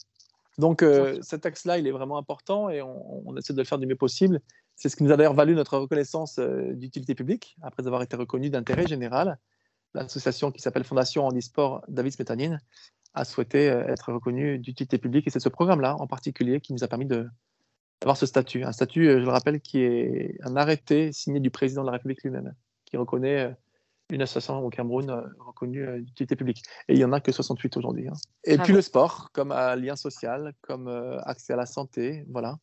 Donc 0.58 0.82
euh, 0.82 1.18
cet 1.22 1.46
axe-là, 1.46 1.78
il 1.78 1.86
est 1.86 1.90
vraiment 1.90 2.18
important 2.18 2.68
et 2.68 2.82
on, 2.82 3.28
on, 3.28 3.36
essaie 3.36 3.54
de 3.54 3.58
le 3.58 3.64
faire 3.64 3.78
du 3.78 3.86
mieux 3.86 3.96
possible. 3.96 4.40
C'est 4.76 4.88
ce 4.88 4.96
qui 4.96 5.04
nous 5.04 5.12
a 5.12 5.16
d'ailleurs 5.16 5.34
valu 5.34 5.54
notre 5.54 5.78
reconnaissance 5.78 6.38
euh, 6.38 6.72
d'utilité 6.74 7.14
publique, 7.14 7.56
après 7.62 7.86
avoir 7.86 8.02
été 8.02 8.16
reconnu 8.16 8.50
d'intérêt 8.50 8.86
général. 8.86 9.38
L'association 9.94 10.50
qui 10.50 10.60
s'appelle 10.60 10.84
Fondation 10.84 11.26
Handisport 11.26 11.84
David 11.88 12.12
Smetanine 12.12 12.60
a 13.14 13.24
souhaité 13.24 13.70
euh, 13.70 13.86
être 13.88 14.12
reconnue 14.12 14.58
d'utilité 14.58 14.98
publique 14.98 15.26
et 15.26 15.30
c'est 15.30 15.40
ce 15.40 15.48
programme-là 15.48 15.96
en 15.98 16.06
particulier 16.06 16.60
qui 16.60 16.72
nous 16.72 16.84
a 16.84 16.88
permis 16.88 17.06
d'avoir 17.06 18.16
ce 18.16 18.26
statut. 18.26 18.62
Un 18.64 18.72
statut, 18.72 19.08
euh, 19.08 19.20
je 19.20 19.24
le 19.24 19.30
rappelle, 19.30 19.60
qui 19.60 19.80
est 19.80 20.38
un 20.42 20.56
arrêté 20.56 21.12
signé 21.12 21.40
du 21.40 21.50
président 21.50 21.82
de 21.82 21.86
la 21.86 21.92
République 21.92 22.22
lui-même, 22.22 22.54
qui 22.84 22.96
reconnaît 22.96 23.56
une 24.10 24.22
association 24.22 24.64
au 24.64 24.70
Cameroun 24.70 25.32
reconnue 25.38 26.02
d'utilité 26.02 26.36
publique. 26.36 26.62
Et 26.88 26.94
il 26.94 26.96
n'y 26.96 27.04
en 27.04 27.12
a 27.12 27.20
que 27.20 27.30
68 27.30 27.76
aujourd'hui. 27.76 28.08
Hein. 28.08 28.14
Et 28.44 28.58
puis 28.58 28.72
le 28.72 28.82
sport, 28.82 29.30
comme 29.32 29.50
lien 29.50 29.94
social, 29.94 30.52
comme 30.62 30.88
accès 31.24 31.52
à 31.52 31.56
la 31.56 31.66
santé, 31.66 32.24
voilà. 32.28 32.58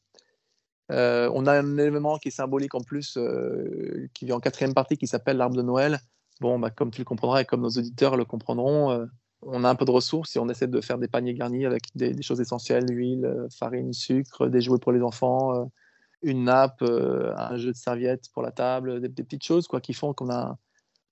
Euh, 0.92 1.30
on 1.34 1.46
a 1.48 1.54
un 1.54 1.78
élément 1.78 2.18
qui 2.18 2.30
est 2.30 2.32
symbolique 2.32 2.76
en 2.76 2.82
plus, 2.82 3.18
euh, 3.18 4.08
qui 4.14 4.26
vient 4.26 4.36
en 4.36 4.40
quatrième 4.40 4.74
partie, 4.74 4.98
qui 4.98 5.08
s'appelle 5.08 5.38
l'arbre 5.38 5.56
de 5.56 5.62
Noël. 5.62 6.00
Bon, 6.40 6.60
bah, 6.60 6.70
comme 6.70 6.92
tu 6.92 7.02
le 7.02 7.06
comprendras 7.06 7.42
et 7.42 7.46
comme 7.46 7.62
nos 7.62 7.70
auditeurs 7.70 8.16
le 8.18 8.26
comprendront, 8.26 8.92
euh, 8.92 9.06
on 9.42 9.64
a 9.64 9.70
un 9.70 9.76
peu 9.76 9.86
de 9.86 9.92
ressources 9.92 10.36
et 10.36 10.40
on 10.40 10.50
essaie 10.50 10.68
de 10.68 10.82
faire 10.82 10.98
des 10.98 11.08
paniers 11.08 11.34
garnis 11.34 11.66
avec 11.66 11.84
des, 11.96 12.22
choses 12.22 12.42
essentielles, 12.42 12.86
huile, 12.90 13.48
farine, 13.58 13.94
sucre, 13.94 14.48
des 14.48 14.62
jouets 14.62 14.80
pour 14.80 14.92
les 14.92 15.02
enfants, 15.02 15.70
une 16.24 16.46
nappe, 16.46 16.82
un 16.82 17.58
jeu 17.58 17.72
de 17.72 17.78
serviettes 17.78 18.30
pour 18.34 18.42
la 18.42 18.52
table, 18.52 19.00
des, 19.00 19.10
petites 19.10 19.44
choses 19.44 19.68
quoi, 19.68 19.80
qui 19.80 19.94
font 19.94 20.14
qu'on 20.14 20.32
a 20.32 20.58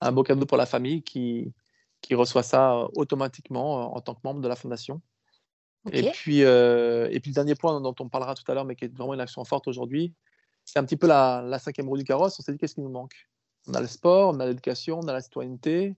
un 0.02 0.12
beau 0.12 0.24
cadeau 0.24 0.48
pour 0.48 0.58
la 0.58 0.66
famille 0.66 1.04
qui, 1.04 1.54
qui 2.02 2.16
reçoit 2.16 2.44
ça 2.44 2.88
automatiquement 2.96 3.96
en 3.96 4.02
tant 4.02 4.16
que 4.16 4.22
membre 4.24 4.42
de 4.42 4.48
la 4.48 4.56
fondation. 4.56 5.02
Et, 5.92 6.10
puis, 6.12 6.44
euh, 6.44 7.08
et 7.12 7.20
puis 7.20 7.32
le 7.32 7.36
dernier 7.36 7.56
point 7.56 7.80
dont 7.80 7.96
on 8.00 8.10
parlera 8.10 8.34
tout 8.34 8.50
à 8.52 8.56
l'heure, 8.56 8.66
mais 8.66 8.76
qui 8.76 8.86
est 8.86 8.96
vraiment 8.96 9.14
une 9.14 9.22
action 9.22 9.44
forte 9.46 9.68
aujourd'hui, 9.68 10.14
c'est 10.64 10.80
un 10.80 10.84
petit 10.84 10.98
peu 10.98 11.08
la, 11.08 11.44
la, 11.44 11.60
cinquième 11.60 11.88
roue 11.88 11.98
du 11.98 12.04
carrosse. 12.04 12.40
On 12.40 12.44
s'est 12.44 12.52
dit 12.52 12.58
qu'est-ce 12.58 12.76
qui 12.76 12.82
nous 12.82 12.90
manque? 12.90 13.14
On 13.68 13.74
a 13.74 13.82
le 13.82 13.88
sport, 13.88 14.34
on 14.36 14.40
a 14.40 14.46
l'éducation, 14.46 15.00
on 15.00 15.08
a 15.08 15.14
la 15.14 15.22
citoyenneté. 15.22 15.96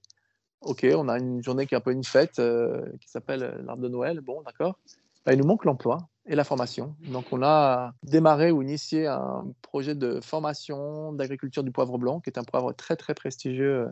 Ok, 0.62 0.86
on 0.96 1.08
a 1.08 1.20
une 1.20 1.44
journée 1.44 1.68
qui 1.68 1.76
est 1.76 1.78
un 1.78 1.82
peu 1.82 1.92
une 1.92 2.04
fête 2.04 2.40
euh, 2.40 2.86
qui 3.00 3.10
s'appelle 3.10 3.44
euh, 3.44 3.62
l'arbre 3.64 3.84
de 3.84 3.90
Noël. 3.90 4.22
Bon, 4.22 4.42
d'accord. 4.42 4.80
Bah, 5.26 5.34
il 5.34 5.40
nous 5.40 5.46
manque 5.46 5.66
l'emploi 5.66 6.08
et 6.26 6.36
la 6.36 6.44
formation. 6.44 6.96
Donc 7.10 7.26
on 7.32 7.44
a 7.44 7.94
démarré 8.04 8.52
ou 8.52 8.62
initié 8.62 9.08
un 9.08 9.46
projet 9.62 9.96
de 9.96 10.20
formation 10.22 11.14
d'agriculture 11.14 11.64
du 11.64 11.72
poivre 11.72 11.98
blanc, 11.98 12.20
qui 12.20 12.30
est 12.30 12.40
un 12.40 12.44
poivre 12.44 12.74
très 12.74 12.96
très 12.96 13.14
prestigieux, 13.14 13.88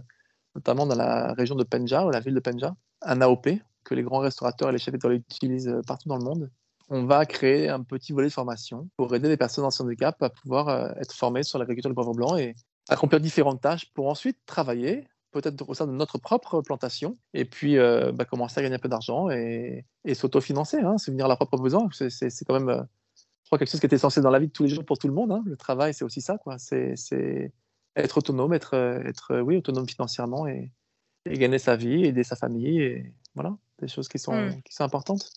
notamment 0.55 0.85
dans 0.85 0.95
la 0.95 1.33
région 1.33 1.55
de 1.55 1.63
Penja, 1.63 2.05
ou 2.05 2.09
la 2.09 2.19
ville 2.19 2.33
de 2.33 2.39
Penja, 2.39 2.75
un 3.01 3.21
AOP, 3.21 3.49
que 3.85 3.95
les 3.95 4.03
grands 4.03 4.19
restaurateurs 4.19 4.69
et 4.69 4.71
les 4.73 4.77
chefs 4.77 4.95
étoilés 4.95 5.17
utilisent 5.17 5.69
euh, 5.69 5.81
partout 5.87 6.09
dans 6.09 6.17
le 6.17 6.25
monde. 6.25 6.51
On 6.89 7.05
va 7.05 7.25
créer 7.25 7.69
un 7.69 7.81
petit 7.81 8.11
volet 8.11 8.27
de 8.27 8.33
formation 8.33 8.89
pour 8.97 9.13
aider 9.15 9.29
les 9.29 9.37
personnes 9.37 9.65
en 9.65 9.69
handicap 9.79 10.21
à 10.21 10.29
pouvoir 10.29 10.67
euh, 10.67 10.89
être 10.99 11.13
formées 11.13 11.43
sur 11.43 11.57
l'agriculture 11.57 11.89
du 11.89 11.95
poivre 11.95 12.13
blanc 12.13 12.35
et 12.35 12.55
accomplir 12.89 13.19
différentes 13.19 13.61
tâches 13.61 13.91
pour 13.93 14.07
ensuite 14.07 14.37
travailler 14.45 15.07
peut-être 15.31 15.67
au 15.67 15.73
sein 15.73 15.85
de 15.85 15.91
notre 15.91 16.17
propre 16.17 16.61
plantation, 16.61 17.17
et 17.33 17.43
puis 17.43 17.77
euh, 17.77 18.13
bah, 18.13 18.23
commencer 18.23 18.59
à 18.59 18.63
gagner 18.63 18.75
un 18.75 18.79
peu 18.79 18.87
d'argent 18.87 19.29
et, 19.29 19.85
s'autofinancer, 20.13 20.79
hein, 20.79 20.97
subvenir 20.97 21.25
à 21.25 21.27
leurs 21.27 21.37
propres 21.37 21.57
besoins. 21.57 21.89
C'est 21.91 22.45
quand 22.45 22.57
même, 22.57 22.87
je 23.17 23.49
crois, 23.49 23.57
quelque 23.57 23.69
chose 23.69 23.81
qui 23.81 23.85
est 23.85 23.93
essentiel 23.93 24.23
dans 24.23 24.31
la 24.31 24.39
vie 24.39 24.47
de 24.47 24.53
tous 24.53 24.63
les 24.63 24.69
jours 24.69 24.85
pour 24.85 24.97
tout 24.97 25.07
le 25.07 25.13
monde. 25.13 25.33
Hein. 25.33 25.43
Le 25.45 25.57
travail, 25.57 25.93
c'est 25.93 26.05
aussi 26.05 26.21
ça, 26.21 26.37
quoi. 26.37 26.57
C'est 26.57 27.51
être 27.97 28.17
autonome, 28.17 28.53
être, 28.53 28.75
être 28.75 29.41
oui, 29.41 29.57
autonome 29.57 29.89
financièrement 29.89 30.47
et, 30.47 30.71
et, 31.25 31.37
gagner 31.37 31.59
sa 31.59 31.75
vie, 31.75 32.05
aider 32.05 32.23
sa 32.23 32.37
famille. 32.37 32.81
Et 32.81 33.13
voilà 33.33 33.57
des 33.79 33.87
choses 33.87 34.07
qui 34.07 34.19
sont, 34.19 34.35
mmh. 34.35 34.61
qui 34.63 34.73
sont 34.73 34.83
importantes. 34.83 35.31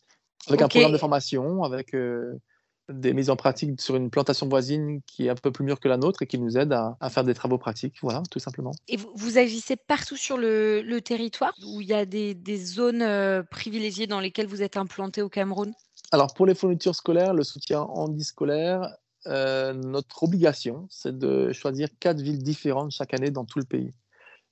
Avec 0.48 0.62
un 0.62 0.68
programme 0.68 0.92
de 0.92 0.98
formation, 0.98 1.62
avec 1.64 1.94
euh, 1.94 2.40
des 2.88 3.12
mises 3.12 3.30
en 3.30 3.36
pratique 3.36 3.80
sur 3.80 3.96
une 3.96 4.10
plantation 4.10 4.48
voisine 4.48 5.00
qui 5.06 5.26
est 5.26 5.30
un 5.30 5.34
peu 5.34 5.50
plus 5.50 5.64
mûre 5.64 5.80
que 5.80 5.88
la 5.88 5.96
nôtre 5.96 6.22
et 6.22 6.26
qui 6.26 6.38
nous 6.38 6.56
aide 6.56 6.72
à, 6.72 6.96
faire 7.10 7.24
des 7.24 7.34
travaux 7.34 7.58
pratiques, 7.58 7.96
voilà, 8.02 8.22
tout 8.30 8.38
simplement. 8.38 8.72
Et 8.88 8.96
vous, 8.96 9.38
agissez 9.38 9.76
partout 9.76 10.16
sur 10.16 10.38
le, 10.38 10.82
le, 10.82 11.00
territoire 11.00 11.52
où 11.66 11.80
il 11.80 11.88
y 11.88 11.94
a 11.94 12.06
des, 12.06 12.34
des 12.34 12.56
zones 12.56 13.02
euh, 13.02 13.42
privilégiées 13.42 14.06
dans 14.06 14.20
lesquelles 14.20 14.46
vous 14.46 14.62
êtes 14.62 14.76
implanté 14.76 15.22
au 15.22 15.28
Cameroun? 15.28 15.72
Alors 16.12 16.32
pour 16.34 16.46
les 16.46 16.54
fournitures 16.54 16.94
scolaires, 16.94 17.34
le 17.34 17.44
soutien 17.44 17.80
handiscolaire, 17.80 18.96
euh, 19.26 19.74
notre 19.74 20.22
obligation, 20.22 20.86
c'est 20.90 21.18
de 21.18 21.52
choisir 21.52 21.88
quatre 22.00 22.20
villes 22.20 22.42
différentes 22.42 22.92
chaque 22.92 23.12
année 23.12 23.30
dans 23.30 23.44
tout 23.44 23.58
le 23.58 23.64
pays 23.64 23.92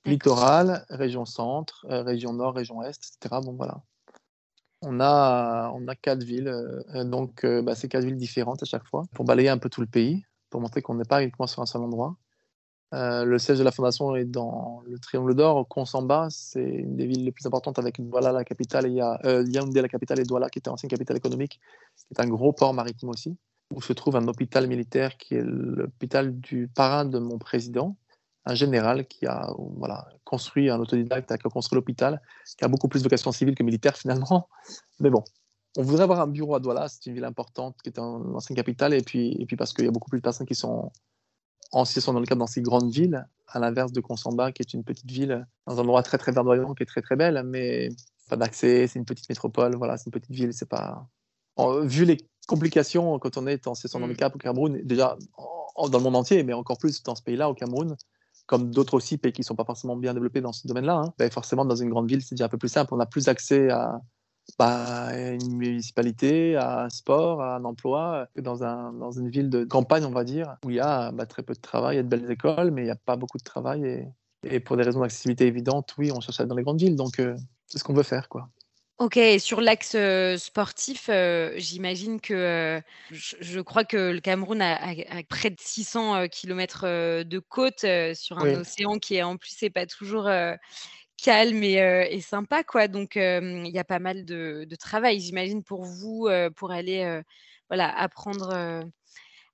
littoral, 0.07 0.85
région 0.89 1.25
centre, 1.25 1.85
euh, 1.89 2.01
région 2.01 2.33
nord, 2.33 2.55
région 2.55 2.81
est, 2.81 2.97
etc. 2.97 3.41
Bon, 3.43 3.53
voilà. 3.53 3.81
On 4.81 4.99
a, 4.99 5.71
on 5.73 5.87
a 5.87 5.95
quatre 5.95 6.23
villes, 6.23 6.49
euh, 6.49 7.03
donc 7.03 7.43
euh, 7.43 7.61
bah, 7.63 7.73
c'est 7.73 7.87
quatre 7.87 8.05
villes 8.05 8.17
différentes 8.17 8.61
à 8.61 8.65
chaque 8.65 8.85
fois, 8.85 9.05
pour 9.13 9.25
balayer 9.25 9.49
un 9.49 9.57
peu 9.57 9.69
tout 9.69 9.81
le 9.81 9.87
pays, 9.87 10.23
pour 10.49 10.61
montrer 10.61 10.81
qu'on 10.81 10.95
n'est 10.95 11.03
pas 11.03 11.23
uniquement 11.23 11.47
sur 11.47 11.61
un 11.61 11.65
seul 11.65 11.81
endroit. 11.81 12.15
le 12.91 13.37
siège 13.39 13.57
de 13.57 13.63
la 13.63 13.71
fondation 13.71 14.15
est 14.15 14.25
dans 14.25 14.81
le 14.85 14.99
Triangle 14.99 15.35
d'Or, 15.35 15.67
Konsamba, 15.67 16.27
c'est 16.29 16.63
une 16.63 16.95
des 16.95 17.07
villes 17.07 17.25
les 17.25 17.31
plus 17.31 17.45
importantes 17.47 17.79
avec 17.79 17.99
Douala, 18.01 18.31
la 18.31 18.43
capitale, 18.43 18.85
et 18.85 18.89
il 18.89 18.95
y 18.95 19.01
a 19.01 19.19
Yaoundé, 19.23 19.81
la 19.81 19.89
capitale, 19.89 20.19
et 20.19 20.23
Douala, 20.23 20.49
qui 20.49 20.59
était 20.59 20.69
ancienne 20.69 20.91
capitale 20.91 21.17
économique, 21.17 21.59
qui 21.97 22.13
est 22.13 22.21
un 22.21 22.27
gros 22.27 22.53
port 22.53 22.73
maritime 22.73 23.09
aussi, 23.09 23.35
où 23.73 23.81
se 23.81 23.93
trouve 23.93 24.15
un 24.15 24.27
hôpital 24.27 24.67
militaire 24.67 25.17
qui 25.17 25.35
est 25.35 25.43
l'hôpital 25.43 26.39
du 26.39 26.67
parrain 26.67 27.05
de 27.05 27.19
mon 27.19 27.39
président, 27.39 27.97
un 28.47 28.55
général 28.55 29.05
qui 29.07 29.25
a 29.25 29.53
voilà, 29.57 30.07
construit 30.23 30.69
un 30.69 30.79
autodidacte, 30.79 31.27
qui 31.27 31.47
a 31.47 31.49
construit 31.49 31.75
l'hôpital, 31.75 32.21
qui 32.57 32.63
a 32.63 32.69
beaucoup 32.69 32.87
plus 32.87 33.01
de 33.01 33.03
vocation 33.03 33.31
civile 33.31 33.55
que 33.55 33.63
militaire 33.63 33.97
finalement. 34.03 34.47
Mais 34.99 35.09
bon, 35.09 35.23
on 35.77 35.83
voudrait 35.83 36.03
avoir 36.03 36.21
un 36.21 36.27
bureau 36.27 36.55
à 36.55 36.59
Douala, 36.59 36.87
c'est 36.87 37.05
une 37.07 37.13
ville 37.13 37.25
importante 37.25 37.75
qui 37.83 37.89
est 37.89 37.99
une 37.99 38.35
ancienne 38.35 38.55
capitale, 38.55 38.93
et 38.93 39.01
puis, 39.01 39.35
et 39.39 39.45
puis 39.45 39.57
parce 39.57 39.73
qu'il 39.73 39.85
y 39.85 39.87
a 39.87 39.91
beaucoup 39.91 40.09
plus 40.09 40.19
de 40.19 40.23
personnes 40.23 40.47
qui 40.47 40.55
sont 40.55 40.91
en 41.73 41.83
situation 41.83 42.13
dans 42.13 42.21
le 42.21 42.25
cadre 42.25 42.39
dans 42.39 42.47
ces 42.47 42.61
grandes 42.61 42.89
villes, 42.89 43.27
à 43.47 43.59
l'inverse 43.59 43.91
de 43.91 43.99
Consamba, 43.99 44.53
qui 44.53 44.61
est 44.61 44.73
une 44.73 44.85
petite 44.85 45.11
ville 45.11 45.45
dans 45.65 45.79
un 45.79 45.83
endroit 45.83 46.03
très 46.03 46.17
très 46.17 46.31
verdoyant, 46.31 46.73
qui 46.73 46.83
est 46.83 46.87
très 46.87 47.01
très 47.01 47.17
belle, 47.17 47.43
mais 47.45 47.89
pas 48.29 48.37
d'accès, 48.37 48.87
c'est 48.87 48.97
une 48.97 49.05
petite 49.05 49.27
métropole, 49.27 49.75
voilà, 49.75 49.97
c'est 49.97 50.05
une 50.05 50.13
petite 50.13 50.31
ville, 50.31 50.53
c'est 50.53 50.69
pas. 50.69 51.05
vu 51.83 52.05
les 52.05 52.17
complications 52.47 53.19
quand 53.19 53.37
on 53.37 53.45
est 53.45 53.67
en 53.67 53.75
situation 53.75 53.99
de 53.99 54.05
mm. 54.05 54.09
handicap 54.09 54.35
au 54.35 54.39
Cameroun, 54.39 54.81
déjà 54.83 55.17
dans 55.75 55.97
le 55.97 56.03
monde 56.03 56.15
entier, 56.15 56.43
mais 56.43 56.53
encore 56.53 56.77
plus 56.77 57.03
dans 57.03 57.15
ce 57.15 57.21
pays-là, 57.21 57.49
au 57.49 57.53
Cameroun, 57.53 57.95
comme 58.47 58.71
d'autres 58.71 58.95
aussi 58.95 59.17
pays 59.17 59.33
qui 59.33 59.41
ne 59.41 59.45
sont 59.45 59.55
pas 59.55 59.65
forcément 59.65 59.95
bien 59.95 60.13
développés 60.13 60.41
dans 60.41 60.53
ce 60.53 60.67
domaine-là, 60.67 60.95
hein, 61.05 61.13
ben 61.19 61.29
forcément, 61.31 61.65
dans 61.65 61.75
une 61.75 61.89
grande 61.89 62.09
ville, 62.09 62.21
c'est 62.23 62.41
un 62.41 62.49
peu 62.49 62.57
plus 62.57 62.69
simple. 62.69 62.93
On 62.93 62.99
a 62.99 63.05
plus 63.05 63.27
accès 63.27 63.69
à, 63.69 64.01
bah, 64.57 65.09
une 65.13 65.55
municipalité, 65.57 66.55
à 66.55 66.85
un 66.85 66.89
sport, 66.89 67.41
à 67.41 67.57
un 67.57 67.65
emploi, 67.65 68.27
que 68.35 68.41
dans, 68.41 68.63
un, 68.63 68.93
dans 68.93 69.11
une 69.11 69.29
ville 69.29 69.49
de 69.49 69.65
campagne, 69.65 70.05
on 70.05 70.11
va 70.11 70.23
dire, 70.23 70.55
où 70.65 70.69
il 70.69 70.77
y 70.77 70.79
a 70.79 71.11
bah, 71.11 71.25
très 71.25 71.43
peu 71.43 71.53
de 71.53 71.59
travail, 71.59 71.95
il 71.95 71.97
y 71.97 71.99
a 71.99 72.03
de 72.03 72.07
belles 72.07 72.31
écoles, 72.31 72.71
mais 72.71 72.81
il 72.83 72.85
n'y 72.85 72.91
a 72.91 72.95
pas 72.95 73.17
beaucoup 73.17 73.37
de 73.37 73.43
travail. 73.43 74.07
Et, 74.43 74.59
pour 74.61 74.77
des 74.77 74.83
raisons 74.83 75.01
d'accessibilité 75.01 75.47
évidentes, 75.47 75.93
oui, 75.97 76.11
on 76.15 76.21
cherche 76.21 76.39
à 76.39 76.43
aller 76.43 76.49
dans 76.49 76.55
les 76.55 76.63
grandes 76.63 76.79
villes. 76.79 76.95
Donc, 76.95 77.19
euh, 77.19 77.35
c'est 77.65 77.79
ce 77.79 77.83
qu'on 77.83 77.93
veut 77.93 78.03
faire. 78.03 78.29
quoi. 78.29 78.49
Ok, 78.99 79.19
sur 79.37 79.61
l'axe 79.61 79.95
sportif, 80.37 81.09
j'imagine 81.55 82.19
que 82.19 82.81
je, 83.11 83.61
crois 83.61 83.83
que 83.83 84.11
le 84.11 84.19
Cameroun 84.19 84.59
a, 84.59 84.79
près 85.29 85.51
de 85.51 85.59
600 85.59 86.27
km 86.29 87.21
de 87.23 87.39
côte 87.39 87.85
sur 88.15 88.39
un 88.39 88.61
océan 88.61 88.97
qui 88.97 89.15
est 89.15 89.23
en 89.23 89.37
plus 89.37 89.53
c'est 89.55 89.69
pas 89.69 89.85
toujours 89.85 90.27
calme 91.23 91.63
et, 91.63 92.21
sympa 92.21 92.63
quoi. 92.63 92.87
Donc 92.87 93.17
il 93.17 93.71
y 93.71 93.77
a 93.77 93.83
pas 93.83 93.99
mal 93.99 94.25
de, 94.25 94.67
travail, 94.79 95.19
j'imagine 95.19 95.63
pour 95.63 95.83
vous 95.85 96.27
pour 96.55 96.71
aller 96.71 97.21
voilà 97.69 97.95
apprendre 97.95 98.83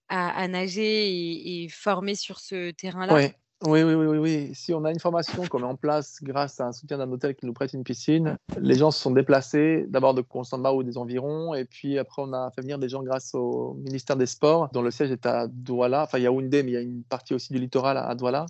à, 0.08 0.47
nager 0.47 1.63
et, 1.63 1.69
former 1.69 2.15
sur 2.15 2.39
ce 2.39 2.71
terrain-là. 2.71 3.13
Oui, 3.13 3.27
Oui, 3.65 3.82
oui, 3.82 3.93
oui, 3.93 4.17
oui, 4.17 4.52
Si 4.54 4.73
on 4.73 4.84
a 4.84 4.91
une 4.91 4.99
formation 4.99 5.47
qu'on 5.47 5.60
met 5.60 5.65
en 5.65 5.78
place 5.78 6.19
grâce 6.21 6.60
à 6.60 6.67
un 6.67 6.73
soutien 6.73 6.97
d'un 6.97 7.10
hôtel 7.10 7.34
qui 7.34 7.45
nous 7.45 7.54
prête 7.54 7.71
une 7.71 7.86
piscine, 7.86 8.38
les 8.58 8.76
gens 8.76 8.91
se 8.91 8.99
sont 8.99 9.12
déplacés 9.12 9.86
d'abord 9.88 10.13
de 10.13 10.21
Constamba 10.21 10.73
ou 10.73 10.84
des 10.84 10.97
environs, 10.97 11.54
et 11.54 11.63
puis 11.63 11.97
après 11.97 12.21
on 12.23 12.34
a 12.34 12.52
fait 12.52 12.62
venir 12.62 12.78
des 12.78 12.89
gens 12.89 13.04
grâce 13.04 13.34
au 13.34 13.76
ministère 13.76 14.17
des 14.17 14.26
Sports, 14.26 14.69
dont 14.73 14.82
le 14.82 14.91
siège 14.91 15.12
est 15.12 15.26
à 15.26 15.47
Douala, 15.47 16.04
enfin 16.04 16.19
Yaoundé, 16.19 16.62
mais 16.63 16.71
il 16.71 16.73
y 16.73 16.78
a 16.78 16.82
une 16.82 17.04
partie 17.04 17.34
aussi 17.34 17.54
du 17.54 17.60
littoral 17.60 17.95
à 17.95 18.13
Douala. 18.15 18.47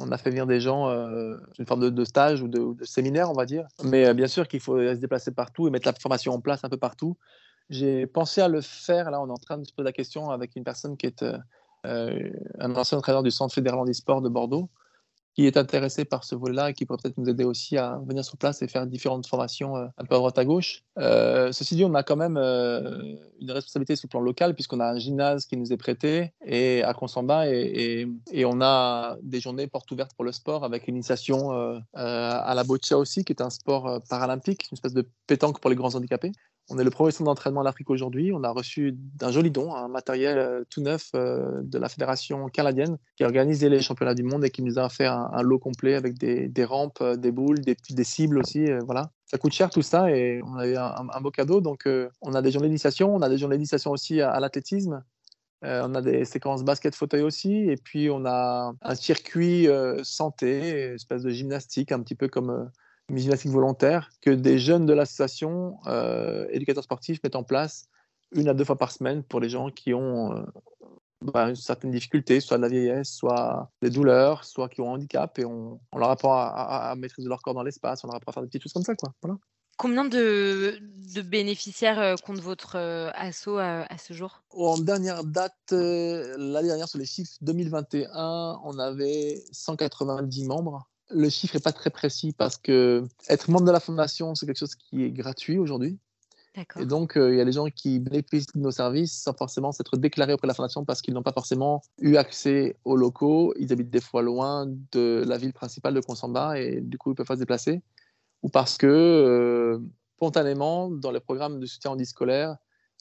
On 0.00 0.10
a 0.10 0.18
fait 0.18 0.30
venir 0.30 0.48
des 0.48 0.60
gens, 0.60 0.88
euh, 0.88 1.36
une 1.60 1.66
forme 1.66 1.88
de, 1.88 2.04
stage 2.04 2.42
ou 2.42 2.48
de, 2.48 2.74
séminaire, 2.84 3.30
on 3.30 3.34
va 3.34 3.46
dire. 3.46 3.68
Mais 3.84 4.06
euh, 4.06 4.14
bien 4.14 4.26
sûr 4.26 4.48
qu'il 4.48 4.60
faut 4.60 4.78
se 4.78 4.94
déplacer 4.94 5.30
partout 5.30 5.68
et 5.68 5.70
mettre 5.70 5.86
la 5.86 5.92
formation 5.92 6.32
en 6.32 6.40
place 6.40 6.64
un 6.64 6.68
peu 6.68 6.76
partout. 6.76 7.16
J'ai 7.68 8.06
pensé 8.08 8.40
à 8.40 8.48
le 8.48 8.62
faire. 8.62 9.10
Là, 9.12 9.20
on 9.20 9.28
est 9.28 9.32
en 9.32 9.36
train 9.36 9.58
de 9.58 9.64
se 9.64 9.72
poser 9.72 9.84
la 9.84 9.92
question 9.92 10.30
avec 10.30 10.56
une 10.56 10.64
personne 10.64 10.96
qui 10.96 11.06
est 11.06 11.22
euh, 11.22 11.38
un 11.84 12.74
ancien 12.74 12.98
entraîneur 12.98 13.22
du 13.22 13.30
Centre 13.30 13.54
fédéral 13.54 13.88
e-sport 13.88 14.22
de 14.22 14.28
Bordeaux, 14.28 14.70
qui 15.34 15.46
est 15.46 15.56
intéressé 15.56 16.04
par 16.04 16.24
ce 16.24 16.34
volet-là 16.34 16.70
et 16.70 16.74
qui 16.74 16.84
pourrait 16.84 16.98
peut-être 17.02 17.18
nous 17.18 17.28
aider 17.28 17.44
aussi 17.44 17.76
à 17.76 18.00
venir 18.06 18.24
sur 18.24 18.36
place 18.36 18.62
et 18.62 18.68
faire 18.68 18.86
différentes 18.86 19.26
formations 19.26 19.76
euh, 19.76 19.86
un 19.96 20.04
peu 20.04 20.16
à 20.16 20.18
droite 20.18 20.38
à 20.38 20.44
gauche. 20.44 20.82
Euh, 20.98 21.52
ceci 21.52 21.76
dit, 21.76 21.84
on 21.84 21.94
a 21.94 22.02
quand 22.02 22.16
même 22.16 22.36
une 22.36 23.50
responsabilité 23.50 23.96
sur 23.96 24.06
le 24.06 24.10
plan 24.10 24.20
local 24.20 24.54
puisqu'on 24.54 24.80
a 24.80 24.90
un 24.90 24.98
gymnase 24.98 25.46
qui 25.46 25.56
nous 25.56 25.72
est 25.72 25.76
prêté 25.76 26.32
et 26.44 26.82
à 26.82 26.94
Consamba 26.94 27.48
et, 27.48 28.08
et, 28.32 28.44
on 28.44 28.60
a 28.60 29.16
des 29.22 29.40
journées 29.40 29.66
portes 29.66 29.90
ouvertes 29.92 30.14
pour 30.14 30.24
le 30.24 30.32
sport 30.32 30.64
avec 30.64 30.88
une 30.88 30.96
initiation 30.96 31.52
à 31.94 32.52
la 32.54 32.64
boccia 32.64 32.98
aussi, 32.98 33.24
qui 33.24 33.32
est 33.32 33.42
un 33.42 33.50
sport 33.50 34.00
paralympique, 34.08 34.66
une 34.70 34.76
espèce 34.76 34.94
de 34.94 35.08
pétanque 35.26 35.60
pour 35.60 35.70
les 35.70 35.76
grands 35.76 35.94
handicapés. 35.94 36.32
On 36.72 36.78
est 36.78 36.84
le 36.84 36.90
premier 36.90 37.10
centre 37.10 37.24
d'entraînement 37.24 37.62
en 37.62 37.66
Afrique 37.66 37.90
aujourd'hui. 37.90 38.30
On 38.32 38.44
a 38.44 38.50
reçu 38.50 38.96
un 39.20 39.32
joli 39.32 39.50
don, 39.50 39.74
un 39.74 39.88
matériel 39.88 40.38
euh, 40.38 40.62
tout 40.70 40.80
neuf 40.80 41.10
euh, 41.16 41.60
de 41.62 41.78
la 41.78 41.88
fédération 41.88 42.46
canadienne 42.46 42.96
qui 43.16 43.24
a 43.24 43.26
organisé 43.26 43.68
les 43.68 43.82
championnats 43.82 44.14
du 44.14 44.22
monde 44.22 44.44
et 44.44 44.50
qui 44.50 44.62
nous 44.62 44.78
a 44.78 44.88
fait 44.88 45.06
un, 45.06 45.42
lot 45.42 45.58
complet 45.58 45.96
avec 45.96 46.16
des, 46.16 46.64
rampes, 46.64 47.00
euh, 47.00 47.16
des 47.16 47.32
boules, 47.32 47.60
des, 47.60 47.76
des 47.90 48.04
cibles 48.04 48.38
aussi. 48.38 48.66
voilà. 48.86 49.10
Ça 49.26 49.36
coûte 49.36 49.52
cher 49.52 49.68
tout 49.70 49.82
ça 49.82 50.12
et 50.12 50.40
on 50.44 50.56
a 50.58 50.66
eu 50.66 50.76
un, 50.76 51.20
beau 51.20 51.32
cadeau. 51.32 51.60
Donc, 51.60 51.88
on 52.20 52.34
a 52.34 52.42
des 52.42 52.50
journées 52.50 52.68
d'initiation, 52.68 53.14
on 53.14 53.22
a 53.22 53.28
des 53.28 53.38
journées 53.38 53.56
d'initiation 53.56 53.92
aussi 53.92 54.20
à, 54.20 54.38
l'athlétisme. 54.40 55.04
on 55.62 55.94
a 55.94 56.02
des 56.02 56.24
séquences 56.24 56.64
basket 56.64 56.96
fauteuil 56.96 57.22
aussi, 57.22 57.52
et 57.52 57.76
puis 57.76 58.10
on 58.10 58.24
a 58.26 58.72
un 58.82 58.94
circuit 58.96 59.68
santé, 60.02 60.88
une 60.88 60.94
espèce 60.94 61.22
de 61.22 61.30
gymnastique, 61.30 61.92
un 61.92 62.00
petit 62.00 62.16
peu 62.16 62.26
comme 62.26 62.70
gymnastique 63.18 63.50
volontaire 63.50 64.10
que 64.20 64.30
des 64.30 64.58
jeunes 64.58 64.86
de 64.86 64.92
l'association 64.92 65.78
euh, 65.86 66.46
éducateurs 66.50 66.84
sportifs 66.84 67.22
mettent 67.22 67.36
en 67.36 67.42
place 67.42 67.86
une 68.32 68.48
à 68.48 68.54
deux 68.54 68.64
fois 68.64 68.76
par 68.76 68.92
semaine 68.92 69.22
pour 69.22 69.40
les 69.40 69.48
gens 69.48 69.70
qui 69.70 69.92
ont 69.94 70.32
euh, 70.32 70.42
bah, 71.20 71.48
une 71.48 71.56
certaine 71.56 71.90
difficulté, 71.90 72.40
soit 72.40 72.56
de 72.56 72.62
la 72.62 72.68
vieillesse, 72.68 73.10
soit 73.10 73.70
des 73.82 73.90
douleurs, 73.90 74.44
soit 74.44 74.68
qui 74.68 74.80
ont 74.80 74.90
un 74.90 74.94
handicap, 74.94 75.38
et 75.38 75.44
on, 75.44 75.80
leur 75.94 76.10
apprend 76.10 76.34
à, 76.34 76.94
maîtriser 76.96 77.28
leur 77.28 77.42
corps 77.42 77.54
dans 77.54 77.62
l'espace, 77.62 78.04
on 78.04 78.06
leur 78.06 78.16
apprend 78.16 78.30
à 78.30 78.32
faire 78.34 78.42
des 78.42 78.48
petites 78.48 78.62
choses 78.62 78.72
comme 78.72 78.84
ça. 78.84 78.94
Quoi. 78.94 79.12
Voilà. 79.22 79.36
Combien 79.76 80.04
de, 80.04 80.78
de, 81.14 81.22
bénéficiaires 81.22 81.98
euh, 81.98 82.14
compte 82.24 82.38
votre 82.38 82.76
asso 83.14 83.48
à, 83.58 83.98
ce 83.98 84.12
jour? 84.12 84.42
En 84.50 84.78
dernière 84.78 85.24
date, 85.24 85.54
l'année 85.72 86.68
dernière, 86.68 86.88
sur 86.88 86.98
les 86.98 87.06
chiffres 87.06 87.32
2021, 87.40 88.60
on 88.62 88.78
avait 88.78 89.42
190 89.52 90.46
membres 90.46 90.88
le 91.10 91.28
chiffre 91.28 91.56
n'est 91.56 91.60
pas 91.60 91.72
très 91.72 91.90
précis 91.90 92.32
parce 92.36 92.56
que 92.56 93.04
être 93.28 93.50
membre 93.50 93.66
de 93.66 93.72
la 93.72 93.80
fondation, 93.80 94.34
c'est 94.34 94.46
quelque 94.46 94.58
chose 94.58 94.74
qui 94.74 95.04
est 95.04 95.10
gratuit 95.10 95.58
aujourd'hui. 95.58 95.98
Et 96.80 96.84
donc, 96.84 97.16
euh, 97.16 97.32
il 97.32 97.38
y 97.38 97.40
a 97.40 97.44
des 97.44 97.52
gens 97.52 97.66
qui 97.66 98.00
bénéficient 98.00 98.48
de 98.54 98.60
nos 98.60 98.72
services 98.72 99.22
sans 99.22 99.34
forcément 99.34 99.70
s'être 99.70 99.96
déclarés 99.96 100.32
auprès 100.32 100.46
de 100.46 100.50
la 100.50 100.54
fondation 100.54 100.84
parce 100.84 101.00
qu'ils 101.00 101.14
n'ont 101.14 101.22
pas 101.22 101.32
forcément 101.32 101.80
eu 102.00 102.16
accès 102.16 102.76
aux 102.84 102.96
locaux. 102.96 103.54
Ils 103.58 103.72
habitent 103.72 103.90
des 103.90 104.00
fois 104.00 104.22
loin 104.22 104.66
de 104.90 105.24
la 105.26 105.38
ville 105.38 105.52
principale 105.52 105.94
de 105.94 106.00
Consamba 106.00 106.58
et 106.58 106.80
du 106.80 106.98
coup, 106.98 107.12
ils 107.12 107.14
peuvent 107.14 107.26
pas 107.26 107.36
se 107.36 107.40
déplacer. 107.40 107.82
Ou 108.42 108.48
parce 108.48 108.78
que, 108.78 108.86
euh, 108.86 109.78
spontanément, 110.16 110.90
dans 110.90 111.12
les 111.12 111.20
programmes 111.20 111.60
de 111.60 111.66
soutien 111.66 111.92
en 111.92 111.96
vie 111.96 112.06
scolaire, 112.06 112.56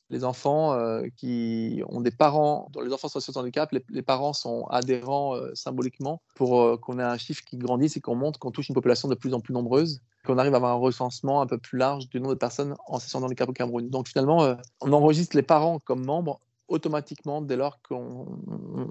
les 0.09 0.23
enfants 0.23 0.73
euh, 0.73 1.03
qui 1.15 1.81
ont 1.87 2.01
des 2.01 2.11
parents, 2.11 2.69
dont 2.71 2.81
les 2.81 2.93
enfants 2.93 3.07
sont 3.07 3.37
en 3.37 3.41
handicap, 3.41 3.71
les, 3.71 3.83
les 3.89 4.01
parents 4.01 4.33
sont 4.33 4.65
adhérents 4.69 5.35
euh, 5.35 5.51
symboliquement 5.53 6.21
pour 6.35 6.61
euh, 6.61 6.77
qu'on 6.77 6.99
ait 6.99 7.03
un 7.03 7.17
chiffre 7.17 7.43
qui 7.43 7.57
grandisse 7.57 7.97
et 7.97 8.01
qu'on 8.01 8.15
montre 8.15 8.39
qu'on 8.39 8.51
touche 8.51 8.69
une 8.69 8.75
population 8.75 9.07
de 9.07 9.15
plus 9.15 9.33
en 9.33 9.39
plus 9.39 9.53
nombreuse, 9.53 10.01
qu'on 10.25 10.37
arrive 10.37 10.53
à 10.53 10.57
avoir 10.57 10.71
un 10.71 10.79
recensement 10.79 11.41
un 11.41 11.47
peu 11.47 11.57
plus 11.57 11.77
large 11.77 12.09
du 12.09 12.19
nombre 12.19 12.33
de 12.33 12.39
personnes 12.39 12.75
en 12.87 12.99
situation 12.99 13.19
de 13.19 13.25
handicap 13.25 13.49
au 13.49 13.53
Cameroun. 13.53 13.89
Donc 13.89 14.07
finalement, 14.07 14.55
on 14.81 14.93
enregistre 14.93 15.35
les 15.35 15.43
parents 15.43 15.79
comme 15.79 16.03
membres 16.03 16.39
automatiquement 16.67 17.41
dès 17.41 17.55
lors 17.55 17.81
qu'on 17.81 18.27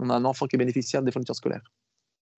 a 0.08 0.14
un 0.14 0.24
enfant 0.24 0.46
qui 0.46 0.56
est 0.56 0.58
bénéficiaire 0.58 1.02
des 1.02 1.12
fournitures 1.12 1.36
scolaires. 1.36 1.62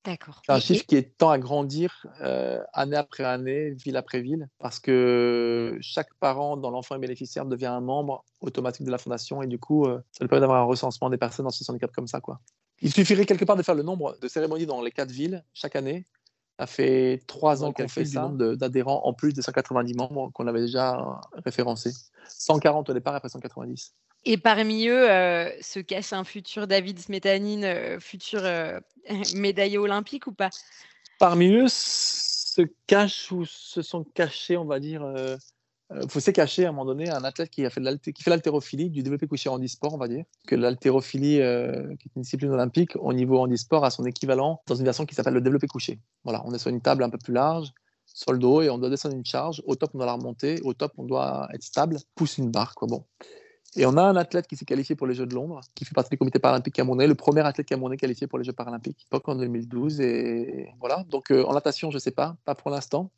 D'accord. 0.05 0.41
C'est 0.47 0.53
un 0.53 0.61
chiffre 0.61 0.87
qui 0.87 0.97
est 0.97 1.17
tend 1.19 1.29
à 1.29 1.39
grandir 1.39 2.07
euh, 2.23 2.63
année 2.73 2.97
après 2.97 3.25
année, 3.25 3.71
ville 3.71 3.97
après 3.97 4.23
ville, 4.23 4.49
parce 4.59 4.79
que 4.79 5.77
chaque 5.83 6.15
parent 6.15 6.57
dont 6.57 6.71
l'enfant 6.71 6.95
est 6.95 7.01
bénéficiaire 7.01 7.45
devient 7.45 7.67
un 7.67 7.83
membre 7.83 8.25
automatique 8.41 8.87
de 8.87 8.91
la 8.91 8.97
fondation 8.97 9.43
et 9.43 9.47
du 9.47 9.59
coup, 9.59 9.85
euh, 9.85 10.01
ça 10.13 10.27
permet 10.27 10.41
d'avoir 10.41 10.63
un 10.63 10.65
recensement 10.65 11.11
des 11.11 11.19
personnes 11.19 11.47
en 11.47 11.51
situation 11.51 11.75
de 11.75 11.77
handicap 11.77 11.93
comme 11.93 12.07
ça. 12.07 12.21
Quoi. 12.21 12.41
Il 12.81 12.93
suffirait 12.93 13.27
quelque 13.27 13.45
part 13.45 13.57
de 13.57 13.63
faire 13.63 13.75
le 13.75 13.83
nombre 13.83 14.17
de 14.23 14.29
cérémonies 14.29 14.65
dans 14.65 14.81
les 14.81 14.91
quatre 14.91 15.11
villes 15.11 15.45
chaque 15.53 15.77
année. 15.77 16.07
Ça 16.61 16.67
fait 16.67 17.23
trois 17.27 17.65
ans 17.65 17.73
qu'on 17.73 17.89
fait 17.89 18.05
ça, 18.05 18.21
nombre 18.21 18.55
d'adhérents 18.55 19.01
en 19.07 19.15
plus 19.15 19.33
des 19.33 19.41
190 19.41 19.95
membres 19.95 20.31
qu'on 20.35 20.47
avait 20.47 20.61
déjà 20.61 21.19
référencés. 21.33 21.95
140 22.29 22.91
au 22.91 22.93
départ, 22.93 23.15
après 23.15 23.31
190. 23.31 23.95
Et 24.27 24.37
parmi 24.37 24.87
eux 24.87 25.11
euh, 25.11 25.51
se 25.63 25.81
cache 25.81 26.13
un 26.13 26.23
futur 26.23 26.67
David 26.67 26.99
Smetanine, 26.99 27.65
euh, 27.65 27.99
futur 27.99 28.41
euh, 28.45 28.79
médaillé 29.37 29.79
olympique 29.79 30.27
ou 30.27 30.33
pas? 30.33 30.51
Parmi 31.19 31.51
eux 31.51 31.69
se 31.69 32.61
cachent 32.87 33.33
ou 33.33 33.47
se 33.47 33.81
sont 33.81 34.05
cachés, 34.05 34.59
on 34.59 34.67
va 34.67 34.81
dire. 34.81 35.03
Il 35.93 36.09
faut 36.09 36.21
se 36.21 36.31
cacher 36.31 36.67
à 36.67 36.69
un 36.69 36.73
moment 36.73 36.85
donné 36.85 37.11
un 37.11 37.25
athlète 37.25 37.51
qui, 37.51 37.69
fait 37.69 37.81
l'haltérophilie, 38.27 38.91
du 38.91 39.03
développé 39.03 39.27
couché 39.27 39.49
handisport, 39.49 39.93
on 39.93 39.99
va 39.99 40.07
dire. 40.07 40.25
Que 40.47 40.55
l'haltérophilie, 40.55 41.37
qui 41.37 42.09
est 42.09 42.17
une 42.17 42.23
discipline 42.23 42.51
olympique, 42.51 42.93
au 42.97 43.13
niveau 43.13 43.39
handisport, 43.39 43.85
a 43.85 43.91
son 43.91 44.05
équivalent 44.05 44.63
dans 44.67 44.77
une 44.77 44.85
version 44.85 45.05
qui 45.05 45.15
s'appelle 45.15 45.35
le 45.35 45.41
développé 45.41 45.67
couché. 45.67 45.99
Voilà, 46.23 46.43
on 46.45 46.55
est 46.55 46.59
sur 46.59 46.71
une 46.71 46.81
table 46.81 47.03
un 47.03 47.11
peu 47.11 47.19
plus 47.19 47.35
large, 47.35 47.73
sur 48.07 48.33
le 48.33 48.39
dos, 48.39 48.63
et 48.63 48.71
on 48.71 48.79
doit 48.79 48.91
descendre 48.91 49.17
une 49.17 49.25
charge. 49.25 49.63
Au 49.67 49.75
top, 49.75 49.91
on 49.95 49.99
doit 49.99 50.07
la 50.07 50.15
remonter. 50.15 50.61
Au 50.63 50.75
top, 50.75 50.93
on 50.99 51.05
doit 51.05 51.49
être 51.53 51.63
stable, 51.63 51.97
pousse 52.15 52.39
une 52.39 52.51
barre. 52.51 52.75
Bon. 52.83 53.05
Et 53.77 53.87
on 53.87 53.97
a 53.97 54.03
un 54.03 54.17
athlète 54.17 54.49
qui 54.49 54.57
s'est 54.57 54.65
qualifié 54.65 54.97
pour 54.97 55.07
les 55.07 55.15
Jeux 55.15 55.27
de 55.27 55.35
Londres, 55.35 55.61
qui 55.77 55.85
fait 55.85 55.95
partie 55.95 56.11
du 56.11 56.19
comité 56.19 56.41
paralympique 56.41 56.75
camerounais, 56.75 57.07
le 57.07 57.15
premier 57.15 57.43
athlète 57.43 57.69
camerounais 57.69 57.97
qualifié 57.97 58.27
pour 58.27 58.39
les 58.39 58.45
Jeux 58.45 58.53
paralympiques, 58.53 59.07
pas 59.11 59.21
en 59.25 59.37
2012. 59.37 60.01
Et 60.01 60.69
voilà. 60.81 61.05
Donc 61.09 61.31
euh, 61.31 61.45
en 61.45 61.55
natation, 61.55 61.91
je 61.91 61.97
ne 61.97 62.01
sais 62.01 62.11
pas, 62.11 62.37
pas 62.45 62.57
pour 62.57 62.71
l'instant. 62.71 63.11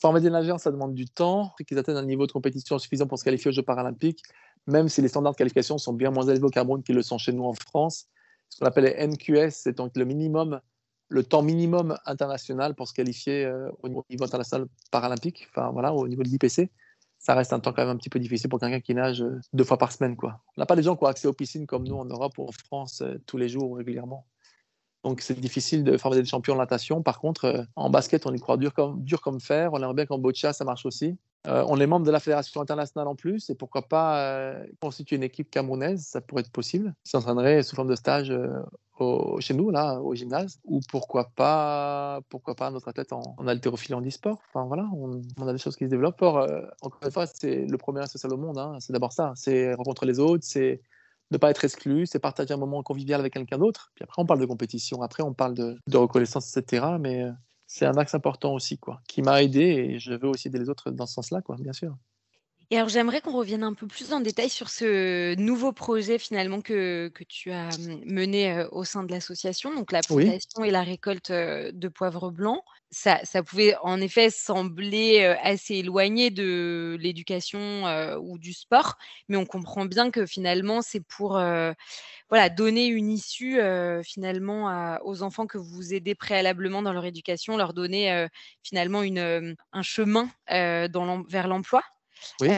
Former 0.00 0.20
des 0.20 0.30
nageurs, 0.30 0.60
ça 0.60 0.70
demande 0.70 0.94
du 0.94 1.06
temps, 1.06 1.52
qu'ils 1.66 1.78
atteignent 1.78 1.96
un 1.96 2.04
niveau 2.04 2.26
de 2.26 2.32
compétition 2.32 2.78
suffisant 2.78 3.06
pour 3.06 3.18
se 3.18 3.24
qualifier 3.24 3.48
aux 3.48 3.52
Jeux 3.52 3.62
paralympiques, 3.62 4.22
même 4.66 4.88
si 4.88 5.00
les 5.00 5.08
standards 5.08 5.32
de 5.32 5.38
qualification 5.38 5.78
sont 5.78 5.92
bien 5.92 6.10
moins 6.10 6.26
élevés 6.26 6.44
au 6.44 6.50
Cameroun 6.50 6.82
qu'ils 6.82 6.96
le 6.96 7.02
sont 7.02 7.18
chez 7.18 7.32
nous 7.32 7.44
en 7.44 7.54
France. 7.54 8.06
Ce 8.48 8.58
qu'on 8.58 8.66
appelle 8.66 8.84
les 8.84 9.06
MQS, 9.06 9.50
c'est 9.50 9.76
donc 9.76 9.96
le 9.96 10.04
minimum, 10.04 10.60
le 11.08 11.22
temps 11.22 11.42
minimum 11.42 11.96
international 12.04 12.74
pour 12.74 12.88
se 12.88 12.94
qualifier 12.94 13.44
euh, 13.44 13.70
au 13.82 13.88
niveau 13.88 14.24
international 14.24 14.66
paralympique, 14.90 15.48
enfin 15.50 15.70
voilà, 15.70 15.94
au 15.94 16.06
niveau 16.06 16.22
de 16.22 16.28
l'IPC 16.28 16.70
ça 17.18 17.34
reste 17.34 17.52
un 17.52 17.60
temps 17.60 17.72
quand 17.72 17.82
même 17.82 17.94
un 17.94 17.96
petit 17.96 18.08
peu 18.10 18.18
difficile 18.18 18.48
pour 18.48 18.60
quelqu'un 18.60 18.80
qui 18.80 18.94
nage 18.94 19.22
euh, 19.22 19.40
deux 19.52 19.64
fois 19.64 19.78
par 19.78 19.92
semaine. 19.92 20.16
Quoi. 20.16 20.40
On 20.56 20.60
n'a 20.60 20.66
pas 20.66 20.76
des 20.76 20.82
gens 20.82 20.96
qui 20.96 21.04
ont 21.04 21.08
accès 21.08 21.26
aux 21.26 21.32
piscines 21.32 21.66
comme 21.66 21.86
nous 21.86 21.96
en 21.96 22.04
Europe 22.04 22.38
ou 22.38 22.44
en 22.46 22.52
France 22.52 23.02
euh, 23.02 23.16
tous 23.26 23.36
les 23.36 23.48
jours 23.48 23.70
ou 23.70 23.74
régulièrement. 23.74 24.26
Donc 25.06 25.20
c'est 25.20 25.38
difficile 25.38 25.84
de 25.84 25.96
former 25.96 26.20
des 26.20 26.24
champions 26.24 26.54
en 26.54 26.58
natation. 26.58 27.02
Par 27.02 27.20
contre, 27.20 27.44
euh, 27.44 27.62
en 27.76 27.90
basket, 27.90 28.26
on 28.26 28.34
y 28.34 28.40
croit 28.40 28.56
dur 28.56 28.74
comme, 28.74 29.02
dur 29.02 29.20
comme 29.20 29.40
fer. 29.40 29.72
On 29.72 29.78
aimerait 29.78 29.94
bien 29.94 30.06
qu'en 30.06 30.18
boccia, 30.18 30.52
ça 30.52 30.64
marche 30.64 30.84
aussi. 30.84 31.16
on 31.44 31.78
est 31.78 31.86
membre 31.86 32.04
de 32.04 32.10
la 32.10 32.18
Fédération 32.18 32.60
internationale 32.60 33.06
en 33.06 33.14
plus. 33.14 33.48
Et 33.50 33.54
pourquoi 33.54 33.82
pas 33.82 34.52
constituer 34.80 35.14
une 35.14 35.22
équipe 35.22 35.48
camerounaise? 35.48 36.04
Ça 36.04 36.20
pourrait 36.20 36.40
être 36.40 36.50
possible. 36.50 36.92
Qui 37.04 37.10
s'entraînerait 37.10 37.62
sous 37.62 37.76
forme 37.76 37.88
de 37.88 37.94
stage 37.94 38.32
chez 39.40 39.54
nous, 39.54 39.70
là, 39.70 40.00
au 40.00 40.14
gymnase, 40.14 40.58
ou 40.64 40.80
pourquoi 40.88 41.30
pas, 41.36 42.20
pourquoi 42.28 42.54
pas 42.54 42.70
notre 42.70 42.88
athlète 42.88 43.12
en, 43.12 43.34
en 43.36 43.46
haltérophilie 43.46 43.94
en 43.94 44.04
e-sport. 44.04 44.40
Enfin 44.48 44.66
voilà, 44.66 44.88
on, 44.94 45.20
a 45.46 45.52
des 45.52 45.58
choses 45.58 45.76
qui 45.76 45.84
se 45.84 45.90
développent. 45.90 46.22
Euh, 46.22 46.66
encore 46.80 47.00
une 47.04 47.10
fois, 47.10 47.26
c'est 47.26 47.66
le 47.66 47.76
premier 47.76 48.06
social 48.06 48.32
au 48.32 48.38
monde, 48.38 48.58
hein. 48.58 48.76
c'est 48.80 48.92
d'abord 48.92 49.12
ça, 49.12 49.32
c'est 49.36 49.74
rencontrer 49.74 50.06
les 50.06 50.18
autres, 50.18 50.44
c'est 50.44 50.80
ne 51.30 51.38
pas 51.38 51.50
être 51.50 51.64
exclu, 51.64 52.06
c'est 52.06 52.18
partager 52.20 52.54
un 52.54 52.56
moment 52.56 52.82
convivial 52.82 53.20
avec 53.20 53.32
quelqu'un 53.34 53.58
d'autre. 53.58 53.90
Puis 53.94 54.04
après, 54.04 54.22
on 54.22 54.26
parle 54.26 54.40
de 54.40 54.46
compétition, 54.46 55.02
après, 55.02 55.22
on 55.22 55.34
parle 55.34 55.54
de, 55.54 55.78
de 55.88 55.96
reconnaissance, 55.96 56.56
etc. 56.56 56.86
Mais 57.00 57.22
euh, 57.24 57.32
c'est 57.66 57.86
un 57.86 57.96
axe 57.96 58.14
important 58.14 58.54
aussi, 58.54 58.78
quoi, 58.78 59.00
qui 59.08 59.22
m'a 59.22 59.42
aidé 59.42 59.60
et 59.60 59.98
je 59.98 60.12
veux 60.14 60.28
aussi 60.28 60.48
aider 60.48 60.58
les 60.58 60.68
autres 60.70 60.90
dans 60.90 61.06
ce 61.06 61.14
sens-là, 61.14 61.42
quoi, 61.42 61.56
bien 61.58 61.72
sûr. 61.72 61.96
Et 62.70 62.76
alors 62.76 62.88
j'aimerais 62.88 63.20
qu'on 63.20 63.32
revienne 63.36 63.62
un 63.62 63.74
peu 63.74 63.86
plus 63.86 64.12
en 64.12 64.20
détail 64.20 64.50
sur 64.50 64.70
ce 64.70 65.36
nouveau 65.36 65.72
projet 65.72 66.18
finalement 66.18 66.60
que, 66.60 67.08
que 67.14 67.22
tu 67.22 67.52
as 67.52 67.78
mmh, 67.78 68.00
mené 68.06 68.52
euh, 68.52 68.68
au 68.72 68.82
sein 68.84 69.04
de 69.04 69.12
l'association, 69.12 69.72
donc 69.72 69.92
la 69.92 70.02
Oui, 70.10 70.26
fondation 70.26 70.64
et 70.64 70.70
la 70.72 70.82
récolte 70.82 71.30
euh, 71.30 71.70
de 71.72 71.88
poivre 71.88 72.30
blanc. 72.32 72.64
Ça, 72.90 73.20
ça 73.24 73.42
pouvait 73.42 73.74
en 73.82 74.00
effet 74.00 74.30
sembler 74.30 75.24
assez 75.42 75.74
éloigné 75.76 76.30
de 76.30 76.96
l'éducation 77.00 77.58
euh, 77.86 78.16
ou 78.16 78.38
du 78.38 78.52
sport, 78.52 78.94
mais 79.28 79.36
on 79.36 79.44
comprend 79.44 79.84
bien 79.86 80.10
que 80.12 80.24
finalement 80.24 80.82
c'est 80.82 81.00
pour 81.00 81.36
euh, 81.36 81.72
voilà, 82.28 82.48
donner 82.48 82.86
une 82.86 83.10
issue 83.10 83.58
euh, 83.60 84.02
finalement 84.04 84.68
à- 84.68 85.00
aux 85.04 85.22
enfants 85.22 85.46
que 85.46 85.58
vous 85.58 85.94
aidez 85.94 86.14
préalablement 86.14 86.82
dans 86.82 86.92
leur 86.92 87.04
éducation, 87.04 87.56
leur 87.56 87.74
donner 87.74 88.26
finalement 88.62 89.02
une, 89.02 89.56
un 89.72 89.82
chemin 89.82 90.30
dans 90.48 91.22
vers 91.24 91.48
l'emploi. 91.48 91.82
oui. 92.40 92.50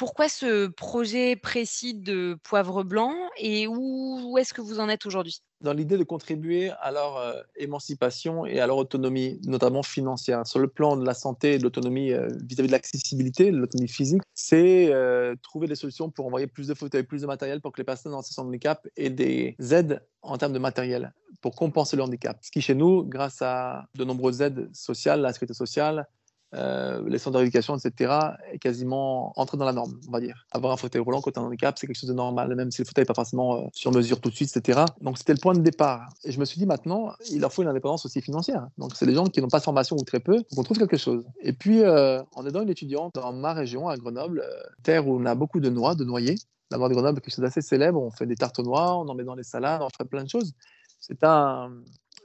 Pourquoi 0.00 0.30
ce 0.30 0.66
projet 0.66 1.36
précis 1.36 1.92
de 1.92 2.38
Poivre 2.42 2.84
Blanc 2.84 3.12
et 3.36 3.66
où 3.66 4.34
est-ce 4.38 4.54
que 4.54 4.62
vous 4.62 4.80
en 4.80 4.88
êtes 4.88 5.04
aujourd'hui? 5.04 5.42
Dans 5.60 5.74
l'idée 5.74 5.98
de 5.98 6.04
contribuer 6.04 6.70
à 6.80 6.90
leur 6.90 7.18
euh, 7.18 7.34
émancipation 7.56 8.46
et 8.46 8.60
à 8.60 8.66
leur 8.66 8.78
autonomie, 8.78 9.38
notamment 9.44 9.82
financière. 9.82 10.46
Sur 10.46 10.58
le 10.58 10.68
plan 10.68 10.96
de 10.96 11.04
la 11.04 11.12
santé 11.12 11.52
et 11.52 11.58
de 11.58 11.64
l'autonomie 11.64 12.12
euh, 12.12 12.28
vis-à-vis 12.46 12.68
de 12.68 12.72
l'accessibilité, 12.72 13.50
l'autonomie 13.50 13.90
physique, 13.90 14.22
c'est 14.32 14.90
euh, 14.90 15.34
trouver 15.42 15.66
des 15.66 15.74
solutions 15.74 16.08
pour 16.08 16.24
envoyer 16.24 16.46
plus 16.46 16.68
de 16.68 16.72
fauteuils, 16.72 17.02
plus 17.02 17.20
de 17.20 17.26
matériel 17.26 17.60
pour 17.60 17.72
que 17.72 17.78
les 17.82 17.84
personnes 17.84 18.14
en 18.14 18.22
situation 18.22 18.44
de 18.44 18.48
handicap 18.48 18.88
aient 18.96 19.10
des 19.10 19.54
aides 19.70 20.02
en 20.22 20.38
termes 20.38 20.54
de 20.54 20.58
matériel 20.58 21.12
pour 21.42 21.54
compenser 21.54 21.98
le 21.98 22.04
handicap. 22.04 22.38
Ce 22.40 22.50
qui, 22.50 22.62
chez 22.62 22.74
nous, 22.74 23.04
grâce 23.04 23.42
à 23.42 23.84
de 23.96 24.04
nombreuses 24.04 24.40
aides 24.40 24.74
sociales, 24.74 25.20
la 25.20 25.34
sécurité 25.34 25.52
sociale, 25.52 26.06
euh, 26.54 27.02
les 27.08 27.18
centres 27.18 27.38
d'éducation, 27.38 27.76
etc., 27.76 28.12
est 28.52 28.58
quasiment 28.58 29.32
entré 29.38 29.56
dans 29.56 29.64
la 29.64 29.72
norme, 29.72 30.00
on 30.08 30.10
va 30.10 30.20
dire. 30.20 30.46
Avoir 30.50 30.72
un 30.72 30.76
fauteuil 30.76 31.00
roulant 31.00 31.20
quand 31.20 31.30
tu 31.30 31.38
as 31.38 31.42
un 31.42 31.46
handicap, 31.46 31.78
c'est 31.78 31.86
quelque 31.86 31.98
chose 31.98 32.08
de 32.08 32.14
normal, 32.14 32.54
même 32.56 32.70
si 32.70 32.82
le 32.82 32.86
fauteuil 32.86 33.02
n'est 33.02 33.06
pas 33.06 33.14
forcément 33.14 33.56
euh, 33.56 33.66
sur 33.72 33.92
mesure 33.92 34.20
tout 34.20 34.30
de 34.30 34.34
suite, 34.34 34.54
etc. 34.56 34.80
Donc 35.00 35.18
c'était 35.18 35.32
le 35.32 35.38
point 35.38 35.54
de 35.54 35.60
départ. 35.60 36.08
Et 36.24 36.32
je 36.32 36.40
me 36.40 36.44
suis 36.44 36.58
dit 36.58 36.66
maintenant, 36.66 37.12
il 37.30 37.40
leur 37.40 37.52
faut 37.52 37.62
une 37.62 37.68
indépendance 37.68 38.04
aussi 38.04 38.20
financière. 38.20 38.66
Donc 38.78 38.96
c'est 38.96 39.06
des 39.06 39.14
gens 39.14 39.26
qui 39.26 39.40
n'ont 39.40 39.48
pas 39.48 39.58
de 39.58 39.64
formation 39.64 39.96
ou 39.96 40.02
très 40.02 40.20
peu, 40.20 40.36
donc 40.36 40.58
on 40.58 40.62
trouve 40.62 40.78
quelque 40.78 40.96
chose. 40.96 41.24
Et 41.40 41.52
puis, 41.52 41.82
euh, 41.82 42.22
en 42.34 42.44
aidant 42.46 42.62
une 42.62 42.70
étudiante 42.70 43.14
dans 43.14 43.32
ma 43.32 43.52
région, 43.52 43.88
à 43.88 43.96
Grenoble, 43.96 44.40
euh, 44.40 44.62
terre 44.82 45.06
où 45.06 45.20
on 45.20 45.26
a 45.26 45.34
beaucoup 45.34 45.60
de 45.60 45.68
noix, 45.68 45.94
de 45.94 46.04
noyers, 46.04 46.36
la 46.70 46.78
noix 46.78 46.88
de 46.88 46.94
Grenoble 46.94 47.20
quelque 47.20 47.34
chose 47.34 47.42
d'assez 47.42 47.62
célèbre, 47.62 48.00
on 48.00 48.10
fait 48.10 48.26
des 48.26 48.36
tartes 48.36 48.58
noix, 48.58 48.96
on 48.96 49.08
en 49.08 49.14
met 49.14 49.24
dans 49.24 49.34
les 49.34 49.44
salades, 49.44 49.82
on 49.82 49.88
fait 49.96 50.04
plein 50.04 50.24
de 50.24 50.28
choses. 50.28 50.52
C'est 51.00 51.24
un, 51.24 51.72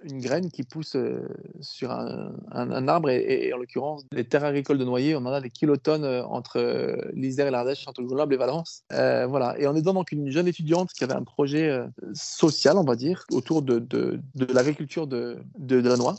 une 0.06 0.20
graine 0.20 0.52
qui 0.52 0.64
pousse 0.64 0.96
euh, 0.96 1.28
sur 1.62 1.92
un, 1.92 2.88
arbre 2.88 3.10
et, 3.10 3.52
en 3.54 3.58
l'occurrence 3.58 4.06
les 4.12 4.24
terres 4.24 4.46
agricoles 4.46 4.78
de 4.78 4.86
noyer, 4.86 5.16
on 5.16 5.20
en 5.20 5.28
a 5.28 5.42
des 5.42 5.50
kilotonnes 5.50 6.04
euh, 6.04 6.24
entre 6.26 6.58
euh, 6.58 6.96
l'Isère 7.14 7.48
et 7.48 7.52
l'Ardèche, 7.52 7.88
entre 7.88 8.04
Grenoble 8.04 8.34
et 8.34 8.38
Valence. 8.38 8.84
Voilà. 8.90 9.56
Et 9.60 9.68
en 9.68 9.76
aidant 9.76 9.94
donc 9.94 10.12
une 10.12 10.30
jeune 10.30 10.48
étudiante 10.48 10.94
qui 10.94 11.04
avait 11.04 11.14
un 11.14 11.24
projet 11.24 11.86
social, 12.14 12.78
on 12.78 12.84
va 12.84 12.96
dire, 12.96 13.26
autour 13.32 13.62
de, 13.62 13.80
de, 13.80 14.20
l'agriculture 14.54 15.08
de, 15.08 15.38
de, 15.58 15.78
la 15.78 15.98
noix, 15.98 16.16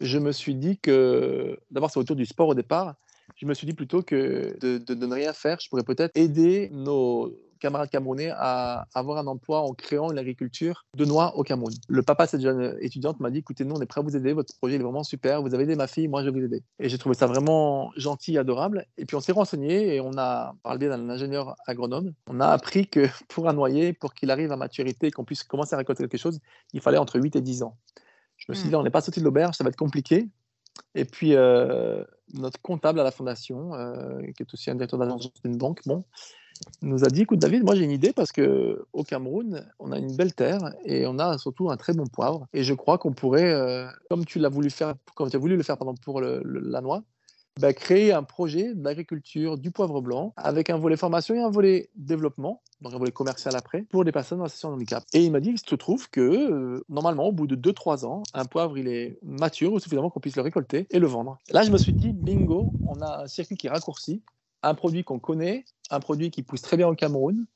je 0.00 0.18
me 0.18 0.32
suis 0.32 0.54
dit 0.54 0.78
que 0.78 1.58
d'abord 1.70 1.90
c'est 1.90 1.98
autour 1.98 2.16
du 2.16 2.26
sport 2.26 2.48
au 2.48 2.54
départ. 2.54 2.94
Je 3.36 3.46
me 3.46 3.54
suis 3.54 3.66
dit 3.66 3.72
plutôt 3.72 4.02
que 4.02 4.56
de 4.60 4.94
ne 4.94 5.14
rien 5.14 5.32
faire, 5.32 5.58
je 5.60 5.68
pourrais 5.68 5.82
peut-être 5.82 6.12
aider 6.14 6.70
nos 6.72 7.34
camarades 7.60 7.90
camerounais 7.90 8.30
à 8.34 8.86
avoir 8.94 9.18
un 9.18 9.26
emploi 9.26 9.60
en 9.60 9.72
créant 9.72 10.10
une 10.10 10.18
agriculture 10.18 10.84
de 10.96 11.04
noix 11.04 11.36
au 11.36 11.42
Cameroun. 11.42 11.72
Le 11.88 12.02
papa 12.02 12.26
de 12.26 12.30
cette 12.30 12.40
jeune 12.40 12.76
étudiante 12.80 13.20
m'a 13.20 13.30
dit 13.30 13.38
écoutez, 13.38 13.64
nous, 13.64 13.74
on 13.74 13.80
est 13.80 13.86
prêt 13.86 14.00
à 14.00 14.04
vous 14.04 14.16
aider, 14.16 14.32
votre 14.32 14.54
projet 14.58 14.76
est 14.76 14.78
vraiment 14.78 15.02
super, 15.02 15.42
vous 15.42 15.54
avez 15.54 15.64
aidé 15.64 15.76
ma 15.76 15.86
fille, 15.86 16.08
moi 16.08 16.22
je 16.22 16.30
vais 16.30 16.38
vous 16.38 16.44
aider. 16.44 16.62
Et 16.78 16.88
j'ai 16.88 16.98
trouvé 16.98 17.14
ça 17.14 17.26
vraiment 17.26 17.90
gentil, 17.96 18.38
adorable. 18.38 18.86
Et 18.96 19.04
puis 19.04 19.16
on 19.16 19.20
s'est 19.20 19.32
renseigné 19.32 19.94
et 19.94 20.00
on 20.00 20.16
a, 20.18 20.54
par 20.62 20.72
le 20.72 20.78
biais 20.78 20.88
d'un 20.88 21.08
ingénieur 21.08 21.56
agronome, 21.66 22.12
on 22.28 22.40
a 22.40 22.46
appris 22.46 22.86
que 22.86 23.06
pour 23.28 23.48
un 23.48 23.52
noyer, 23.52 23.92
pour 23.92 24.14
qu'il 24.14 24.30
arrive 24.30 24.52
à 24.52 24.56
maturité 24.56 25.08
et 25.08 25.10
qu'on 25.10 25.24
puisse 25.24 25.44
commencer 25.44 25.74
à 25.74 25.78
récolter 25.78 26.02
quelque 26.04 26.18
chose, 26.18 26.40
il 26.72 26.80
fallait 26.80 26.98
entre 26.98 27.20
8 27.20 27.36
et 27.36 27.40
10 27.40 27.62
ans. 27.62 27.76
Je 28.36 28.46
me 28.48 28.54
suis 28.54 28.64
dit, 28.64 28.70
Mmh. 28.70 28.72
là, 28.72 28.78
on 28.80 28.82
n'est 28.82 28.90
pas 28.90 29.00
sorti 29.00 29.20
de 29.20 29.24
l'auberge, 29.24 29.56
ça 29.56 29.64
va 29.64 29.70
être 29.70 29.76
compliqué. 29.76 30.28
Et 30.94 31.04
puis, 31.04 31.34
euh, 31.34 32.04
notre 32.32 32.60
comptable 32.60 33.00
à 33.00 33.04
la 33.04 33.10
fondation, 33.10 33.74
euh, 33.74 34.20
qui 34.36 34.42
est 34.42 34.52
aussi 34.52 34.70
un 34.70 34.74
directeur 34.74 34.98
d'agence 34.98 35.30
d'une 35.44 35.56
banque, 35.56 35.80
bon, 35.86 36.04
nous 36.82 37.04
a 37.04 37.08
dit, 37.08 37.22
écoute 37.22 37.38
David, 37.38 37.64
moi 37.64 37.74
j'ai 37.74 37.84
une 37.84 37.90
idée 37.90 38.12
parce 38.12 38.32
que 38.32 38.84
au 38.92 39.04
Cameroun, 39.04 39.64
on 39.78 39.92
a 39.92 39.98
une 39.98 40.14
belle 40.16 40.34
terre 40.34 40.74
et 40.84 41.06
on 41.06 41.18
a 41.18 41.38
surtout 41.38 41.70
un 41.70 41.76
très 41.76 41.92
bon 41.92 42.06
poivre. 42.06 42.46
Et 42.52 42.62
je 42.62 42.74
crois 42.74 42.98
qu'on 42.98 43.12
pourrait, 43.12 43.52
euh, 43.52 43.86
comme 44.10 44.24
tu 44.24 44.38
l'as 44.38 44.48
voulu 44.48 44.70
faire, 44.70 44.94
comme 45.14 45.30
tu 45.30 45.36
as 45.36 45.38
voulu 45.38 45.56
le 45.56 45.62
faire 45.62 45.78
pardon, 45.78 45.94
pour 45.94 46.20
la 46.20 46.80
noix, 46.80 47.02
bah, 47.60 47.72
créer 47.72 48.12
un 48.12 48.24
projet 48.24 48.74
d'agriculture 48.74 49.58
du 49.58 49.70
poivre 49.70 50.00
blanc 50.00 50.32
avec 50.36 50.70
un 50.70 50.76
volet 50.76 50.96
formation 50.96 51.36
et 51.36 51.40
un 51.40 51.50
volet 51.50 51.88
développement, 51.94 52.60
donc 52.80 52.94
un 52.94 52.98
volet 52.98 53.12
commercial 53.12 53.54
après, 53.54 53.82
pour 53.82 54.02
les 54.02 54.10
personnes 54.10 54.40
en 54.40 54.48
situation 54.48 54.70
de 54.70 54.74
handicap. 54.74 55.04
Et 55.12 55.24
il 55.24 55.30
m'a 55.30 55.38
dit 55.38 55.50
qu'il 55.50 55.60
se 55.60 55.74
trouve 55.76 56.10
que 56.10 56.20
euh, 56.20 56.84
normalement, 56.88 57.28
au 57.28 57.32
bout 57.32 57.46
de 57.46 57.54
2-3 57.54 58.06
ans, 58.06 58.24
un 58.34 58.44
poivre 58.44 58.76
il 58.76 58.88
est 58.88 59.18
mature 59.22 59.80
suffisamment 59.80 60.10
qu'on 60.10 60.18
puisse 60.18 60.34
le 60.34 60.42
récolter 60.42 60.88
et 60.90 60.98
le 60.98 61.06
vendre. 61.06 61.38
Là, 61.50 61.62
je 61.62 61.70
me 61.70 61.78
suis 61.78 61.92
dit, 61.92 62.12
bingo, 62.12 62.72
on 62.88 63.00
a 63.00 63.22
un 63.22 63.26
circuit 63.28 63.56
qui 63.56 63.68
est 63.68 63.70
raccourci, 63.70 64.20
un 64.68 64.74
produit 64.74 65.04
qu'on 65.04 65.18
connaît, 65.18 65.64
un 65.90 66.00
produit 66.00 66.30
qui 66.30 66.42
pousse 66.42 66.62
très 66.62 66.76
bien 66.76 66.88
au 66.88 66.94
Cameroun, 66.94 67.46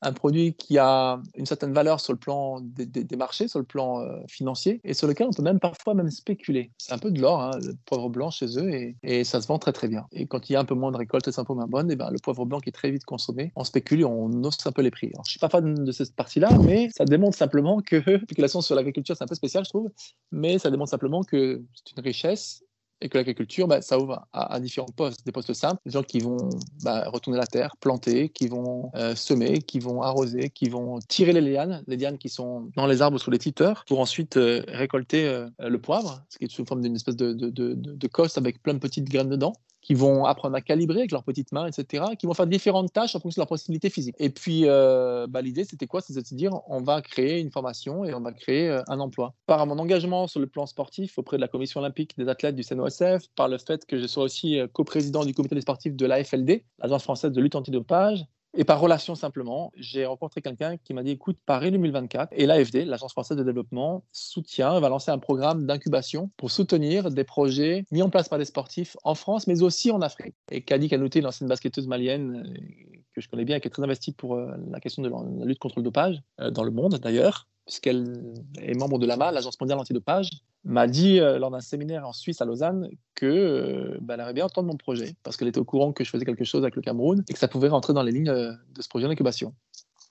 un 0.00 0.12
produit 0.12 0.54
qui 0.54 0.78
a 0.78 1.20
une 1.34 1.46
certaine 1.46 1.72
valeur 1.72 2.00
sur 2.00 2.12
le 2.12 2.18
plan 2.18 2.60
des, 2.60 3.16
marchés, 3.16 3.48
sur 3.48 3.58
le 3.58 3.64
plan 3.64 4.00
euh, 4.00 4.20
financier, 4.28 4.80
et 4.84 4.94
sur 4.94 5.08
lequel 5.08 5.26
on 5.28 5.32
peut 5.32 5.42
même 5.42 5.58
parfois 5.58 5.94
même 5.94 6.10
spéculer. 6.10 6.70
C'est 6.78 6.92
un 6.92 6.98
peu 6.98 7.10
de 7.10 7.20
l'or, 7.20 7.42
hein, 7.42 7.50
le 7.60 7.74
poivre 7.84 8.08
blanc 8.08 8.30
chez 8.30 8.58
eux, 8.58 8.94
et, 9.02 9.24
ça 9.24 9.40
se 9.40 9.48
vend 9.48 9.58
très 9.58 9.72
très 9.72 9.88
bien. 9.88 10.06
Et 10.12 10.26
quand 10.26 10.48
il 10.48 10.52
y 10.52 10.56
a 10.56 10.60
un 10.60 10.64
peu 10.64 10.74
moins 10.74 10.92
de 10.92 10.96
récolte 10.96 11.30
c'est 11.30 11.40
un 11.40 11.44
peu 11.44 11.54
moins 11.54 11.66
bonne, 11.66 11.90
et 11.90 11.96
ben, 11.96 12.10
le 12.10 12.18
poivre 12.18 12.44
blanc 12.44 12.60
qui 12.60 12.68
est 12.68 12.72
très 12.72 12.90
vite 12.90 13.04
consommé, 13.04 13.52
on 13.56 13.64
spécule 13.64 14.04
on 14.04 14.30
hausse 14.44 14.64
un 14.66 14.72
peu 14.72 14.82
les 14.82 14.90
prix. 14.90 15.10
Alors, 15.14 15.24
je 15.24 15.30
suis 15.30 15.40
pas 15.40 15.48
fan 15.48 15.74
de 15.74 15.92
cette 15.92 16.14
partie-là, 16.14 16.50
mais 16.64 16.88
ça 16.90 17.04
démontre 17.04 17.36
simplement 17.36 17.80
que 17.80 17.96
la 18.06 18.18
spéculation 18.18 18.60
sur 18.60 18.76
l'agriculture, 18.76 19.16
c'est 19.16 19.24
un 19.24 19.28
peu 19.28 19.34
spécial, 19.34 19.64
je 19.64 19.70
trouve, 19.70 19.90
mais 20.30 20.58
ça 20.58 20.70
démontre 20.70 20.90
simplement 20.90 21.24
que 21.24 21.64
c'est 21.74 21.96
une 21.96 22.02
richesse 22.04 22.62
et 23.00 23.08
que 23.08 23.16
l'agriculture, 23.16 23.68
bah, 23.68 23.80
ça 23.82 23.98
ouvre 23.98 24.26
à, 24.32 24.58
différents 24.60 24.88
postes, 24.94 25.24
des 25.24 25.32
postes 25.32 25.52
simples, 25.52 25.80
des 25.86 25.92
gens 25.92 26.02
qui 26.02 26.18
vont 26.20 26.48
bah, 26.82 27.08
retourner 27.08 27.38
la 27.38 27.46
terre, 27.46 27.76
planter, 27.76 28.28
qui 28.28 28.48
vont 28.48 28.90
euh, 28.94 29.14
semer, 29.14 29.58
qui 29.58 29.78
vont 29.78 30.02
arroser, 30.02 30.50
qui 30.50 30.68
vont 30.68 30.98
tirer 31.08 31.32
les 31.32 31.40
lianes, 31.40 31.82
les 31.86 31.96
lianes 31.96 32.18
qui 32.18 32.28
sont 32.28 32.70
dans 32.76 32.86
les 32.86 33.02
arbres 33.02 33.18
sous 33.18 33.30
les 33.30 33.38
titeurs, 33.38 33.84
pour 33.86 34.00
ensuite 34.00 34.36
euh, 34.36 34.62
récolter 34.68 35.26
euh, 35.26 35.48
le 35.58 35.80
poivre, 35.80 36.22
ce 36.28 36.38
qui 36.38 36.44
est 36.44 36.50
sous 36.50 36.64
forme 36.64 36.82
d'une 36.82 36.96
espèce 36.96 37.16
de, 37.16 37.32
de, 37.32 37.50
de, 37.50 38.08
avec 38.36 38.62
plein 38.62 38.74
de 38.74 38.78
petites 38.78 39.08
graines 39.08 39.28
dedans 39.28 39.52
qui 39.88 39.94
vont 39.94 40.26
apprendre 40.26 40.54
à 40.54 40.60
calibrer 40.60 40.98
avec 40.98 41.12
leurs 41.12 41.24
petites 41.24 41.50
mains, 41.50 41.66
etc., 41.66 42.04
qui 42.18 42.26
vont 42.26 42.34
faire 42.34 42.46
différentes 42.46 42.92
tâches 42.92 43.16
en 43.16 43.20
fonction 43.20 43.40
de 43.40 43.44
leur 43.44 43.48
possibilité 43.48 43.88
physique. 43.88 44.14
Et 44.18 44.28
puis, 44.28 44.64
euh, 44.66 45.26
bah, 45.26 45.40
l'idée, 45.40 45.64
c'était 45.64 45.86
quoi? 45.86 46.02
C'était 46.02 46.20
de 46.20 46.26
se 46.26 46.34
dire, 46.34 46.52
on 46.66 46.82
va 46.82 47.00
créer 47.00 47.40
une 47.40 47.50
formation 47.50 48.04
et 48.04 48.12
on 48.12 48.20
va 48.20 48.32
créer 48.32 48.68
euh, 48.68 48.82
un 48.88 49.00
emploi. 49.00 49.32
Par 49.46 49.66
mon 49.66 49.78
engagement 49.78 50.26
sur 50.26 50.40
le 50.40 50.46
plan 50.46 50.66
sportif 50.66 51.16
auprès 51.16 51.38
de 51.38 51.40
la 51.40 51.48
Commission 51.48 51.80
olympique 51.80 52.18
des 52.18 52.28
athlètes 52.28 52.54
du 52.54 52.64
CNOSF, 52.64 53.28
par 53.34 53.48
le 53.48 53.56
fait 53.56 53.86
que 53.86 53.98
je 53.98 54.06
sois 54.06 54.24
aussi 54.24 54.60
euh, 54.60 54.66
coprésident 54.66 55.24
du 55.24 55.32
comité 55.32 55.54
des 55.54 55.62
sportifs 55.62 55.96
de 55.96 56.04
l'AFLD, 56.04 56.64
l'Agence 56.80 57.04
française 57.04 57.32
de 57.32 57.40
lutte 57.40 57.54
antidopage, 57.54 58.26
et 58.60 58.64
par 58.64 58.80
relation 58.80 59.14
simplement, 59.14 59.70
j'ai 59.76 60.04
rencontré 60.04 60.42
quelqu'un 60.42 60.78
qui 60.78 60.92
m'a 60.92 61.04
dit 61.04 61.12
écoute, 61.12 61.38
Paris 61.46 61.70
2024 61.70 62.30
et 62.32 62.44
l'AFD, 62.44 62.86
l'Agence 62.86 63.12
française 63.12 63.36
de 63.36 63.44
développement, 63.44 64.02
soutient, 64.10 64.80
va 64.80 64.88
lancer 64.88 65.12
un 65.12 65.18
programme 65.18 65.64
d'incubation 65.64 66.32
pour 66.36 66.50
soutenir 66.50 67.12
des 67.12 67.22
projets 67.22 67.84
mis 67.92 68.02
en 68.02 68.10
place 68.10 68.28
par 68.28 68.36
des 68.36 68.44
sportifs 68.44 68.96
en 69.04 69.14
France, 69.14 69.46
mais 69.46 69.62
aussi 69.62 69.92
en 69.92 70.02
Afrique. 70.02 70.34
Et 70.50 70.62
Kadi 70.62 70.88
Kanouté, 70.88 71.20
l'ancienne 71.20 71.48
basketteuse 71.48 71.86
malienne 71.86 72.48
euh, 72.48 72.98
que 73.14 73.20
je 73.20 73.28
connais 73.28 73.44
bien, 73.44 73.60
qui 73.60 73.68
est 73.68 73.70
très 73.70 73.84
investie 73.84 74.10
pour 74.10 74.34
euh, 74.34 74.50
la 74.72 74.80
question 74.80 75.02
de 75.02 75.08
la 75.08 75.44
lutte 75.44 75.60
contre 75.60 75.78
le 75.78 75.84
dopage, 75.84 76.20
euh, 76.40 76.50
dans 76.50 76.64
le 76.64 76.72
monde 76.72 76.96
d'ailleurs, 76.96 77.46
puisqu'elle 77.64 78.34
est 78.60 78.76
membre 78.76 78.98
de 78.98 79.06
l'AMA, 79.06 79.30
l'Agence 79.30 79.60
mondiale 79.60 79.78
antidopage, 79.78 80.30
m'a 80.64 80.86
dit 80.86 81.20
euh, 81.20 81.38
lors 81.38 81.50
d'un 81.50 81.60
séminaire 81.60 82.06
en 82.06 82.12
Suisse 82.12 82.40
à 82.40 82.44
Lausanne 82.44 82.88
que 83.14 83.26
euh, 83.26 83.98
bah, 84.00 84.14
elle 84.14 84.20
aimerait 84.20 84.34
bien 84.34 84.44
entendre 84.44 84.68
mon 84.68 84.76
projet 84.76 85.14
parce 85.22 85.36
qu'elle 85.36 85.48
était 85.48 85.58
au 85.58 85.64
courant 85.64 85.92
que 85.92 86.04
je 86.04 86.10
faisais 86.10 86.24
quelque 86.24 86.44
chose 86.44 86.62
avec 86.62 86.76
le 86.76 86.82
Cameroun 86.82 87.24
et 87.28 87.32
que 87.32 87.38
ça 87.38 87.48
pouvait 87.48 87.68
rentrer 87.68 87.92
dans 87.92 88.02
les 88.02 88.12
lignes 88.12 88.28
euh, 88.28 88.52
de 88.74 88.82
ce 88.82 88.88
projet 88.88 89.08
d'incubation. 89.08 89.54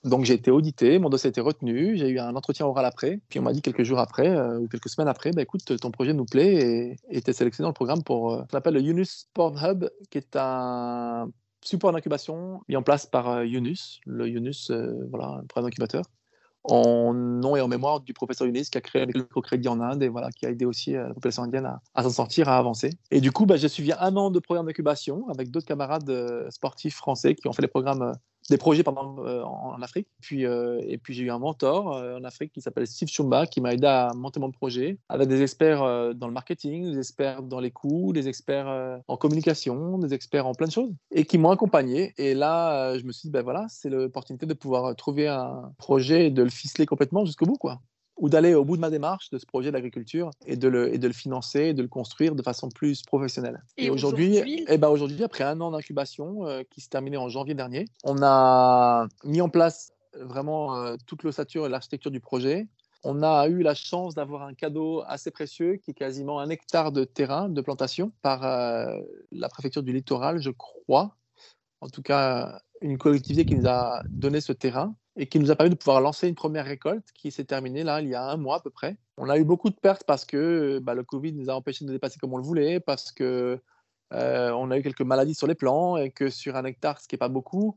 Donc 0.04 0.24
j'ai 0.24 0.34
été 0.34 0.50
audité, 0.50 0.98
mon 0.98 1.08
dossier 1.08 1.28
a 1.28 1.30
été 1.30 1.40
retenu, 1.40 1.96
j'ai 1.96 2.08
eu 2.08 2.18
un 2.20 2.36
entretien 2.36 2.66
oral 2.66 2.84
après, 2.84 3.20
puis 3.28 3.40
on 3.40 3.42
m'a 3.42 3.52
dit 3.52 3.62
quelques 3.62 3.82
jours 3.82 3.98
après 3.98 4.28
euh, 4.28 4.60
ou 4.60 4.68
quelques 4.68 4.88
semaines 4.88 5.08
après, 5.08 5.32
bah, 5.32 5.42
écoute, 5.42 5.76
ton 5.80 5.90
projet 5.90 6.12
nous 6.12 6.24
plaît 6.24 6.96
et 7.10 7.20
tu 7.20 7.30
es 7.30 7.32
sélectionné 7.32 7.64
dans 7.64 7.70
le 7.70 7.74
programme 7.74 8.02
pour 8.02 8.32
ce 8.32 8.50
qu'on 8.50 8.58
appelle 8.58 8.74
le 8.74 8.80
Yunus 8.80 9.26
Sport 9.30 9.56
Hub, 9.64 9.86
qui 10.10 10.18
est 10.18 10.36
un 10.36 11.30
support 11.64 11.92
d'incubation 11.92 12.60
mis 12.68 12.76
en 12.76 12.82
place 12.82 13.06
par 13.06 13.42
Yunus, 13.42 14.00
le 14.06 14.28
Yunus, 14.28 14.70
voilà, 15.10 15.40
un 15.40 15.44
programme 15.46 15.70
d'incubateur 15.70 16.04
en 16.68 17.14
nom 17.14 17.56
et 17.56 17.60
en 17.60 17.68
mémoire 17.68 18.00
du 18.00 18.12
professeur 18.12 18.46
Younis 18.46 18.68
qui 18.70 18.78
a 18.78 18.80
créé 18.80 19.06
le 19.06 19.22
microcrédit 19.22 19.68
en 19.68 19.80
Inde 19.80 20.02
et 20.02 20.08
voilà, 20.08 20.30
qui 20.30 20.46
a 20.46 20.50
aidé 20.50 20.64
aussi 20.64 20.92
la 20.92 21.14
population 21.14 21.42
indienne 21.42 21.66
à, 21.66 21.80
à 21.94 22.02
s'en 22.02 22.10
sortir, 22.10 22.48
à 22.48 22.58
avancer. 22.58 22.90
Et 23.10 23.20
du 23.20 23.32
coup, 23.32 23.46
bah, 23.46 23.56
j'ai 23.56 23.68
suivi 23.68 23.92
un 23.98 24.16
an 24.16 24.30
de 24.30 24.38
programme 24.38 24.66
d'incubation 24.66 25.28
avec 25.28 25.50
d'autres 25.50 25.66
camarades 25.66 26.08
euh, 26.10 26.50
sportifs 26.50 26.96
français 26.96 27.34
qui 27.34 27.48
ont 27.48 27.52
fait 27.52 27.62
les 27.62 27.68
programmes 27.68 28.02
euh, 28.02 28.12
des 28.50 28.56
projets 28.56 28.82
pendant, 28.82 29.16
en, 29.18 29.80
Afrique. 29.82 30.08
Puis, 30.20 30.42
et 30.42 30.98
puis 30.98 31.14
j'ai 31.14 31.24
eu 31.24 31.30
un 31.30 31.38
mentor 31.38 31.86
en 31.86 32.24
Afrique 32.24 32.52
qui 32.52 32.60
s'appelle 32.60 32.86
Steve 32.86 33.08
Chumba 33.08 33.46
qui 33.46 33.60
m'a 33.60 33.74
aidé 33.74 33.86
à 33.86 34.12
monter 34.14 34.40
mon 34.40 34.50
projet 34.50 34.98
avec 35.08 35.28
des 35.28 35.42
experts 35.42 36.14
dans 36.14 36.26
le 36.26 36.32
marketing, 36.32 36.90
des 36.90 36.98
experts 36.98 37.42
dans 37.42 37.60
les 37.60 37.70
coûts, 37.70 38.12
des 38.12 38.28
experts 38.28 39.00
en 39.06 39.16
communication, 39.16 39.98
des 39.98 40.14
experts 40.14 40.46
en 40.46 40.54
plein 40.54 40.66
de 40.66 40.72
choses 40.72 40.92
et 41.10 41.24
qui 41.24 41.38
m'ont 41.38 41.50
accompagné. 41.50 42.14
Et 42.18 42.34
là, 42.34 42.98
je 42.98 43.04
me 43.04 43.12
suis 43.12 43.28
dit, 43.28 43.32
ben 43.32 43.42
voilà, 43.42 43.66
c'est 43.68 43.90
l'opportunité 43.90 44.46
de 44.46 44.54
pouvoir 44.54 44.94
trouver 44.96 45.28
un 45.28 45.72
projet 45.78 46.26
et 46.26 46.30
de 46.30 46.42
le 46.42 46.50
ficeler 46.50 46.86
complètement 46.86 47.24
jusqu'au 47.24 47.46
bout, 47.46 47.56
quoi 47.56 47.80
ou 48.18 48.28
d'aller 48.28 48.54
au 48.54 48.64
bout 48.64 48.76
de 48.76 48.80
ma 48.80 48.90
démarche 48.90 49.30
de 49.30 49.38
ce 49.38 49.46
projet 49.46 49.70
d'agriculture 49.70 50.30
et, 50.46 50.56
de 50.56 50.68
le, 50.68 50.92
et 50.92 50.98
de 50.98 51.06
le 51.06 51.12
financer, 51.12 51.66
et 51.66 51.74
de 51.74 51.82
le 51.82 51.88
construire 51.88 52.34
de 52.34 52.42
façon 52.42 52.68
plus 52.68 53.02
professionnelle. 53.02 53.62
Et, 53.76 53.90
aujourd'hui, 53.90 54.64
eh 54.68 54.78
ben 54.78 54.88
aujourd'hui, 54.88 55.22
après 55.22 55.44
un 55.44 55.60
an 55.60 55.70
d'incubation 55.70 56.46
euh, 56.46 56.62
qui 56.70 56.80
s'est 56.80 56.90
terminé 56.90 57.16
en 57.16 57.28
janvier 57.28 57.54
dernier, 57.54 57.86
on 58.04 58.22
a 58.22 59.06
mis 59.24 59.40
en 59.40 59.48
place 59.48 59.92
vraiment 60.14 60.76
euh, 60.76 60.96
toute 61.06 61.22
l'ossature 61.22 61.66
et 61.66 61.68
l'architecture 61.68 62.10
du 62.10 62.20
projet. 62.20 62.66
On 63.04 63.22
a 63.22 63.46
eu 63.46 63.62
la 63.62 63.74
chance 63.74 64.14
d'avoir 64.14 64.42
un 64.42 64.54
cadeau 64.54 65.04
assez 65.06 65.30
précieux 65.30 65.76
qui 65.76 65.92
est 65.92 65.94
quasiment 65.94 66.40
un 66.40 66.50
hectare 66.50 66.90
de 66.90 67.04
terrain 67.04 67.48
de 67.48 67.60
plantation 67.60 68.10
par 68.22 68.44
euh, 68.44 69.00
la 69.30 69.48
préfecture 69.48 69.84
du 69.84 69.92
littoral, 69.92 70.40
je 70.40 70.50
crois. 70.50 71.14
En 71.80 71.88
tout 71.88 72.02
cas, 72.02 72.60
une 72.80 72.98
collectivité 72.98 73.44
qui 73.44 73.54
nous 73.54 73.68
a 73.68 74.02
donné 74.08 74.40
ce 74.40 74.52
terrain 74.52 74.96
et 75.18 75.26
qui 75.26 75.40
nous 75.40 75.50
a 75.50 75.56
permis 75.56 75.70
de 75.70 75.74
pouvoir 75.74 76.00
lancer 76.00 76.28
une 76.28 76.36
première 76.36 76.64
récolte 76.64 77.06
qui 77.12 77.32
s'est 77.32 77.44
terminée 77.44 77.82
là 77.82 78.00
il 78.00 78.08
y 78.08 78.14
a 78.14 78.24
un 78.24 78.36
mois 78.36 78.56
à 78.56 78.60
peu 78.60 78.70
près. 78.70 78.96
On 79.16 79.28
a 79.28 79.36
eu 79.36 79.44
beaucoup 79.44 79.68
de 79.68 79.74
pertes 79.74 80.04
parce 80.04 80.24
que 80.24 80.78
bah, 80.78 80.94
le 80.94 81.02
Covid 81.02 81.32
nous 81.32 81.50
a 81.50 81.54
empêchés 81.54 81.84
de 81.84 81.90
dépasser 81.90 82.18
comme 82.20 82.32
on 82.32 82.36
le 82.36 82.44
voulait, 82.44 82.78
parce 82.78 83.10
que 83.10 83.60
euh, 84.14 84.50
on 84.52 84.70
a 84.70 84.78
eu 84.78 84.82
quelques 84.82 85.02
maladies 85.02 85.34
sur 85.34 85.48
les 85.48 85.56
plants 85.56 85.96
et 85.96 86.10
que 86.10 86.30
sur 86.30 86.56
un 86.56 86.64
hectare, 86.64 87.00
ce 87.00 87.08
qui 87.08 87.16
n'est 87.16 87.18
pas 87.18 87.28
beaucoup, 87.28 87.76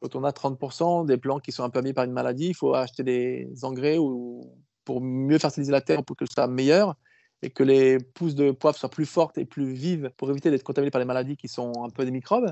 quand 0.00 0.16
on 0.16 0.24
a 0.24 0.32
30% 0.32 1.06
des 1.06 1.16
plants 1.16 1.38
qui 1.38 1.52
sont 1.52 1.70
mis 1.82 1.92
par 1.92 2.04
une 2.04 2.12
maladie, 2.12 2.48
il 2.48 2.54
faut 2.54 2.74
acheter 2.74 3.04
des 3.04 3.48
engrais 3.62 3.96
ou, 3.96 4.52
pour 4.84 5.00
mieux 5.00 5.38
fertiliser 5.38 5.70
la 5.70 5.80
terre 5.80 6.04
pour 6.04 6.16
que 6.16 6.26
ce 6.26 6.32
soit 6.32 6.48
meilleur 6.48 6.96
et 7.42 7.50
que 7.50 7.62
les 7.62 7.98
pousses 7.98 8.34
de 8.34 8.50
poivre 8.50 8.76
soient 8.76 8.90
plus 8.90 9.06
fortes 9.06 9.38
et 9.38 9.44
plus 9.44 9.72
vives 9.72 10.10
pour 10.16 10.30
éviter 10.30 10.50
d'être 10.50 10.64
contaminées 10.64 10.90
par 10.90 10.98
les 10.98 11.06
maladies 11.06 11.36
qui 11.36 11.48
sont 11.48 11.72
un 11.84 11.88
peu 11.88 12.04
des 12.04 12.10
microbes. 12.10 12.50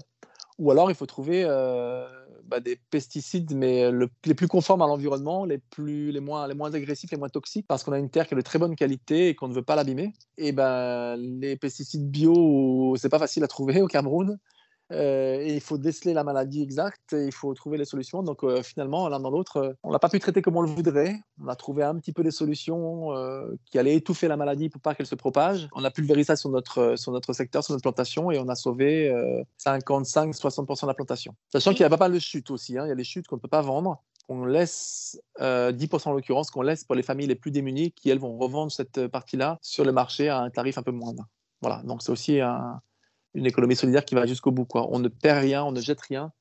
Ou 0.59 0.71
alors, 0.71 0.91
il 0.91 0.95
faut 0.97 1.07
trouver 1.07 1.45
euh, 1.47 2.07
bah, 2.45 2.61
des 2.61 2.77
pesticides, 2.91 3.55
mais 3.55 3.91
les 4.25 4.35
plus 4.35 4.49
conformes 4.49 4.83
à 4.83 4.87
l'environnement, 4.87 5.45
les, 5.45 5.59
plus, 5.59 6.11
les, 6.11 6.21
moins, 6.21 6.49
les 6.49 6.55
moins 6.55 6.75
agressifs, 6.75 7.11
les 7.11 7.17
moins 7.17 7.29
toxiques, 7.29 7.67
parce 7.69 7.85
qu'on 7.85 7.93
a 7.93 7.99
une 7.99 8.11
terre 8.11 8.27
qui 8.27 8.35
est 8.35 8.37
de 8.37 8.43
très 8.43 8.59
bonne 8.59 8.75
qualité 8.75 9.29
et 9.29 9.35
qu'on 9.35 9.49
ne 9.49 9.55
veut 9.55 9.63
pas 9.63 9.77
l'abîmer. 9.77 10.13
Et 10.37 10.53
ben, 10.53 11.17
les 11.17 11.57
pesticides 11.57 12.11
bio, 12.11 12.97
c'est 12.97 13.09
pas 13.09 13.21
facile 13.21 13.45
à 13.45 13.49
trouver 13.49 13.81
au 13.83 13.87
Cameroun. 13.87 14.39
Euh, 14.93 15.41
et 15.41 15.55
il 15.55 15.61
faut 15.61 15.77
déceler 15.77 16.15
la 16.15 16.25
maladie 16.25 16.63
exacte, 16.63 17.13
et 17.13 17.27
il 17.27 17.33
faut 17.33 17.53
trouver 17.55 17.79
les 17.79 17.85
solutions. 17.85 18.23
Donc 18.23 18.43
euh, 18.43 18.63
finalement, 18.63 19.09
l'un 19.09 19.21
dans 19.21 19.31
l'autre, 19.31 19.57
euh, 19.59 19.73
on 19.83 19.91
l'a 19.91 19.99
pas 19.99 20.09
pu 20.09 20.19
traiter 20.19 20.41
comme 20.41 20.57
on 20.57 20.63
le 20.63 20.69
voudrait. 20.69 21.21
On 21.43 21.49
a 21.49 21.57
trouvé 21.57 21.83
un 21.83 21.95
petit 21.97 22.13
peu 22.13 22.23
des 22.23 22.31
solutions 22.31 22.69
qui 23.67 23.79
allaient 23.79 23.95
étouffer 23.95 24.29
la 24.29 24.37
maladie 24.37 24.69
pour 24.69 24.81
pas 24.81 24.95
qu'elle 24.95 25.07
se 25.07 25.15
propage. 25.15 25.69
On 25.75 25.85
a 25.85 25.91
pulvérisé 25.91 26.29
ça 26.29 26.37
sur 26.37 26.51
notre, 26.51 26.97
sur 26.97 27.13
notre 27.13 27.33
secteur, 27.33 27.63
sur 27.63 27.73
notre 27.73 27.83
plantation, 27.83 28.31
et 28.31 28.39
on 28.39 28.49
a 28.49 28.55
sauvé 28.55 29.11
55-60% 29.65 30.83
de 30.83 30.87
la 30.87 30.95
plantation. 30.95 31.35
Sachant 31.53 31.73
qu'il 31.73 31.81
y 31.81 31.85
a 31.85 31.91
pas 31.91 31.97
mal 31.97 32.13
de 32.13 32.19
chutes 32.19 32.51
aussi. 32.51 32.77
Hein. 32.77 32.87
Il 32.87 32.89
y 32.89 32.93
a 32.93 32.97
des 32.97 33.05
chutes 33.05 33.27
qu'on 33.29 33.37
ne 33.37 33.41
peut 33.41 33.49
pas 33.49 33.63
vendre. 33.63 34.03
On 34.29 34.45
laisse 34.45 35.21
10% 35.41 36.09
en 36.09 36.13
l'occurrence, 36.13 36.51
qu'on 36.51 36.63
laisse 36.63 36.85
pour 36.85 36.95
les 36.95 37.03
familles 37.03 37.29
les 37.29 37.37
plus 37.37 37.51
démunies 37.51 37.93
qui, 37.93 38.11
elles, 38.11 38.19
vont 38.19 38.37
revendre 38.37 38.73
cette 38.73 39.07
partie-là 39.07 39.59
sur 39.63 39.85
le 39.85 39.93
marché 39.93 40.29
à 40.29 40.41
un 40.41 40.51
tarif 40.51 40.77
un 40.77 40.83
peu 40.83 40.93
moindre. 40.93 41.27
Voilà, 41.63 41.83
donc 41.85 42.03
c'est 42.03 42.13
aussi 42.13 42.41
un, 42.41 42.81
une 43.35 43.47
économie 43.47 43.77
solidaire 43.77 44.05
qui 44.05 44.15
va 44.15 44.27
jusqu'au 44.27 44.51
bout. 44.51 44.65
Quoi. 44.65 44.89
On 44.91 44.99
ne 44.99 45.09
perd 45.09 45.41
rien, 45.41 45.65
on 45.65 45.73
ne 45.73 45.81
jette 45.81 46.01
rien, 46.01 46.33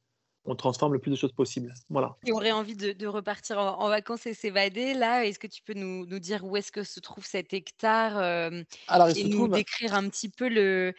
on 0.45 0.55
transforme 0.55 0.93
le 0.93 0.99
plus 0.99 1.11
de 1.11 1.15
choses 1.15 1.33
possible. 1.33 1.73
Voilà. 1.89 2.15
Et 2.25 2.31
on 2.31 2.37
aurait 2.37 2.51
envie 2.51 2.75
de, 2.75 3.07
repartir 3.07 3.59
en, 3.59 3.89
vacances 3.89 4.25
et 4.25 4.33
s'évader. 4.33 4.93
Là, 4.93 5.25
est-ce 5.25 5.39
que 5.39 5.47
tu 5.47 5.61
peux 5.61 5.73
nous, 5.73 6.05
dire 6.19 6.43
où 6.43 6.55
est-ce 6.57 6.71
que 6.71 6.83
se 6.83 6.99
trouve 6.99 7.25
cet 7.25 7.53
hectare 7.53 8.17
euh, 8.17 8.63
Alors, 8.87 9.09
et 9.09 9.23
nous 9.25 9.47
décrire 9.47 9.93
un 9.93 10.07
petit 10.09 10.29
peu 10.29 10.47
le, 10.47 10.93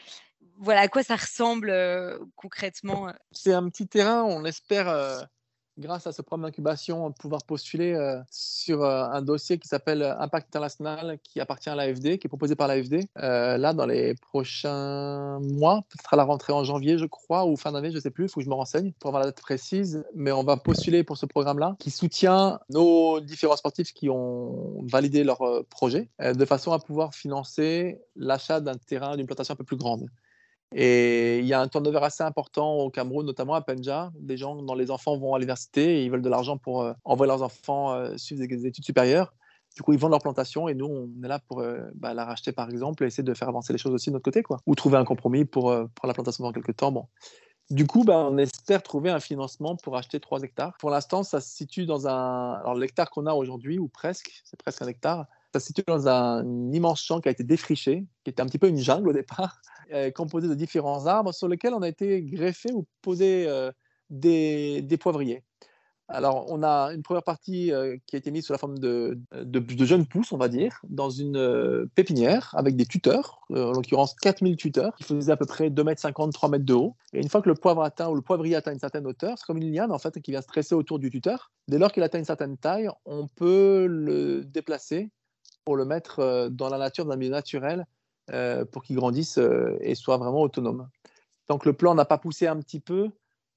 voilà, 0.59 0.83
à 0.83 0.89
quoi 0.89 1.03
ça 1.03 1.17
ressemble 1.17 1.71
euh, 1.71 2.19
concrètement 2.37 3.13
C'est 3.33 3.53
un 3.53 3.69
petit 3.69 3.87
terrain, 3.87 4.23
on 4.23 4.45
espère 4.45 4.89
euh, 4.89 5.21
grâce 5.79 6.07
à 6.07 6.13
ce 6.13 6.23
programme 6.23 6.49
d'incubation, 6.49 7.13
pouvoir 7.13 7.43
postuler 7.45 7.93
euh, 7.93 8.21
sur 8.31 8.83
euh, 8.83 9.05
un 9.05 9.23
dossier 9.23 9.59
qui 9.59 9.69
s'appelle 9.69 10.03
Impact 10.19 10.49
International, 10.49 11.19
qui 11.23 11.41
appartient 11.41 11.71
à 11.71 11.75
l'AFD, 11.75 12.19
qui 12.19 12.27
est 12.27 12.29
proposé 12.29 12.57
par 12.57 12.69
l'AFD. 12.69 13.07
Euh, 13.19 13.57
là, 13.57 13.73
dans 13.73 13.87
les 13.87 14.15
prochains 14.15 15.39
mois, 15.41 15.83
peut-être 15.89 16.13
à 16.13 16.17
la 16.17 16.25
rentrée 16.25 16.53
en 16.53 16.65
janvier, 16.65 16.99
je 16.99 17.07
crois, 17.07 17.47
ou 17.47 17.57
fin 17.57 17.73
d'année, 17.73 17.91
je 17.91 17.97
ne 17.97 18.01
sais 18.01 18.11
plus, 18.11 18.25
il 18.25 18.29
faut 18.29 18.41
que 18.41 18.45
je 18.45 18.51
me 18.51 18.55
renseigne 18.55 18.93
pour 18.99 19.09
avoir 19.09 19.23
la 19.23 19.31
date 19.31 19.41
précise. 19.41 20.05
Mais 20.15 20.33
on 20.33 20.43
va 20.43 20.57
postuler 20.57 21.05
pour 21.05 21.17
ce 21.17 21.27
programme-là, 21.27 21.77
qui 21.79 21.91
soutient 21.91 22.59
nos 22.71 23.21
différents 23.21 23.57
sportifs 23.57 23.93
qui 23.93 24.11
ont 24.11 24.83
validé 24.83 25.25
leur 25.25 25.41
projet, 25.71 26.09
de 26.21 26.45
façon 26.45 26.73
à 26.73 26.79
pouvoir 26.79 27.15
financer 27.15 28.01
l'achat 28.17 28.61
d'un 28.61 28.75
terrain, 28.75 29.17
d'une 29.17 29.27
plantation 29.27 29.55
un 29.55 29.57
peu 29.57 29.65
plus 29.65 29.77
grande. 29.77 30.09
Et 30.75 31.39
il 31.39 31.47
y 31.47 31.55
a 31.55 31.61
un 31.61 31.69
turnover 31.69 32.01
assez 32.03 32.23
important 32.23 32.75
au 32.77 32.91
Cameroun, 32.91 33.25
notamment 33.25 33.55
à 33.55 33.63
Penja. 33.63 34.11
Des 34.19 34.37
gens 34.37 34.57
dont 34.57 34.75
les 34.75 34.91
enfants 34.91 35.17
vont 35.17 35.35
à 35.35 35.39
l'université 35.39 36.05
ils 36.05 36.11
veulent 36.11 36.23
de 36.23 36.29
l'argent 36.29 36.59
pour 36.59 36.83
euh, 36.83 36.93
envoyer 37.05 37.29
leurs 37.29 37.43
enfants 37.43 37.95
euh, 37.95 38.17
suivre 38.17 38.45
des, 38.45 38.67
études 38.67 38.85
supérieures. 38.85 39.33
Du 39.77 39.83
coup, 39.83 39.93
ils 39.93 39.99
vendent 39.99 40.11
leur 40.11 40.21
plantation 40.21 40.69
et 40.69 40.75
nous, 40.75 40.87
on 40.87 41.25
est 41.25 41.29
là 41.29 41.39
pour 41.39 41.61
euh, 41.61 41.81
bah, 41.95 42.13
la 42.13 42.25
racheter, 42.25 42.53
par 42.53 42.69
exemple, 42.69 43.05
et 43.05 43.07
essayer 43.07 43.23
de 43.23 43.35
faire 43.35 43.49
avancer 43.49 43.73
les 43.73 43.79
choses 43.79 43.93
aussi 43.93 44.11
de 44.11 44.15
notre 44.15 44.25
côté, 44.25 44.43
quoi. 44.43 44.59
Ou 44.67 44.75
trouver 44.75 44.99
un 44.99 45.05
compromis 45.05 45.45
pour, 45.45 45.75
pour 45.95 46.07
la 46.07 46.15
plantation 46.15 46.45
dans 46.45 46.53
quelques 46.53 46.77
temps. 46.77 46.93
Bon. 46.93 47.07
Du 47.71 47.87
coup, 47.87 48.03
bah, 48.03 48.27
on 48.31 48.39
espère 48.39 48.83
trouver 48.83 49.11
un 49.11 49.21
financement 49.21 49.77
pour 49.77 49.97
acheter 49.97 50.21
3 50.21 50.43
hectares. 50.43 50.77
Pour 50.79 50.91
l'instant, 50.91 51.23
ça 51.23 51.41
se 51.41 51.55
situe 51.55 51.87
dans 51.87 52.09
un. 52.09 52.55
Alors, 52.55 52.75
l'hectare 52.75 53.11
qu'on 53.11 53.27
a 53.27 53.35
aujourd'hui, 53.35 53.79
ou 53.79 53.89
presque, 53.89 54.43
c'est 54.45 54.59
presque 54.59 54.83
un 54.83 54.89
hectare, 54.89 55.27
ça 55.53 55.61
se 55.61 55.67
situe 55.67 55.83
dans 55.87 56.09
un 56.09 56.73
immense 56.73 57.03
champ 57.03 57.21
qui 57.21 57.29
a 57.29 57.33
été 57.33 57.45
défriché, 57.45 58.05
qui 58.25 58.31
était 58.31 58.43
un 58.43 58.47
petit 58.47 58.59
peu 58.59 58.69
une 58.69 58.79
jungle 58.79 59.09
au 59.09 59.13
départ, 59.13 59.61
euh, 59.93 60.11
composé 60.11 60.49
de 60.49 60.55
différents 60.55 61.07
arbres 61.07 61.33
sur 61.33 61.49
lesquels 61.49 61.75
on 61.75 61.83
a 61.83 61.89
été 61.89 62.23
greffé 62.23 62.73
ou 62.73 62.87
posé 63.03 63.47
euh, 63.49 63.73
des, 64.11 64.99
poivriers. 65.01 65.43
Alors, 66.11 66.47
on 66.51 66.63
a 66.63 66.95
une 66.95 67.03
première 67.03 67.23
partie 67.23 67.71
euh, 67.71 67.99
qui 68.07 68.17
a 68.17 68.19
été 68.19 68.31
mise 68.31 68.47
sous 68.47 68.53
la 68.53 68.59
forme 68.59 68.79
de, 68.79 69.19
jeunes 69.81 70.07
pousses, 70.07 70.33
on 70.33 70.39
va 70.39 70.49
dire, 70.49 70.81
dans 70.89 71.11
une 71.11 71.87
pépinière 71.95 72.55
avec 72.57 72.77
des 72.77 72.87
tuteurs, 72.87 73.41
en 73.51 73.73
l'occurrence 73.73 74.15
4000 74.15 74.57
tuteurs, 74.57 74.97
qui 74.97 75.05
faisaient 75.05 75.33
à 75.33 75.37
peu 75.37 75.45
près 75.45 75.69
2 75.69 75.85
mètres 75.85 76.01
50, 76.01 76.33
3 76.33 76.49
mètres 76.49 76.65
de 76.65 76.73
haut. 76.73 76.97
Et 77.13 77.21
une 77.21 77.29
fois 77.29 77.43
que 77.43 77.49
le 77.51 77.55
poivre 77.55 77.83
atteint 77.83 78.09
ou 78.09 78.15
le 78.15 78.23
poivrier 78.23 78.57
atteint 78.57 78.73
une 78.73 78.79
certaine 78.79 79.07
hauteur, 79.07 79.37
c'est 79.37 79.45
comme 79.45 79.59
une 79.59 79.71
liane 79.71 79.93
en 79.93 79.99
fait 79.99 80.19
qui 80.23 80.31
vient 80.31 80.41
se 80.41 80.47
tresser 80.47 80.75
autour 80.75 80.99
du 80.99 81.11
tuteur. 81.11 81.53
Dès 81.69 81.79
lors 81.79 81.93
qu'il 81.93 82.03
atteint 82.03 82.19
une 82.19 82.25
certaine 82.25 82.57
taille, 82.57 82.89
on 83.05 83.27
peut 83.27 83.87
le 83.87 84.47
déplacer 84.47 85.11
pour 85.65 85.77
le 85.77 85.85
mettre 85.85 86.49
dans 86.51 86.69
la 86.69 86.79
nature, 86.79 87.05
dans 87.05 87.13
un 87.13 87.17
milieu 87.17 87.31
naturel, 87.31 87.87
euh, 88.31 88.67
pour 88.67 88.83
qu'il 88.83 88.97
grandisse 88.97 89.39
euh, 89.39 89.79
et 89.81 89.95
soit 89.95 90.19
vraiment 90.19 90.43
autonome. 90.43 90.91
Tant 91.47 91.57
que 91.57 91.67
le 91.67 91.73
plan 91.73 91.95
n'a 91.95 92.05
pas 92.05 92.19
poussé 92.19 92.47
un 92.47 92.59
petit 92.59 92.79
peu, 92.79 93.09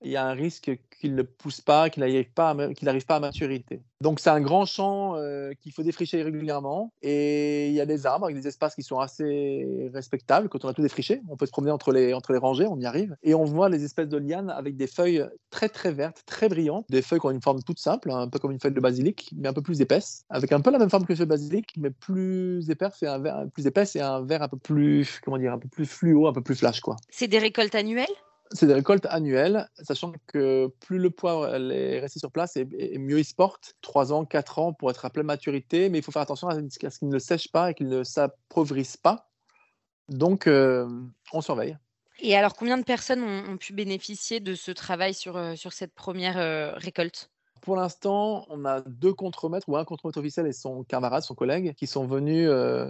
il 0.03 0.11
y 0.11 0.17
a 0.17 0.25
un 0.25 0.33
risque 0.33 0.71
qu'il 0.99 1.15
ne 1.15 1.23
pousse 1.23 1.61
pas, 1.61 1.89
qu'il 1.89 2.01
n'arrive 2.01 2.31
pas, 2.31 2.49
à, 2.51 3.19
maturité. 3.19 3.81
Donc 4.01 4.19
c'est 4.19 4.29
un 4.29 4.41
grand 4.41 4.65
champ 4.65 5.15
euh, 5.15 5.51
qu'il 5.61 5.71
faut 5.71 5.83
défricher 5.83 6.21
régulièrement 6.23 6.91
et 7.01 7.69
il 7.69 7.73
y 7.73 7.81
a 7.81 7.85
des 7.85 8.05
arbres 8.05 8.25
avec 8.25 8.35
des 8.35 8.47
espaces 8.47 8.75
qui 8.75 8.83
sont 8.83 8.99
assez 8.99 9.89
respectables 9.93 10.49
quand 10.49 10.65
on 10.65 10.69
a 10.69 10.73
tout 10.73 10.81
défriché. 10.81 11.21
On 11.29 11.37
peut 11.37 11.45
se 11.45 11.51
promener 11.51 11.71
entre 11.71 11.91
les, 11.91 12.13
rangées, 12.37 12.67
on 12.67 12.79
y 12.79 12.85
arrive. 12.85 13.15
Et 13.23 13.33
on 13.33 13.45
voit 13.45 13.69
les 13.69 13.83
espèces 13.83 14.09
de 14.09 14.17
lianes 14.17 14.49
avec 14.49 14.75
des 14.75 14.87
feuilles 14.87 15.25
très 15.49 15.69
très 15.69 15.91
vertes, 15.91 16.23
très 16.25 16.49
brillantes, 16.49 16.85
des 16.89 17.01
feuilles 17.01 17.19
qui 17.19 17.25
ont 17.27 17.31
une 17.31 17.41
forme 17.41 17.61
toute 17.63 17.79
simple, 17.79 18.11
un 18.11 18.27
peu 18.27 18.39
comme 18.39 18.51
une 18.51 18.59
feuille 18.59 18.73
de 18.73 18.79
basilic, 18.79 19.31
mais 19.35 19.47
un 19.47 19.53
peu 19.53 19.61
plus 19.61 19.81
épaisse, 19.81 20.25
avec 20.29 20.51
un 20.51 20.61
peu 20.61 20.71
la 20.71 20.79
même 20.79 20.89
forme 20.89 21.05
que 21.05 21.13
le 21.13 21.25
basilic, 21.25 21.73
mais 21.77 21.91
plus 21.91 22.69
épaisse 22.69 23.03
et 23.03 23.07
un 23.07 23.19
vert, 23.19 24.41
un 24.41 24.47
peu 24.47 24.57
plus, 24.57 25.19
comment 25.23 25.37
un 25.37 25.59
peu 25.59 25.67
plus 25.67 25.85
fluo, 25.85 26.27
un 26.27 26.33
peu 26.33 26.41
plus 26.41 26.55
flash 26.55 26.79
quoi. 26.79 26.95
C'est 27.09 27.27
des 27.27 27.39
récoltes 27.39 27.75
annuelles? 27.75 28.07
C'est 28.53 28.67
des 28.67 28.73
récoltes 28.73 29.05
annuelles, 29.09 29.67
sachant 29.81 30.13
que 30.27 30.67
plus 30.79 30.97
le 30.97 31.09
poivre 31.09 31.53
est 31.55 31.99
resté 31.99 32.19
sur 32.19 32.31
place, 32.31 32.57
et, 32.57 32.97
mieux 32.97 33.19
il 33.19 33.25
se 33.25 33.33
porte. 33.33 33.75
3 33.81 34.13
ans, 34.13 34.25
4 34.25 34.59
ans 34.59 34.73
pour 34.73 34.89
être 34.89 35.05
à 35.05 35.09
pleine 35.09 35.25
maturité, 35.25 35.89
mais 35.89 35.99
il 35.99 36.03
faut 36.03 36.11
faire 36.11 36.21
attention 36.21 36.47
à 36.47 36.55
ce 36.55 36.99
qu'il 36.99 37.09
ne 37.09 37.19
sèche 37.19 37.51
pas 37.51 37.71
et 37.71 37.73
qu'il 37.73 37.87
ne 37.87 38.03
s'appauvrisse 38.03 38.97
pas. 38.97 39.29
Donc, 40.09 40.47
euh, 40.47 40.87
on 41.31 41.41
surveille. 41.41 41.77
Et 42.19 42.35
alors, 42.35 42.55
combien 42.55 42.77
de 42.77 42.83
personnes 42.83 43.23
ont, 43.23 43.57
pu 43.57 43.73
bénéficier 43.73 44.39
de 44.39 44.53
ce 44.53 44.71
travail 44.71 45.13
sur, 45.13 45.37
euh, 45.37 45.55
sur 45.55 45.73
cette 45.73 45.93
première 45.93 46.37
euh, 46.37 46.73
récolte? 46.75 47.31
Pour 47.61 47.75
l'instant, 47.75 48.45
on 48.49 48.65
a 48.65 48.81
deux 48.81 49.13
contremaîtres 49.13 49.69
ou 49.69 49.77
un 49.77 49.85
contremaître 49.85 50.17
officiel 50.17 50.47
et 50.47 50.53
son 50.53 50.83
camarade, 50.83 51.23
son 51.23 51.35
collègue, 51.35 51.73
qui 51.75 51.87
sont 51.87 52.05
venus 52.05 52.47
euh, 52.49 52.87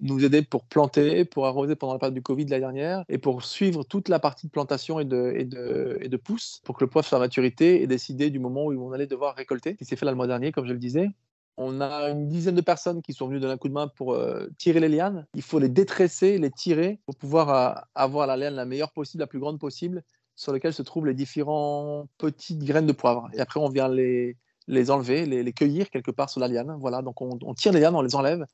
nous 0.00 0.24
aider 0.24 0.42
pour 0.42 0.64
planter, 0.64 1.24
pour 1.24 1.46
arroser 1.46 1.76
pendant 1.76 1.92
la 1.92 1.98
période 1.98 2.14
du 2.14 2.22
Covid 2.22 2.46
l'année 2.46 2.60
dernière 2.60 3.04
et 3.08 3.18
pour 3.18 3.44
suivre 3.44 3.84
toute 3.84 4.08
la 4.08 4.18
partie 4.18 4.46
de 4.46 4.52
plantation 4.52 5.00
et 5.00 5.04
de, 5.04 5.32
et 5.36 5.44
de, 5.44 6.00
de 6.02 6.16
pousse 6.16 6.60
pour 6.64 6.76
que 6.76 6.84
le 6.84 6.90
poivre 6.90 7.06
soit 7.06 7.18
à 7.18 7.20
maturité 7.20 7.82
et 7.82 7.86
décider 7.86 8.30
du 8.30 8.38
moment 8.38 8.64
où 8.64 8.72
on 8.72 8.92
allait 8.92 9.06
devoir 9.06 9.34
récolter, 9.34 9.76
qui 9.76 9.84
s'est 9.84 9.96
fait 9.96 10.06
là 10.06 10.12
le 10.12 10.16
mois 10.16 10.26
dernier, 10.26 10.50
comme 10.50 10.66
je 10.66 10.72
le 10.72 10.78
disais. 10.78 11.10
On 11.56 11.82
a 11.82 12.08
une 12.08 12.26
dizaine 12.26 12.54
de 12.54 12.62
personnes 12.62 13.02
qui 13.02 13.12
sont 13.12 13.28
venues 13.28 13.38
donner 13.38 13.52
un 13.52 13.58
coup 13.58 13.68
de 13.68 13.74
main 13.74 13.86
pour 13.86 14.14
euh, 14.14 14.48
tirer 14.56 14.80
les 14.80 14.88
lianes. 14.88 15.26
Il 15.34 15.42
faut 15.42 15.58
les 15.58 15.68
détresser, 15.68 16.38
les 16.38 16.50
tirer 16.50 17.00
pour 17.04 17.16
pouvoir 17.16 17.50
euh, 17.50 17.80
avoir 17.94 18.26
la 18.26 18.38
liane 18.38 18.54
la 18.54 18.64
meilleure 18.64 18.92
possible, 18.92 19.20
la 19.20 19.26
plus 19.26 19.40
grande 19.40 19.58
possible, 19.58 20.02
sur 20.40 20.54
lesquels 20.54 20.72
se 20.72 20.80
trouvent 20.80 21.04
les 21.04 21.12
différentes 21.12 22.08
petites 22.16 22.64
graines 22.64 22.86
de 22.86 22.92
poivre. 22.92 23.28
Et 23.34 23.40
après, 23.40 23.60
on 23.60 23.68
vient 23.68 23.90
les, 23.90 24.38
les 24.68 24.90
enlever, 24.90 25.26
les, 25.26 25.52
cueillir 25.52 25.90
quelque 25.90 26.10
part 26.10 26.30
sur 26.30 26.40
la 26.40 26.48
liane. 26.48 26.78
Voilà, 26.80 27.02
donc 27.02 27.20
on, 27.20 27.38
on, 27.42 27.52
tire 27.52 27.72
les 27.72 27.80
lianes, 27.80 27.94
on 27.94 28.00
les 28.00 28.14
enlève. 28.14 28.46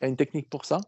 Il 0.00 0.04
y 0.04 0.06
a 0.06 0.08
une 0.08 0.16
technique 0.16 0.48
pour 0.48 0.64
ça. 0.64 0.80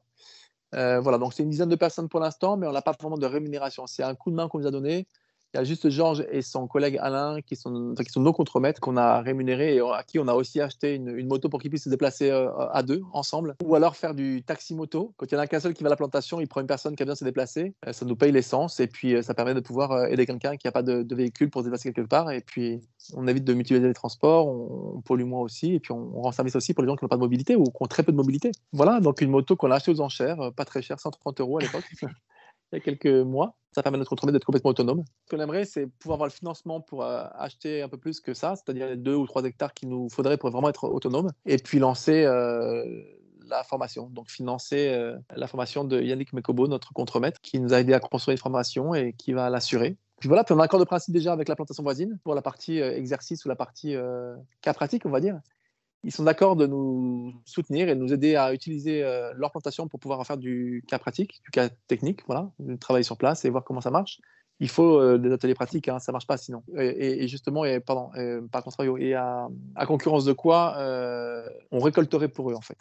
Euh, 0.76 1.00
voilà, 1.00 1.18
donc 1.18 1.34
c'est 1.34 1.42
une 1.42 1.50
dizaine 1.50 1.68
de 1.68 1.74
personnes 1.74 2.08
pour 2.08 2.20
l'instant, 2.20 2.56
mais 2.56 2.68
on 2.68 2.72
n'a 2.72 2.82
pas 2.82 2.92
vraiment 2.92 3.18
de 3.18 3.26
rémunération. 3.26 3.88
C'est 3.88 4.04
un 4.04 4.14
coup 4.14 4.30
de 4.30 4.36
main 4.36 4.46
qu'on 4.46 4.60
nous 4.60 4.66
a 4.68 4.70
donné. 4.70 5.08
Il 5.54 5.58
y 5.58 5.60
a 5.60 5.64
juste 5.64 5.88
Georges 5.88 6.26
et 6.32 6.42
son 6.42 6.66
collègue 6.66 6.98
Alain 7.00 7.40
qui 7.40 7.54
sont, 7.54 7.94
qui 7.94 8.10
sont 8.10 8.20
nos 8.20 8.32
contremaîtres 8.32 8.80
qu'on 8.80 8.96
a 8.96 9.20
rémunérés 9.20 9.76
et 9.76 9.80
à 9.80 10.02
qui 10.02 10.18
on 10.18 10.26
a 10.26 10.34
aussi 10.34 10.60
acheté 10.60 10.96
une, 10.96 11.28
moto 11.28 11.48
pour 11.48 11.60
qu'ils 11.60 11.70
puissent 11.70 11.84
se 11.84 11.88
déplacer 11.88 12.28
euh, 12.28 12.50
à 12.72 12.82
deux 12.82 13.02
ensemble. 13.12 13.54
Ou 13.62 13.76
alors 13.76 13.94
faire 13.94 14.16
du 14.16 14.42
taxi 14.42 14.74
moto. 14.74 15.14
Quand 15.16 15.30
il 15.30 15.34
n'y 15.36 15.38
en 15.38 15.44
a 15.44 15.46
qu'un 15.46 15.60
seul 15.60 15.72
qui 15.72 15.84
va 15.84 15.90
à 15.90 15.90
la 15.90 15.96
plantation, 15.96 16.40
il 16.40 16.48
prend 16.48 16.60
une 16.60 16.66
personne 16.66 16.96
qui 16.96 17.04
a 17.04 17.14
se 17.14 17.22
déplacer. 17.22 17.72
Euh, 17.86 17.92
ça 17.92 18.04
nous 18.04 18.16
paye 18.16 18.32
l'essence 18.32 18.80
et 18.80 18.88
puis 18.88 19.22
ça 19.22 19.32
permet 19.32 19.54
de 19.54 19.60
pouvoir 19.60 20.06
aider 20.06 20.26
quelqu'un 20.26 20.56
qui 20.56 20.66
n'a 20.66 20.72
pas 20.72 20.82
de, 20.82 21.14
véhicule 21.14 21.50
pour 21.50 21.60
se 21.60 21.66
déplacer 21.66 21.92
quelque 21.92 22.08
part. 22.08 22.32
Et 22.32 22.40
puis 22.40 22.80
on 23.14 23.28
évite 23.28 23.44
de 23.44 23.54
mutualiser 23.54 23.86
les 23.86 23.94
transports, 23.94 24.48
on, 24.48 25.02
pollue 25.02 25.22
moins 25.22 25.42
aussi 25.42 25.74
et 25.74 25.78
puis 25.78 25.92
on, 25.92 26.20
rend 26.20 26.32
service 26.32 26.56
aussi 26.56 26.74
pour 26.74 26.82
les 26.82 26.88
gens 26.88 26.96
qui 26.96 27.04
n'ont 27.04 27.08
pas 27.08 27.16
de 27.16 27.20
mobilité 27.20 27.54
ou 27.54 27.62
qui 27.62 27.76
ont 27.78 27.86
très 27.86 28.02
peu 28.02 28.10
de 28.10 28.16
mobilité. 28.16 28.50
Voilà, 28.72 28.98
donc 28.98 29.20
une 29.20 29.30
moto 29.30 29.54
qu'on 29.54 29.70
a 29.70 29.76
achetée 29.76 29.92
aux 29.92 30.00
enchères, 30.00 30.50
pas 30.56 30.64
très 30.64 30.82
cher, 30.82 30.98
130 30.98 31.40
euros 31.40 31.58
à 31.58 31.62
l'époque. 31.62 31.84
il 32.72 32.76
y 32.76 32.78
a 32.78 32.80
quelques 32.80 33.06
mois. 33.06 33.56
Ça 33.72 33.82
permet 33.82 33.96
à 33.96 33.98
notre 33.98 34.12
entreprise 34.12 34.32
d'être 34.32 34.44
complètement 34.44 34.70
autonome. 34.70 35.04
Ce 35.24 35.34
qu'on 35.34 35.42
aimerait, 35.42 35.64
c'est 35.64 35.86
pouvoir 35.86 36.16
avoir 36.16 36.28
le 36.28 36.32
financement 36.32 36.80
pour 36.80 37.02
euh, 37.02 37.24
acheter 37.34 37.82
un 37.82 37.88
peu 37.88 37.96
plus 37.96 38.20
que 38.20 38.32
ça, 38.32 38.54
c'est-à-dire 38.54 38.88
les 38.88 38.96
deux 38.96 39.16
ou 39.16 39.26
trois 39.26 39.44
hectares 39.44 39.74
qu'il 39.74 39.88
nous 39.88 40.08
faudrait 40.08 40.38
pour 40.38 40.50
vraiment 40.50 40.68
être 40.68 40.84
autonome, 40.84 41.32
et 41.44 41.56
puis 41.56 41.80
lancer 41.80 42.24
euh, 42.24 42.84
la 43.48 43.64
formation. 43.64 44.08
Donc 44.10 44.30
financer 44.30 44.88
euh, 44.88 45.16
la 45.34 45.48
formation 45.48 45.82
de 45.82 46.00
Yannick 46.00 46.32
Mekobo, 46.32 46.68
notre 46.68 46.92
contremaître, 46.92 47.40
qui 47.40 47.58
nous 47.58 47.74
a 47.74 47.80
aidé 47.80 47.94
à 47.94 48.00
construire 48.00 48.34
une 48.34 48.40
formation 48.40 48.94
et 48.94 49.12
qui 49.14 49.32
va 49.32 49.50
l'assurer. 49.50 49.96
Puis 50.20 50.28
voilà, 50.28 50.44
puis 50.44 50.54
on 50.54 50.58
a 50.58 50.62
un 50.62 50.64
accord 50.66 50.78
de 50.78 50.84
principe 50.84 51.12
déjà 51.12 51.32
avec 51.32 51.48
la 51.48 51.56
plantation 51.56 51.82
voisine 51.82 52.18
pour 52.22 52.36
la 52.36 52.42
partie 52.42 52.78
exercice 52.78 53.44
ou 53.44 53.48
la 53.48 53.56
partie 53.56 53.96
cas 54.62 54.72
pratique, 54.72 55.04
on 55.04 55.10
va 55.10 55.20
dire 55.20 55.40
ils 56.04 56.12
sont 56.12 56.24
d'accord 56.24 56.54
de 56.54 56.66
nous 56.66 57.34
soutenir 57.44 57.88
et 57.88 57.94
de 57.94 58.00
nous 58.00 58.12
aider 58.12 58.36
à 58.36 58.52
utiliser 58.52 59.02
euh, 59.02 59.32
leur 59.36 59.50
plantation 59.50 59.88
pour 59.88 59.98
pouvoir 59.98 60.24
faire 60.26 60.36
du 60.36 60.84
cas 60.86 60.98
pratique, 60.98 61.40
du 61.42 61.50
cas 61.50 61.70
technique, 61.88 62.20
voilà, 62.26 62.50
travailler 62.78 63.04
sur 63.04 63.16
place 63.16 63.44
et 63.44 63.50
voir 63.50 63.64
comment 63.64 63.80
ça 63.80 63.90
marche. 63.90 64.20
Il 64.60 64.68
faut 64.68 65.00
euh, 65.00 65.18
des 65.18 65.32
ateliers 65.32 65.54
pratiques, 65.54 65.88
hein, 65.88 65.98
ça 65.98 66.12
marche 66.12 66.26
pas 66.26 66.36
sinon. 66.36 66.62
Et, 66.76 67.26
justement, 67.26 67.64
pardon, 67.84 68.10
par 68.52 68.62
contre, 68.62 68.84
et 69.00 69.14
à, 69.14 69.48
concurrence 69.86 70.24
de 70.24 70.32
quoi, 70.32 70.76
euh, 70.76 71.48
on 71.72 71.80
récolterait 71.80 72.28
pour 72.28 72.50
eux 72.50 72.54
en 72.54 72.60
fait. 72.60 72.78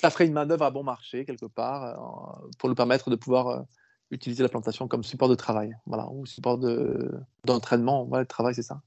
Ça 0.00 0.08
ferait 0.08 0.26
une 0.26 0.32
main 0.32 0.46
d'œuvre 0.46 0.64
à 0.64 0.70
bon 0.70 0.84
marché 0.84 1.24
quelque 1.24 1.46
part 1.46 2.40
pour 2.58 2.68
nous 2.68 2.74
permettre 2.74 3.10
de 3.10 3.16
pouvoir 3.16 3.64
utiliser 4.10 4.42
la 4.42 4.48
plantation 4.48 4.88
comme 4.88 5.02
support 5.02 5.28
de 5.28 5.34
travail, 5.34 5.76
voilà, 5.86 6.08
ou 6.10 6.24
support 6.24 6.58
d'entraînement. 7.44 8.08
Le 8.12 8.24
travail, 8.24 8.54
c'est 8.54 8.62
ça, 8.62 8.80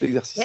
l'exercice. 0.00 0.42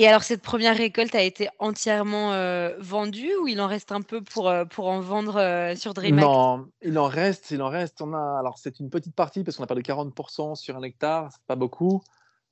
Et 0.00 0.08
alors, 0.08 0.22
cette 0.22 0.40
première 0.40 0.78
récolte 0.78 1.14
a 1.14 1.20
été 1.20 1.50
entièrement 1.58 2.32
euh, 2.32 2.74
vendue 2.78 3.36
ou 3.42 3.48
il 3.48 3.60
en 3.60 3.66
reste 3.66 3.92
un 3.92 4.00
peu 4.00 4.22
pour, 4.22 4.48
euh, 4.48 4.64
pour 4.64 4.88
en 4.88 5.00
vendre 5.00 5.36
euh, 5.36 5.76
sur 5.76 5.92
DreamHack? 5.92 6.24
Non, 6.24 6.68
il 6.80 6.98
en 6.98 7.04
reste, 7.04 7.50
il 7.50 7.60
en 7.60 7.68
reste. 7.68 8.00
On 8.00 8.14
a, 8.14 8.38
alors, 8.38 8.56
c'est 8.56 8.80
une 8.80 8.88
petite 8.88 9.14
partie 9.14 9.44
parce 9.44 9.58
qu'on 9.58 9.64
a 9.64 9.66
perdu 9.66 9.82
40% 9.82 10.54
sur 10.54 10.74
un 10.74 10.82
hectare, 10.84 11.28
c'est 11.30 11.42
pas 11.46 11.54
beaucoup. 11.54 12.00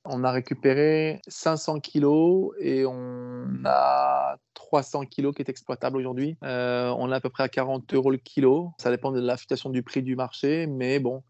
On 0.05 0.23
a 0.23 0.31
récupéré 0.31 1.23
500 1.27 1.79
kilos 1.79 2.51
et 2.59 2.85
on 2.85 3.47
a 3.65 4.37
300 4.53 5.07
kilos 5.07 5.33
qui 5.33 5.41
est 5.41 5.49
exploitable 5.49 5.97
aujourd'hui. 5.97 6.37
on 6.43 7.11
est 7.11 7.15
à 7.15 7.19
peu 7.19 7.31
près 7.31 7.41
à 7.41 7.49
40 7.49 7.91
euros 7.95 8.11
le 8.11 8.17
kilo. 8.17 8.73
Ça 8.77 8.91
dépend 8.91 9.11
de 9.11 9.19
l'affectation 9.19 9.71
du 9.71 9.81
prix 9.81 10.03
du 10.03 10.15
marché, 10.15 10.67
mais 10.67 10.99
bon. 10.99 11.23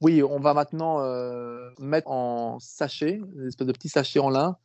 Oui, 0.00 0.22
on 0.22 0.40
va 0.40 0.54
maintenant 0.54 1.02
mettre 1.78 2.08
en 2.10 2.58
sachet, 2.58 3.20
une 3.36 3.48
espèce 3.48 3.66
de 3.66 3.72
petit 3.72 3.90
sachet 3.90 4.18
en 4.18 4.30
lin, 4.30 4.56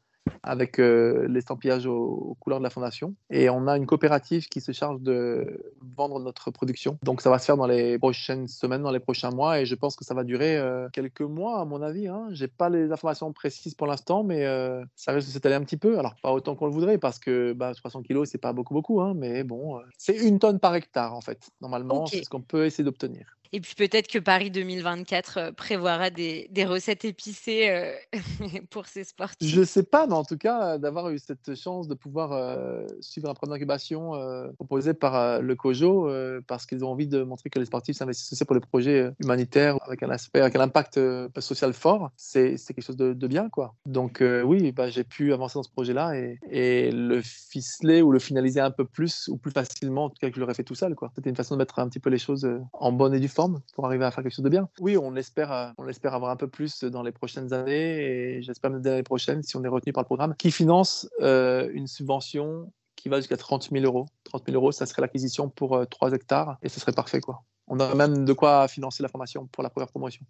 avec 0.43 0.79
euh, 0.79 1.27
l'estampillage 1.27 1.85
aux, 1.85 2.35
couleurs 2.39 2.59
de 2.59 2.63
la 2.63 2.69
fondation. 2.69 3.15
Et 3.29 3.49
on 3.49 3.67
a 3.67 3.77
une 3.77 3.85
coopérative 3.85 4.47
qui 4.47 4.61
se 4.61 4.71
charge 4.71 5.01
de 5.01 5.73
vendre 5.95 6.19
notre 6.19 6.51
production. 6.51 6.97
Donc 7.03 7.21
ça 7.21 7.29
va 7.29 7.39
se 7.39 7.45
faire 7.45 7.57
dans 7.57 7.67
les 7.67 7.97
prochaines 7.97 8.47
semaines, 8.47 8.83
dans 8.83 8.91
les 8.91 8.99
prochains 8.99 9.31
mois, 9.31 9.59
et 9.59 9.65
je 9.65 9.75
pense 9.75 9.95
que 9.95 10.03
ça 10.03 10.13
va 10.13 10.23
durer 10.23 10.57
euh, 10.57 10.89
quelques 10.91 11.21
mois, 11.21 11.59
à 11.59 11.65
mon 11.65 11.81
avis. 11.81 12.07
Hein. 12.07 12.27
J'ai 12.31 12.47
pas 12.47 12.69
les 12.69 12.91
informations 12.91 13.31
précises 13.31 13.75
pour 13.75 13.87
l'instant, 13.87 14.23
mais 14.23 14.45
euh, 14.45 14.83
ça 14.95 15.13
risque 15.13 15.27
de 15.27 15.33
s'étaler 15.33 15.55
un 15.55 15.61
petit 15.61 15.77
peu. 15.77 15.97
Alors 15.97 16.15
pas 16.21 16.31
autant 16.31 16.55
qu'on 16.55 16.65
le 16.67 16.73
voudrait, 16.73 16.97
parce 16.97 17.19
que 17.19 17.53
bah, 17.53 17.73
300 17.73 18.03
kilos, 18.03 18.29
c'est 18.29 18.37
pas 18.37 18.53
beaucoup, 18.53 18.73
beaucoup, 18.73 19.01
hein, 19.01 19.13
mais 19.15 19.43
bon, 19.43 19.79
c'est 19.97 20.15
une 20.15 20.39
tonne 20.39 20.59
par 20.59 20.75
hectare 20.75 21.13
en 21.13 21.21
fait. 21.21 21.49
Normalement, 21.61 22.05
c'est 22.05 22.23
ce 22.23 22.29
qu'on 22.29 22.41
peut 22.41 22.65
essayer 22.65 22.83
d'obtenir. 22.83 23.37
Et 23.55 23.61
puis 23.61 23.75
peut-être 23.75 24.07
que 24.07 24.17
Paris 24.17 24.49
2024 24.49 25.37
euh, 25.37 25.51
prévoira 25.51 26.09
des, 26.09 26.49
recettes 26.65 27.05
épicées 27.05 27.69
euh, 27.69 27.93
pour 28.71 28.87
ces 28.87 29.03
sportifs. 29.03 29.47
Je 29.47 29.59
ne 29.59 29.65
sais 29.65 29.83
pas, 29.83 30.07
mais 30.07 30.13
en 30.13 30.23
tout 30.23 30.37
cas, 30.37 30.79
d'avoir 30.79 31.11
eu 31.11 31.19
cette 31.19 31.53
chance 31.53 31.87
de 31.87 31.93
pouvoir 31.93 32.31
euh, 32.31 32.87
suivre 32.99 33.29
un 33.29 33.35
programme 33.35 33.55
d'incubation 33.55 34.13
proposé 34.55 34.95
par 34.95 35.41
le 35.41 35.55
COJO, 35.55 36.09
parce 36.47 36.65
qu'ils 36.65 36.83
ont 36.83 36.89
envie 36.89 37.07
de 37.07 37.21
montrer 37.21 37.51
que 37.51 37.59
les 37.59 37.65
sportifs 37.65 37.97
s'investissent 37.97 38.33
aussi 38.33 38.45
pour 38.45 38.55
les 38.55 38.61
projets 38.61 39.11
humanitaires 39.19 39.77
avec 39.85 40.01
un 40.01 40.09
avec 40.33 40.55
un 40.55 40.61
impact 40.61 40.99
social 41.39 41.73
fort, 41.73 42.09
c'est 42.15 42.55
quelque 42.55 42.81
chose 42.81 42.97
de, 42.97 43.27
bien. 43.27 43.49
quoi. 43.49 43.75
Donc 43.85 44.23
oui, 44.45 44.71
bah, 44.71 44.89
j'ai 44.89 45.03
pu 45.03 45.33
avancer 45.33 45.59
dans 45.59 45.63
ce 45.63 45.69
projet-là 45.69 46.17
et, 46.17 46.39
et, 46.49 46.91
le 46.91 47.21
ficeler 47.21 48.01
ou 48.01 48.11
le 48.11 48.19
finaliser 48.19 48.61
un 48.61 48.71
peu 48.71 48.85
plus 48.85 49.27
ou 49.27 49.37
plus 49.37 49.51
facilement, 49.51 50.05
en 50.05 50.09
tout 50.09 50.17
cas 50.19 50.29
que 50.29 50.35
je 50.35 50.39
l'aurais 50.39 50.55
fait 50.55 50.63
tout 50.63 50.75
seul. 50.75 50.95
C'était 51.15 51.29
une 51.29 51.35
façon 51.35 51.55
de 51.55 51.59
mettre 51.59 51.77
un 51.79 51.87
petit 51.87 51.99
peu 51.99 52.09
les 52.09 52.17
choses 52.17 52.49
en 52.73 52.91
bonne 52.91 53.13
et 53.13 53.19
due 53.19 53.27
forme 53.27 53.42
pour 53.73 53.85
arriver 53.85 54.05
à 54.05 54.11
faire 54.11 54.23
quelque 54.23 54.33
chose 54.33 54.43
de 54.43 54.49
bien. 54.49 54.69
Oui, 54.79 54.97
on 54.97 55.15
espère, 55.15 55.51
euh, 55.51 55.69
on 55.77 55.87
espère 55.87 56.13
avoir 56.13 56.31
un 56.31 56.35
peu 56.35 56.47
plus 56.47 56.83
dans 56.83 57.03
les 57.03 57.11
prochaines 57.11 57.53
années 57.53 58.37
et 58.37 58.41
j'espère 58.41 58.71
même 58.71 58.83
l'année 58.83 59.03
prochaine 59.03 59.43
si 59.43 59.55
on 59.55 59.63
est 59.63 59.67
retenu 59.67 59.93
par 59.93 60.03
le 60.03 60.07
programme 60.07 60.35
qui 60.35 60.51
finance 60.51 61.09
euh, 61.21 61.69
une 61.73 61.87
subvention 61.87 62.71
qui 62.95 63.09
va 63.09 63.17
jusqu'à 63.17 63.37
30 63.37 63.69
000 63.71 63.83
euros. 63.85 64.05
30 64.25 64.43
000 64.47 64.55
euros, 64.55 64.71
ça 64.71 64.85
serait 64.85 65.01
l'acquisition 65.01 65.49
pour 65.49 65.85
3 65.89 66.11
euh, 66.11 66.15
hectares 66.15 66.57
et 66.61 66.69
ce 66.69 66.79
serait 66.79 66.93
parfait. 66.93 67.21
quoi. 67.21 67.43
On 67.67 67.79
a 67.79 67.95
même 67.95 68.25
de 68.25 68.33
quoi 68.33 68.67
financer 68.67 69.03
la 69.03 69.09
formation 69.09 69.47
pour 69.47 69.63
la 69.63 69.69
première 69.69 69.89
promotion. 69.89 70.25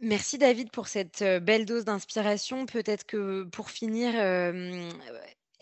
Merci 0.00 0.36
David 0.36 0.72
pour 0.72 0.88
cette 0.88 1.22
belle 1.42 1.64
dose 1.64 1.84
d'inspiration. 1.84 2.66
Peut-être 2.66 3.06
que 3.06 3.44
pour 3.44 3.70
finir, 3.70 4.14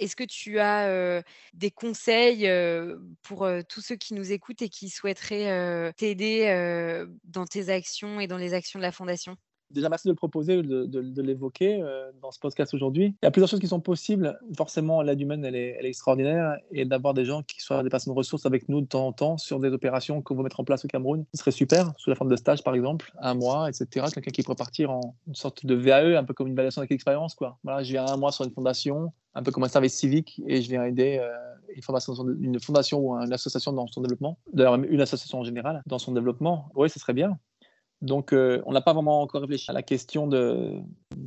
est-ce 0.01 0.17
que 0.17 0.25
tu 0.25 0.59
as 0.61 1.23
des 1.55 1.71
conseils 1.71 2.49
pour 3.23 3.49
tous 3.69 3.81
ceux 3.81 3.97
qui 3.97 4.15
nous 4.15 4.33
écoutent 4.33 4.63
et 4.63 4.69
qui 4.69 4.89
souhaiteraient 4.91 5.93
t'aider 5.97 7.07
dans 7.25 7.47
tes 7.47 7.69
actions 7.71 8.21
et 8.21 8.27
dans 8.27 8.39
les 8.39 8.55
actions 8.55 8.79
de 8.79 8.85
la 8.85 8.93
Fondation? 8.93 9.37
Déjà, 9.71 9.89
merci 9.89 10.09
de 10.09 10.13
le 10.13 10.17
proposer, 10.17 10.63
de, 10.63 10.85
de, 10.87 11.23
l'évoquer 11.23 11.81
euh, 11.81 12.11
dans 12.21 12.33
ce 12.33 12.41
podcast 12.41 12.75
aujourd'hui. 12.75 13.15
Il 13.23 13.25
y 13.25 13.29
a 13.29 13.31
plusieurs 13.31 13.49
choses 13.49 13.61
qui 13.61 13.69
sont 13.69 13.81
possibles. 13.81 14.39
Forcément, 14.57 15.01
l'aide 15.03 15.21
humaine, 15.21 15.45
elle 15.45 15.55
est, 15.55 15.79
extraordinaire. 15.85 16.57
Et 16.73 16.85
d'avoir 16.85 17.15
des 17.15 17.25
gens 17.25 17.43
qui 17.43 17.61
soient 17.61 17.83
des 17.83 17.89
personnes 17.89 18.13
ressources 18.13 18.47
avec 18.47 18.69
nous 18.69 18.81
de 18.81 18.87
temps 18.87 19.07
en 19.07 19.13
temps 19.13 19.39
sur 19.39 19.61
des 19.61 19.69
opérations 19.69 20.23
qu'on 20.23 20.35
veut 20.35 20.43
mettre 20.43 20.59
en 20.59 20.65
place 20.65 20.85
au 20.85 20.89
Cameroun, 20.89 21.25
ce 21.33 21.39
serait 21.41 21.53
super, 21.53 21.93
sous 21.99 22.11
la 22.11 22.17
forme 22.17 22.31
de 22.31 22.37
stage, 22.37 22.65
par 22.65 22.75
exemple, 22.75 23.13
un 23.21 23.35
mois, 23.35 23.69
etc. 23.69 24.07
Quelqu'un 24.13 24.31
qui 24.31 24.43
pourrait 24.43 24.57
partir 24.57 24.91
en 24.91 25.15
une 25.29 25.35
sorte 25.37 25.65
de 25.65 25.75
VAE, 25.75 26.19
un 26.19 26.25
peu 26.25 26.35
comme 26.35 26.49
une 26.49 26.57
validation 26.57 26.81
avec 26.81 26.91
l'expérience. 26.91 27.37
Voilà, 27.63 27.83
je 27.83 27.93
viens 27.93 28.07
un 28.07 28.17
mois 28.17 28.33
sur 28.33 28.45
une 28.45 28.51
fondation, 28.51 29.13
un 29.35 29.43
peu 29.43 29.53
comme 29.53 29.63
un 29.65 29.69
service 29.69 29.95
civique, 29.95 30.43
et 30.47 30.63
je 30.63 30.69
viens 30.69 30.85
aider 30.85 31.19
euh, 31.21 31.31
une, 31.77 31.83
fondation, 32.61 32.99
ou 32.99 33.15
une 33.15 33.33
association 33.33 33.73
dans 33.73 33.87
son 33.87 34.01
développement. 34.01 34.37
D'ailleurs, 34.53 34.75
une 34.75 35.01
association 35.01 35.39
en 35.39 35.45
général, 35.45 35.83
dans 35.87 35.99
son 35.99 36.13
développement. 36.13 36.71
Oui, 36.75 36.91
ce 36.91 36.99
serait 36.99 37.15
bien. 37.15 37.39
Donc, 38.03 38.33
euh, 38.33 38.63
on 38.65 38.73
n'a 38.73 38.81
pas 38.81 38.95
vraiment 38.95 39.21
encore 39.21 39.43
réfléchi 39.43 39.71
à 39.71 39.75
la 39.75 39.83
question 39.83 40.27
de, 40.27 40.81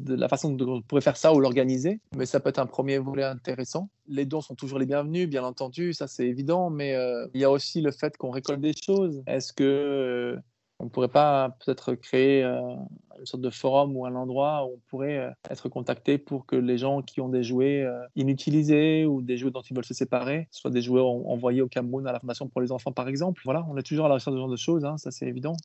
la 0.08 0.28
façon 0.28 0.52
dont 0.52 0.78
on 0.78 0.82
pourrait 0.82 1.02
faire 1.02 1.18
ça 1.18 1.34
ou 1.34 1.40
l'organiser, 1.40 2.00
mais 2.16 2.26
ça 2.26 2.40
peut 2.40 2.50
être 2.50 2.60
un 2.60 2.66
premier 2.66 2.98
volet 2.98 3.24
intéressant. 3.24 3.90
Les 4.08 4.26
dons 4.26 4.42
sont 4.42 4.56
toujours 4.56 4.80
les 4.80 4.88
bienvenus, 4.88 5.30
bien 5.30 5.44
entendu, 5.44 5.94
ça 5.94 6.08
c'est 6.08 6.26
évident, 6.26 6.72
mais 6.72 6.96
euh, 6.96 7.28
il 7.36 7.42
y 7.42 7.44
a 7.44 7.52
aussi 7.52 7.82
le 7.82 7.92
fait 7.92 8.18
qu'on 8.18 8.32
récolte 8.32 8.60
des 8.60 8.74
choses. 8.74 9.22
Est-ce 9.28 9.54
que 9.54 9.64
euh, 9.64 10.40
on 10.80 10.86
ne 10.86 10.90
pourrait 10.90 11.10
pas 11.10 11.56
peut-être 11.64 11.94
créer 11.94 12.44
une 12.44 13.26
sorte 13.26 13.44
de 13.44 13.52
forum 13.52 13.96
ou 13.96 14.08
un 14.08 14.16
endroit 14.16 14.66
où 14.66 14.74
on 14.74 14.80
pourrait 14.90 15.32
être 15.50 15.70
contacté 15.70 16.18
pour 16.18 16.46
que 16.48 16.56
les 16.56 16.80
gens 16.80 17.04
qui 17.04 17.22
ont 17.22 17.30
des 17.30 17.44
jouets 17.44 17.88
inutilisés 18.16 19.06
ou 19.06 19.22
des 19.22 19.38
jouets 19.38 19.52
dont 19.52 19.62
ils 19.62 19.76
veulent 19.76 19.86
se 19.86 19.94
séparer 19.94 20.50
soient 20.52 20.72
des 20.72 20.82
jouets 20.82 21.00
envoyés 21.00 21.62
au 21.62 21.70
Cameroun 21.70 22.06
à 22.08 22.12
la 22.12 22.20
Fondation 22.20 22.50
pour 22.50 22.60
les 22.60 22.74
enfants, 22.74 22.92
par 22.92 23.08
exemple. 23.08 23.42
Voilà, 23.46 23.66
on 23.70 23.78
est 23.78 23.84
toujours 23.84 24.08
à 24.08 24.10
la 24.10 24.16
recherche 24.16 24.34
de 24.34 24.38
ce 24.38 24.42
genre 24.42 24.50
de 24.50 24.58
choses, 24.58 24.84
hein, 24.84 24.98
ça 24.98 25.12
c'est 25.12 25.28
évident. 25.28 25.56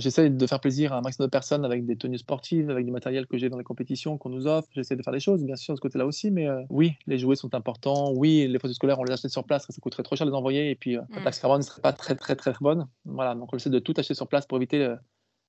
J'essaie 0.00 0.28
de 0.28 0.46
faire 0.48 0.58
plaisir 0.58 0.92
à 0.92 0.98
un 0.98 1.00
maximum 1.02 1.28
de 1.28 1.30
personnes 1.30 1.64
avec 1.64 1.86
des 1.86 1.96
tenues 1.96 2.18
sportives, 2.18 2.68
avec 2.68 2.84
du 2.84 2.90
matériel 2.90 3.28
que 3.28 3.38
j'ai 3.38 3.48
dans 3.48 3.58
les 3.58 3.64
compétitions 3.64 4.18
qu'on 4.18 4.28
nous 4.28 4.48
offre. 4.48 4.68
J'essaie 4.72 4.96
de 4.96 5.02
faire 5.02 5.12
des 5.12 5.20
choses, 5.20 5.44
bien 5.44 5.54
sûr, 5.54 5.74
de 5.74 5.76
ce 5.76 5.80
côté-là 5.80 6.04
aussi. 6.04 6.32
Mais 6.32 6.48
euh, 6.48 6.62
oui, 6.68 6.94
les 7.06 7.16
jouets 7.16 7.36
sont 7.36 7.54
importants. 7.54 8.12
Oui, 8.12 8.48
les 8.48 8.58
photos 8.58 8.74
scolaires, 8.74 8.98
on 8.98 9.04
les 9.04 9.12
achète 9.12 9.30
sur 9.30 9.44
place. 9.44 9.66
Ça 9.68 9.80
coûterait 9.80 10.02
trop 10.02 10.16
cher 10.16 10.26
de 10.26 10.32
les 10.32 10.36
envoyer. 10.36 10.70
Et 10.70 10.74
puis, 10.74 10.96
euh, 10.96 11.02
la 11.14 11.22
taxe 11.22 11.38
carbone 11.38 11.60
ne 11.60 11.64
serait 11.64 11.80
pas 11.80 11.92
très, 11.92 12.16
très, 12.16 12.34
très 12.34 12.52
bonne. 12.60 12.88
Voilà, 13.04 13.36
donc 13.36 13.52
on 13.52 13.56
essaie 13.56 13.70
de 13.70 13.78
tout 13.78 13.94
acheter 13.96 14.14
sur 14.14 14.26
place 14.26 14.46
pour 14.46 14.58
éviter 14.58 14.82
euh, 14.82 14.96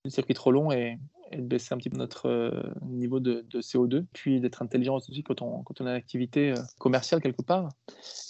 le 0.06 0.12
circuit 0.12 0.34
trop 0.34 0.52
long 0.52 0.72
et, 0.72 0.98
de 1.34 1.42
baisser 1.42 1.74
un 1.74 1.78
petit 1.78 1.90
peu 1.90 1.98
notre 1.98 2.30
euh, 2.30 2.62
niveau 2.84 3.20
de, 3.20 3.44
CO2, 3.56 4.06
puis 4.14 4.40
d'être 4.40 4.62
intelligent 4.62 4.96
aussi 4.96 5.24
quand 5.24 5.42
on, 5.42 5.64
a 5.64 5.82
une 5.82 5.88
activité 5.88 6.52
euh, 6.52 6.62
commerciale 6.78 7.20
quelque 7.20 7.42
part. 7.42 7.70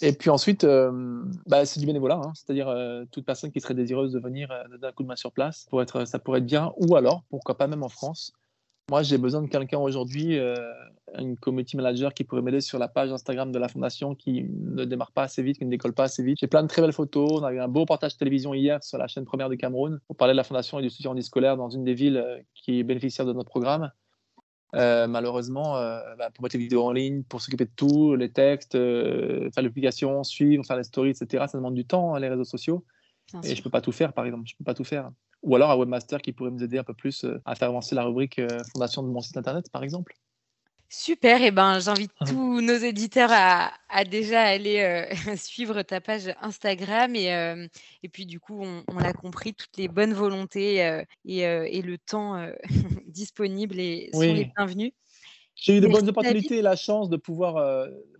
Et 0.00 0.12
puis 0.12 0.30
ensuite, 0.30 0.64
euh, 0.64 1.22
bah, 1.46 1.66
c'est 1.66 1.78
du 1.78 1.86
bénévolat, 1.86 2.16
hein. 2.16 2.32
c'est-à-dire 2.34 2.74
toute 3.12 3.26
personne 3.26 3.52
qui 3.52 3.60
serait 3.60 3.74
désireuse 3.74 4.12
de 4.12 4.18
venir 4.18 4.48
d'un 4.80 4.92
coup 4.92 5.02
de 5.02 5.08
main 5.08 5.16
sur 5.16 5.30
place, 5.30 5.66
pour 5.70 5.82
être, 5.82 6.06
ça 6.06 6.18
pourrait 6.18 6.38
être 6.38 6.46
bien, 6.46 6.72
ou 6.78 6.96
alors, 6.96 7.22
pourquoi 7.28 7.56
pas 7.56 7.66
même 7.66 7.82
en 7.82 7.90
France, 7.90 8.32
Moi, 8.88 9.02
j'ai 9.02 9.18
besoin 9.18 9.42
de 9.42 9.48
quelqu'un 9.48 9.78
aujourd'hui, 9.78 10.38
euh, 10.38 10.54
une 11.18 11.36
community 11.36 11.76
manager 11.76 12.14
qui 12.14 12.22
pourrait 12.22 12.42
m'aider 12.42 12.60
sur 12.60 12.78
la 12.78 12.86
page 12.86 13.10
Instagram 13.10 13.50
de 13.50 13.58
la 13.58 13.66
fondation 13.66 14.14
qui 14.14 14.44
ne 14.48 14.84
démarre 14.84 15.10
pas 15.10 15.24
assez 15.24 15.42
vite, 15.42 15.58
qui 15.58 15.64
ne 15.64 15.70
décolle 15.70 15.92
pas 15.92 16.04
assez 16.04 16.22
vite. 16.22 16.38
J'ai 16.40 16.46
plein 16.46 16.62
de 16.62 16.68
très 16.68 16.82
belles 16.82 16.92
photos. 16.92 17.32
On 17.32 17.42
a 17.42 17.52
eu 17.52 17.58
un 17.58 17.66
beau 17.66 17.80
reportage 17.80 18.16
télévision 18.16 18.54
hier 18.54 18.84
sur 18.84 18.96
la 18.96 19.08
chaîne 19.08 19.24
première 19.24 19.48
du 19.48 19.56
Cameroun 19.56 19.98
pour 20.06 20.16
parler 20.16 20.34
de 20.34 20.36
la 20.36 20.44
fondation 20.44 20.78
et 20.78 20.82
du 20.82 20.90
soutien 20.90 21.10
en 21.10 21.20
scolaire 21.20 21.56
dans 21.56 21.68
une 21.68 21.82
des 21.82 21.94
villes 21.94 22.18
euh, 22.18 22.38
qui 22.54 22.78
est 22.78 22.84
bénéficiaire 22.84 23.26
de 23.26 23.32
notre 23.32 23.50
programme. 23.50 23.90
Euh, 24.76 25.08
malheureusement, 25.08 25.74
bah, 26.18 26.30
pour 26.32 26.44
mettre 26.44 26.56
les 26.56 26.62
vidéos 26.62 26.84
en 26.84 26.92
ligne, 26.92 27.24
pour 27.24 27.40
s'occuper 27.40 27.64
de 27.64 27.70
tout, 27.74 28.14
les 28.14 28.30
textes, 28.30 28.74
faire 28.74 29.62
l'application, 29.64 30.22
suivre, 30.22 30.64
faire 30.64 30.76
les 30.76 30.84
stories, 30.84 31.10
etc., 31.10 31.46
ça 31.48 31.58
demande 31.58 31.74
du 31.74 31.86
temps, 31.86 32.14
hein, 32.14 32.20
les 32.20 32.28
réseaux 32.28 32.44
sociaux. 32.44 32.84
et 33.42 33.54
je 33.54 33.60
ne 33.60 33.64
peux 33.64 33.70
pas 33.70 33.80
tout 33.80 33.92
faire, 33.92 34.12
par 34.12 34.26
exemple. 34.26 34.44
Je 34.46 34.54
peux 34.56 34.64
pas 34.64 34.74
tout 34.74 34.84
faire 34.84 35.10
ou 35.42 35.54
alors 35.54 35.70
un 35.70 35.76
webmaster 35.76 36.20
qui 36.20 36.32
pourrait 36.32 36.50
nous 36.50 36.62
aider 36.62 36.78
un 36.78 36.84
peu 36.84 36.94
plus 36.94 37.24
euh, 37.24 37.40
à 37.44 37.54
faire 37.54 37.68
avancer 37.68 37.94
la 37.94 38.04
rubrique 38.04 38.38
euh, 38.38 38.48
fondation 38.72 39.02
de 39.02 39.08
mon 39.08 39.20
site 39.20 39.36
internet, 39.36 39.70
par 39.70 39.82
exemple. 39.82 40.14
Super, 40.88 41.42
et 41.42 41.46
eh 41.46 41.50
ben 41.50 41.80
j'invite 41.80 42.12
tous 42.26 42.60
nos 42.60 42.76
éditeurs 42.76 43.30
à, 43.32 44.04
déjà 44.04 44.42
aller 44.42 44.80
euh, 44.80 45.04
suivre 45.36 45.82
ta 45.82 46.00
page 46.00 46.32
Instagram 46.40 47.16
et, 47.16 47.66
et 48.04 48.08
puis 48.08 48.24
du 48.24 48.38
coup 48.38 48.62
on, 48.62 48.98
l'a 48.98 49.12
compris, 49.12 49.52
toutes 49.52 49.76
les 49.78 49.88
bonnes 49.88 50.14
volontés 50.14 50.76
et, 51.24 51.40
et, 51.40 51.82
le 51.82 51.98
temps 51.98 52.40
disponible 53.08 53.80
et 53.80 54.10
sont 54.12 54.20
les 54.20 54.50
bienvenus. 54.56 54.92
J'ai 55.56 55.78
eu 55.78 55.80
de 55.80 55.88
bonnes 55.88 56.08
opportunités 56.08 56.58
et 56.58 56.62
la 56.62 56.76
chance 56.76 57.10
de 57.10 57.16
pouvoir 57.16 57.54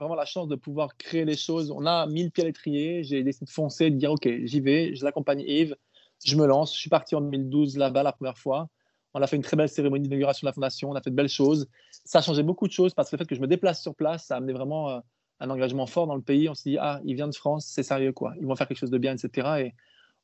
vraiment 0.01 0.17
la 0.17 0.25
chance 0.25 0.49
de 0.49 0.57
pouvoir 0.57 0.97
créer 0.97 1.25
les 1.25 1.37
choses. 1.37 1.71
On 1.71 1.87
a 1.87 2.07
mille 2.07 2.33
pieds 2.33 2.43
à 2.43 2.47
l'étrier. 2.49 3.05
J'ai 3.05 3.23
décidé 3.23 3.47
de 3.47 3.51
foncer, 3.51 3.91
de 3.91 3.97
dire 3.97 4.11
ok 4.11 4.29
j'y 4.43 4.61
vais, 4.61 4.97
je 4.97 5.05
l'accompagne 5.05 5.45
Yves 5.47 5.77
je 6.25 6.37
me 6.37 6.47
lance. 6.47 6.75
Je 6.75 6.81
suis 6.81 6.91
parti 6.91 7.15
en 7.15 7.21
2012 7.21 7.77
là-bas 7.77 8.03
la 8.03 8.13
première 8.13 8.39
fois. 8.39 8.69
On 9.15 9.23
a 9.23 9.27
fait 9.27 9.37
une 9.37 9.43
très 9.43 9.57
belle 9.57 9.69
cérémonie 9.69 10.05
d'inauguration 10.05 10.45
de 10.45 10.51
la 10.51 10.53
fondation. 10.53 10.91
On 10.91 10.95
a 10.95 11.01
fait 11.01 11.11
de 11.11 11.17
belles 11.17 11.29
choses. 11.29 11.69
Ça 12.05 12.19
a 12.19 12.23
changé 12.23 12.43
beaucoup 12.43 12.67
de 12.67 12.73
choses 12.73 12.93
parce 12.95 13.11
que 13.11 13.17
le 13.17 13.19
fait 13.19 13.27
que 13.27 13.35
je 13.35 13.41
me 13.41 13.47
déplace 13.47 13.81
sur 13.81 13.95
place, 13.95 14.27
ça 14.27 14.35
a 14.35 14.37
amené 14.39 14.53
vraiment 14.53 14.91
euh, 14.91 15.01
un 15.41 15.51
engagement 15.51 15.87
fort 15.87 16.07
dans 16.07 16.17
le 16.17 16.23
pays. 16.23 16.49
On 16.49 16.55
s'est 16.55 16.71
dit, 16.71 16.79
ah, 16.79 17.01
il 17.05 17.15
vient 17.15 17.29
de 17.29 17.35
France, 17.35 17.67
c'est 17.67 17.83
sérieux, 17.83 18.13
quoi. 18.13 18.35
Ils 18.39 18.47
vont 18.47 18.55
faire 18.57 18.69
quelque 18.69 18.79
chose 18.79 18.91
de 18.91 18.99
bien, 18.99 19.17
etc. 19.17 19.49
Et 19.65 19.75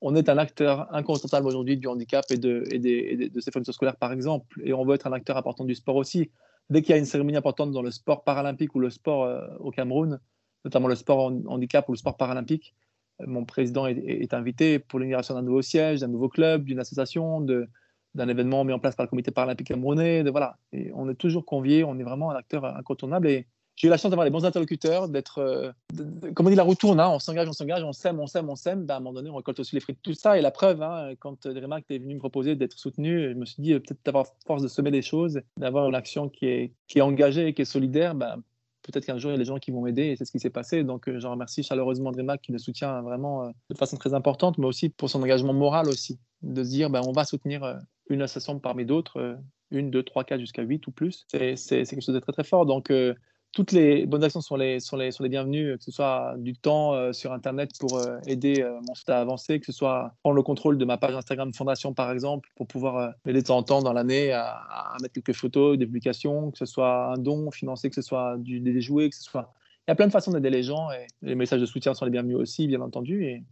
on 0.03 0.15
est 0.15 0.29
un 0.29 0.37
acteur 0.37 0.93
incontournable 0.95 1.47
aujourd'hui 1.47 1.77
du 1.77 1.87
handicap 1.87 2.25
et 2.31 2.37
de, 2.37 2.65
de 3.29 3.41
ces 3.41 3.51
fonctions 3.51 3.73
scolaires, 3.73 3.97
par 3.97 4.13
exemple. 4.13 4.61
Et 4.63 4.73
on 4.73 4.85
veut 4.85 4.95
être 4.95 5.07
un 5.07 5.13
acteur 5.13 5.37
important 5.37 5.65
du 5.65 5.75
sport 5.75 5.97
aussi. 5.97 6.31
Dès 6.71 6.83
qu'il 6.83 6.91
y 6.91 6.95
a 6.95 6.99
une 6.99 7.05
cérémonie 7.05 7.37
importante 7.37 7.73
dans 7.73 7.83
le 7.83 7.91
sport 7.91 8.25
paralympique 8.25 8.75
ou 8.75 8.81
le 8.81 8.91
sport 8.91 9.25
euh, 9.25 9.47
au 9.61 9.71
Cameroun, 9.71 10.21
notamment 10.65 10.89
le 10.89 10.95
sport 10.97 11.33
handicap 11.47 11.89
ou 11.89 11.93
le 11.93 11.99
sport 11.99 12.17
paralympique, 12.17 12.75
mon 13.27 13.45
président 13.45 13.87
est, 13.87 14.35
invité 14.35 14.79
pour 14.79 14.99
l'inauguration 14.99 15.35
d'un 15.35 15.43
nouveau 15.43 15.63
siège, 15.63 16.01
d'un 16.01 16.09
nouveau 16.09 16.29
club, 16.29 16.65
d'une 16.65 16.79
association, 16.79 17.41
d'un 17.41 18.29
événement 18.29 18.65
mis 18.65 18.73
en 18.73 18.79
place 18.79 18.97
par 18.97 19.05
le 19.05 19.11
comité 19.11 19.31
paralympique 19.31 19.69
camerounais. 19.69 20.23
Voilà. 20.31 20.57
Et 20.73 20.91
on 20.95 21.09
est 21.09 21.15
toujours 21.15 21.45
convié, 21.45 21.85
on 21.85 21.99
est 21.99 22.03
vraiment 22.03 22.31
un 22.31 22.37
acteur 22.37 22.65
incontournable. 22.65 23.29
Et 23.29 23.47
j'ai 23.77 23.89
eu 23.89 23.91
la 23.91 23.97
chance 23.97 24.11
d'avoir 24.11 24.25
les 24.25 24.31
bons 24.31 24.45
interlocuteurs, 24.45 25.09
d'être, 25.09 25.39
euh, 25.39 25.73
comme 26.35 26.47
on 26.47 26.51
dit, 26.51 26.57
la 26.57 26.63
roue 26.63 26.75
tourne, 26.75 27.01
hein. 27.01 27.09
on 27.09 27.19
s'engage, 27.19 27.49
on 27.49 27.53
s'engage, 27.53 27.83
on 27.83 27.93
s'aime, 27.93 28.21
on 28.21 28.27
s'aime, 28.27 28.51
on 28.51 28.57
s'aime. 28.57 28.85
Ben, 28.85 28.95
à 28.95 28.97
un 28.99 29.01
moment 29.01 29.15
donné, 29.15 29.31
on 29.31 29.37
récolte 29.37 29.61
aussi 29.61 29.75
les 29.75 29.81
fruits 29.81 29.95
de 29.95 30.01
tout 30.01 30.15
ça. 30.15 30.39
Et 30.39 30.43
la 30.43 30.51
preuve, 30.51 30.83
hein, 30.83 31.15
quand 31.19 31.47
Dreamac 31.47 31.85
est 31.91 31.99
venu 31.99 32.15
me 32.15 32.19
proposer 32.19 32.55
d'être 32.55 32.79
soutenu, 32.79 33.31
je 33.31 33.35
me 33.35 33.47
suis 33.47 33.63
dit, 33.63 33.73
euh, 33.73 33.81
peut-être 33.81 34.05
d'avoir 34.05 34.27
force 34.47 34.63
de 34.63 34.69
semer 34.69 34.91
des 34.91 35.03
choses, 35.03 35.41
d'avoir 35.57 35.89
une 35.89 35.95
action 35.95 36.29
qui 36.29 36.47
est, 36.47 37.01
engagée, 37.01 37.55
qui 37.55 37.63
est 37.63 37.67
solidaire, 37.67 38.15
ben, 38.15 38.43
peut-être 38.83 39.07
qu'un 39.07 39.19
jour, 39.19 39.31
il 39.31 39.35
y 39.35 39.37
a 39.37 39.39
des 39.39 39.45
gens 39.45 39.59
qui 39.59 39.71
vont 39.71 39.83
m'aider 39.83 40.09
et 40.09 40.17
c'est 40.17 40.25
ce 40.25 40.33
qui 40.33 40.41
s'est 40.41 40.51
passé. 40.51 40.85
Donc, 40.85 41.09
euh, 41.09 41.19
j'en 41.19 41.31
remercie 41.31 41.63
chaleureusement 41.63 42.11
Dreamac 42.11 42.41
qui 42.43 42.53
le 42.53 42.59
soutient 42.59 43.01
vraiment 43.03 43.45
euh, 43.45 43.51
de 43.71 43.77
façon 43.77 43.97
très 43.97 44.15
importante, 44.15 44.59
mais 44.59 44.67
aussi 44.67 44.89
pour 44.89 45.09
son 45.09 45.23
engagement 45.23 45.53
moral 45.53 45.89
aussi, 45.89 46.19
de 46.43 46.63
se 46.63 46.71
dire, 46.71 46.91
ben, 46.91 47.01
on 47.07 47.13
va 47.13 47.25
soutenir 47.25 47.63
euh, 47.65 47.75
une 48.09 48.23
association 48.23 48.59
parmi 48.59 48.85
d'autres, 48.85 49.39
une, 49.71 49.91
deux, 49.91 50.03
trois, 50.03 50.25
quatre, 50.25 50.41
jusqu'à 50.41 50.63
huit 50.63 50.87
ou 50.87 50.91
plus. 50.91 51.25
C'est 51.31 51.57
quelque 51.57 52.03
chose 52.03 52.15
de 52.15 52.21
très, 52.21 52.33
très 52.33 52.45
fort. 52.45 52.67
Donc, 52.67 52.93
toutes 53.53 53.73
les 53.73 54.07
bonnes 54.07 54.25
actions 54.25 54.41
sont 54.41 54.57
les, 54.57 54.81
sont 54.81 54.97
les, 54.97 55.11
sont 55.11 55.23
les 55.23 55.29
bienvenues, 55.29 55.77
que 55.77 55.85
ce 55.85 55.91
soit 55.91 56.35
du 56.39 56.55
temps 56.55 56.95
euh, 56.95 57.13
sur 57.13 57.33
Internet 57.33 57.73
pour 57.79 57.99
euh, 57.99 58.19
aider 58.27 58.63
euh, 58.63 58.81
mon 58.89 58.95
site 58.95 59.11
à 59.11 59.21
avancer, 59.21 59.61
que 59.61 59.67
ce 59.67 59.73
soit 59.73 60.15
prendre 60.23 60.37
le 60.37 60.43
contrôle 60.43 60.79
de 60.79 60.85
ma 60.87 60.97
page 60.97 61.15
Instagram 61.15 61.53
Fondation, 61.53 61.93
par 61.93 62.11
exemple, 62.11 62.49
pour 62.57 62.67
pouvoir 62.67 63.13
m'aider 63.27 63.43
de 63.43 63.47
temps 63.47 63.59
en 63.59 63.63
temps 63.63 63.83
dans 63.83 63.93
l'année 63.93 64.33
à, 64.33 64.47
à, 64.47 64.97
mettre 65.03 65.13
quelques 65.13 65.35
photos, 65.35 65.77
des 65.77 65.85
publications, 65.85 66.51
que 66.51 66.59
ce 66.59 66.65
soit 66.65 67.13
un 67.13 67.19
don 67.19 67.51
financé, 67.51 67.91
que 67.91 67.95
ce 67.95 68.03
soit 68.03 68.37
des 68.39 68.81
jouets, 68.81 69.11
que 69.11 69.17
ce 69.17 69.23
soit... 69.23 69.53
Il 69.87 69.91
y 69.91 69.93
a 69.93 69.97
plein 69.97 70.07
de 70.07 70.13
façons 70.13 70.31
d'aider 70.31 70.51
les 70.51 70.63
gens 70.63 70.91
et 70.91 71.07
les 71.21 71.35
messages 71.35 71.61
de 71.61 71.67
soutien 71.67 71.93
sont 71.93 72.07
les 72.07 72.11
bienvenus 72.11 72.37
aussi, 72.37 72.67
bien 72.67 72.81
entendu. 72.81 73.25
Et 73.25 73.43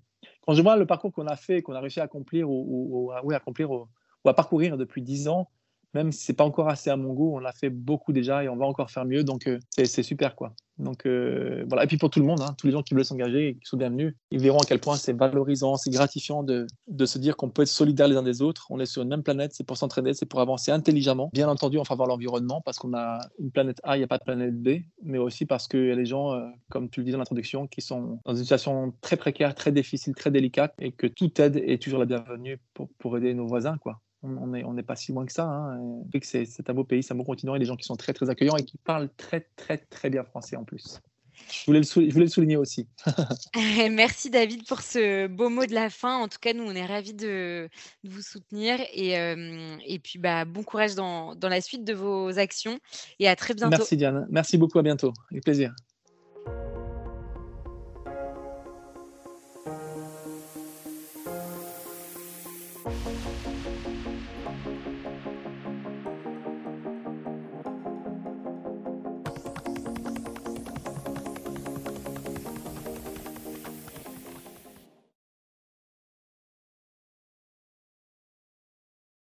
quand 0.46 0.54
je 0.54 0.62
vois 0.62 0.76
le 0.76 0.86
parcours 0.86 1.12
qu'on 1.12 1.26
a 1.26 1.36
fait, 1.36 1.60
qu'on 1.60 1.74
a 1.74 1.80
réussi 1.80 2.00
à 2.00 2.04
accomplir 2.04 2.48
ou, 2.48 2.64
ou, 2.90 3.12
oui, 3.24 3.34
à, 3.34 3.38
accomplir 3.38 3.70
ou 3.70 3.88
à 4.24 4.32
parcourir 4.32 4.78
depuis 4.78 5.02
10 5.02 5.28
ans, 5.28 5.50
même 5.94 6.12
si 6.12 6.24
c'est 6.24 6.34
pas 6.34 6.44
encore 6.44 6.68
assez 6.68 6.90
à 6.90 6.96
mon 6.96 7.12
goût, 7.12 7.34
on 7.34 7.38
l'a 7.38 7.52
fait 7.52 7.70
beaucoup 7.70 8.12
déjà 8.12 8.44
et 8.44 8.48
on 8.48 8.56
va 8.56 8.66
encore 8.66 8.90
faire 8.90 9.04
mieux. 9.04 9.24
Donc, 9.24 9.46
euh, 9.46 9.58
c'est 9.84 10.02
super, 10.02 10.36
quoi. 10.36 10.54
Donc, 10.78 11.04
euh, 11.06 11.64
voilà. 11.68 11.84
Et 11.84 11.86
puis 11.86 11.98
pour 11.98 12.10
tout 12.10 12.20
le 12.20 12.26
monde, 12.26 12.40
hein, 12.40 12.54
tous 12.56 12.66
les 12.66 12.72
gens 12.72 12.82
qui 12.82 12.94
veulent 12.94 13.04
s'engager 13.04 13.48
et 13.48 13.54
qui 13.54 13.66
sont 13.66 13.76
bienvenus, 13.76 14.14
ils 14.30 14.40
verront 14.40 14.58
à 14.58 14.64
quel 14.66 14.80
point 14.80 14.96
c'est 14.96 15.12
valorisant, 15.12 15.76
c'est 15.76 15.90
gratifiant 15.90 16.42
de, 16.42 16.66
de, 16.88 17.06
se 17.06 17.18
dire 17.18 17.36
qu'on 17.36 17.50
peut 17.50 17.62
être 17.62 17.68
solidaires 17.68 18.08
les 18.08 18.16
uns 18.16 18.22
des 18.22 18.40
autres. 18.40 18.66
On 18.70 18.80
est 18.80 18.86
sur 18.86 19.02
une 19.02 19.08
même 19.08 19.22
planète, 19.22 19.52
c'est 19.52 19.64
pour 19.64 19.76
s'entraîner, 19.76 20.14
c'est 20.14 20.26
pour 20.26 20.40
avancer 20.40 20.70
intelligemment. 20.70 21.30
Bien 21.32 21.48
entendu, 21.48 21.78
en 21.78 21.84
faveur 21.84 22.06
de 22.06 22.10
l'environnement, 22.10 22.62
parce 22.64 22.78
qu'on 22.78 22.94
a 22.94 23.20
une 23.38 23.50
planète 23.50 23.80
A, 23.82 23.96
il 23.96 24.00
n'y 24.00 24.04
a 24.04 24.08
pas 24.08 24.18
de 24.18 24.24
planète 24.24 24.60
B, 24.60 24.80
mais 25.02 25.18
aussi 25.18 25.44
parce 25.44 25.68
qu'il 25.68 25.86
y 25.86 25.90
a 25.92 25.96
des 25.96 26.06
gens, 26.06 26.32
euh, 26.32 26.46
comme 26.70 26.88
tu 26.88 27.00
le 27.00 27.06
dis 27.06 27.12
dans 27.12 27.18
l'introduction, 27.18 27.66
qui 27.66 27.82
sont 27.82 28.18
dans 28.24 28.34
une 28.34 28.42
situation 28.42 28.94
très 29.00 29.16
précaire, 29.16 29.54
très 29.54 29.72
difficile, 29.72 30.14
très 30.14 30.30
délicate, 30.30 30.74
et 30.78 30.92
que 30.92 31.06
toute 31.06 31.38
aide 31.40 31.56
est 31.56 31.82
toujours 31.82 31.98
la 31.98 32.06
bienvenue 32.06 32.58
pour, 32.74 32.88
pour 32.98 33.16
aider 33.18 33.34
nos 33.34 33.46
voisins, 33.46 33.76
quoi 33.78 34.00
on 34.22 34.46
n'est 34.48 34.64
on 34.64 34.74
pas 34.82 34.96
si 34.96 35.12
loin 35.12 35.26
que 35.26 35.32
ça. 35.32 35.44
Hein. 35.44 36.02
C'est 36.22 36.70
un 36.70 36.74
beau 36.74 36.84
pays, 36.84 37.02
c'est 37.02 37.12
un 37.12 37.16
beau 37.16 37.24
continent 37.24 37.54
et 37.54 37.58
des 37.58 37.64
gens 37.64 37.76
qui 37.76 37.84
sont 37.84 37.96
très 37.96 38.12
très 38.12 38.28
accueillants 38.30 38.56
et 38.56 38.64
qui 38.64 38.78
parlent 38.78 39.10
très 39.16 39.46
très 39.56 39.78
très 39.78 40.10
bien 40.10 40.24
français 40.24 40.56
en 40.56 40.64
plus. 40.64 41.00
Je 41.48 41.66
voulais 41.66 41.80
le, 41.80 41.84
je 41.84 42.12
voulais 42.12 42.26
le 42.26 42.30
souligner 42.30 42.56
aussi. 42.56 42.86
Merci 43.90 44.30
David 44.30 44.66
pour 44.66 44.80
ce 44.82 45.26
beau 45.26 45.48
mot 45.48 45.66
de 45.66 45.74
la 45.74 45.90
fin. 45.90 46.18
En 46.18 46.28
tout 46.28 46.38
cas, 46.40 46.52
nous, 46.52 46.64
on 46.64 46.74
est 46.74 46.84
ravis 46.84 47.14
de, 47.14 47.68
vous 48.04 48.22
soutenir 48.22 48.78
et, 48.92 49.18
euh, 49.18 49.76
et 49.86 49.98
puis 49.98 50.18
bah, 50.18 50.44
bon 50.44 50.62
courage 50.62 50.94
dans, 50.94 51.34
dans 51.34 51.48
la 51.48 51.60
suite 51.60 51.84
de 51.84 51.94
vos 51.94 52.38
actions 52.38 52.78
et 53.18 53.28
à 53.28 53.36
très 53.36 53.54
bientôt. 53.54 53.70
Merci 53.70 53.96
Diane. 53.96 54.26
Merci 54.30 54.58
beaucoup. 54.58 54.78
À 54.78 54.82
bientôt. 54.82 55.12
Avec 55.30 55.44
plaisir. 55.44 55.74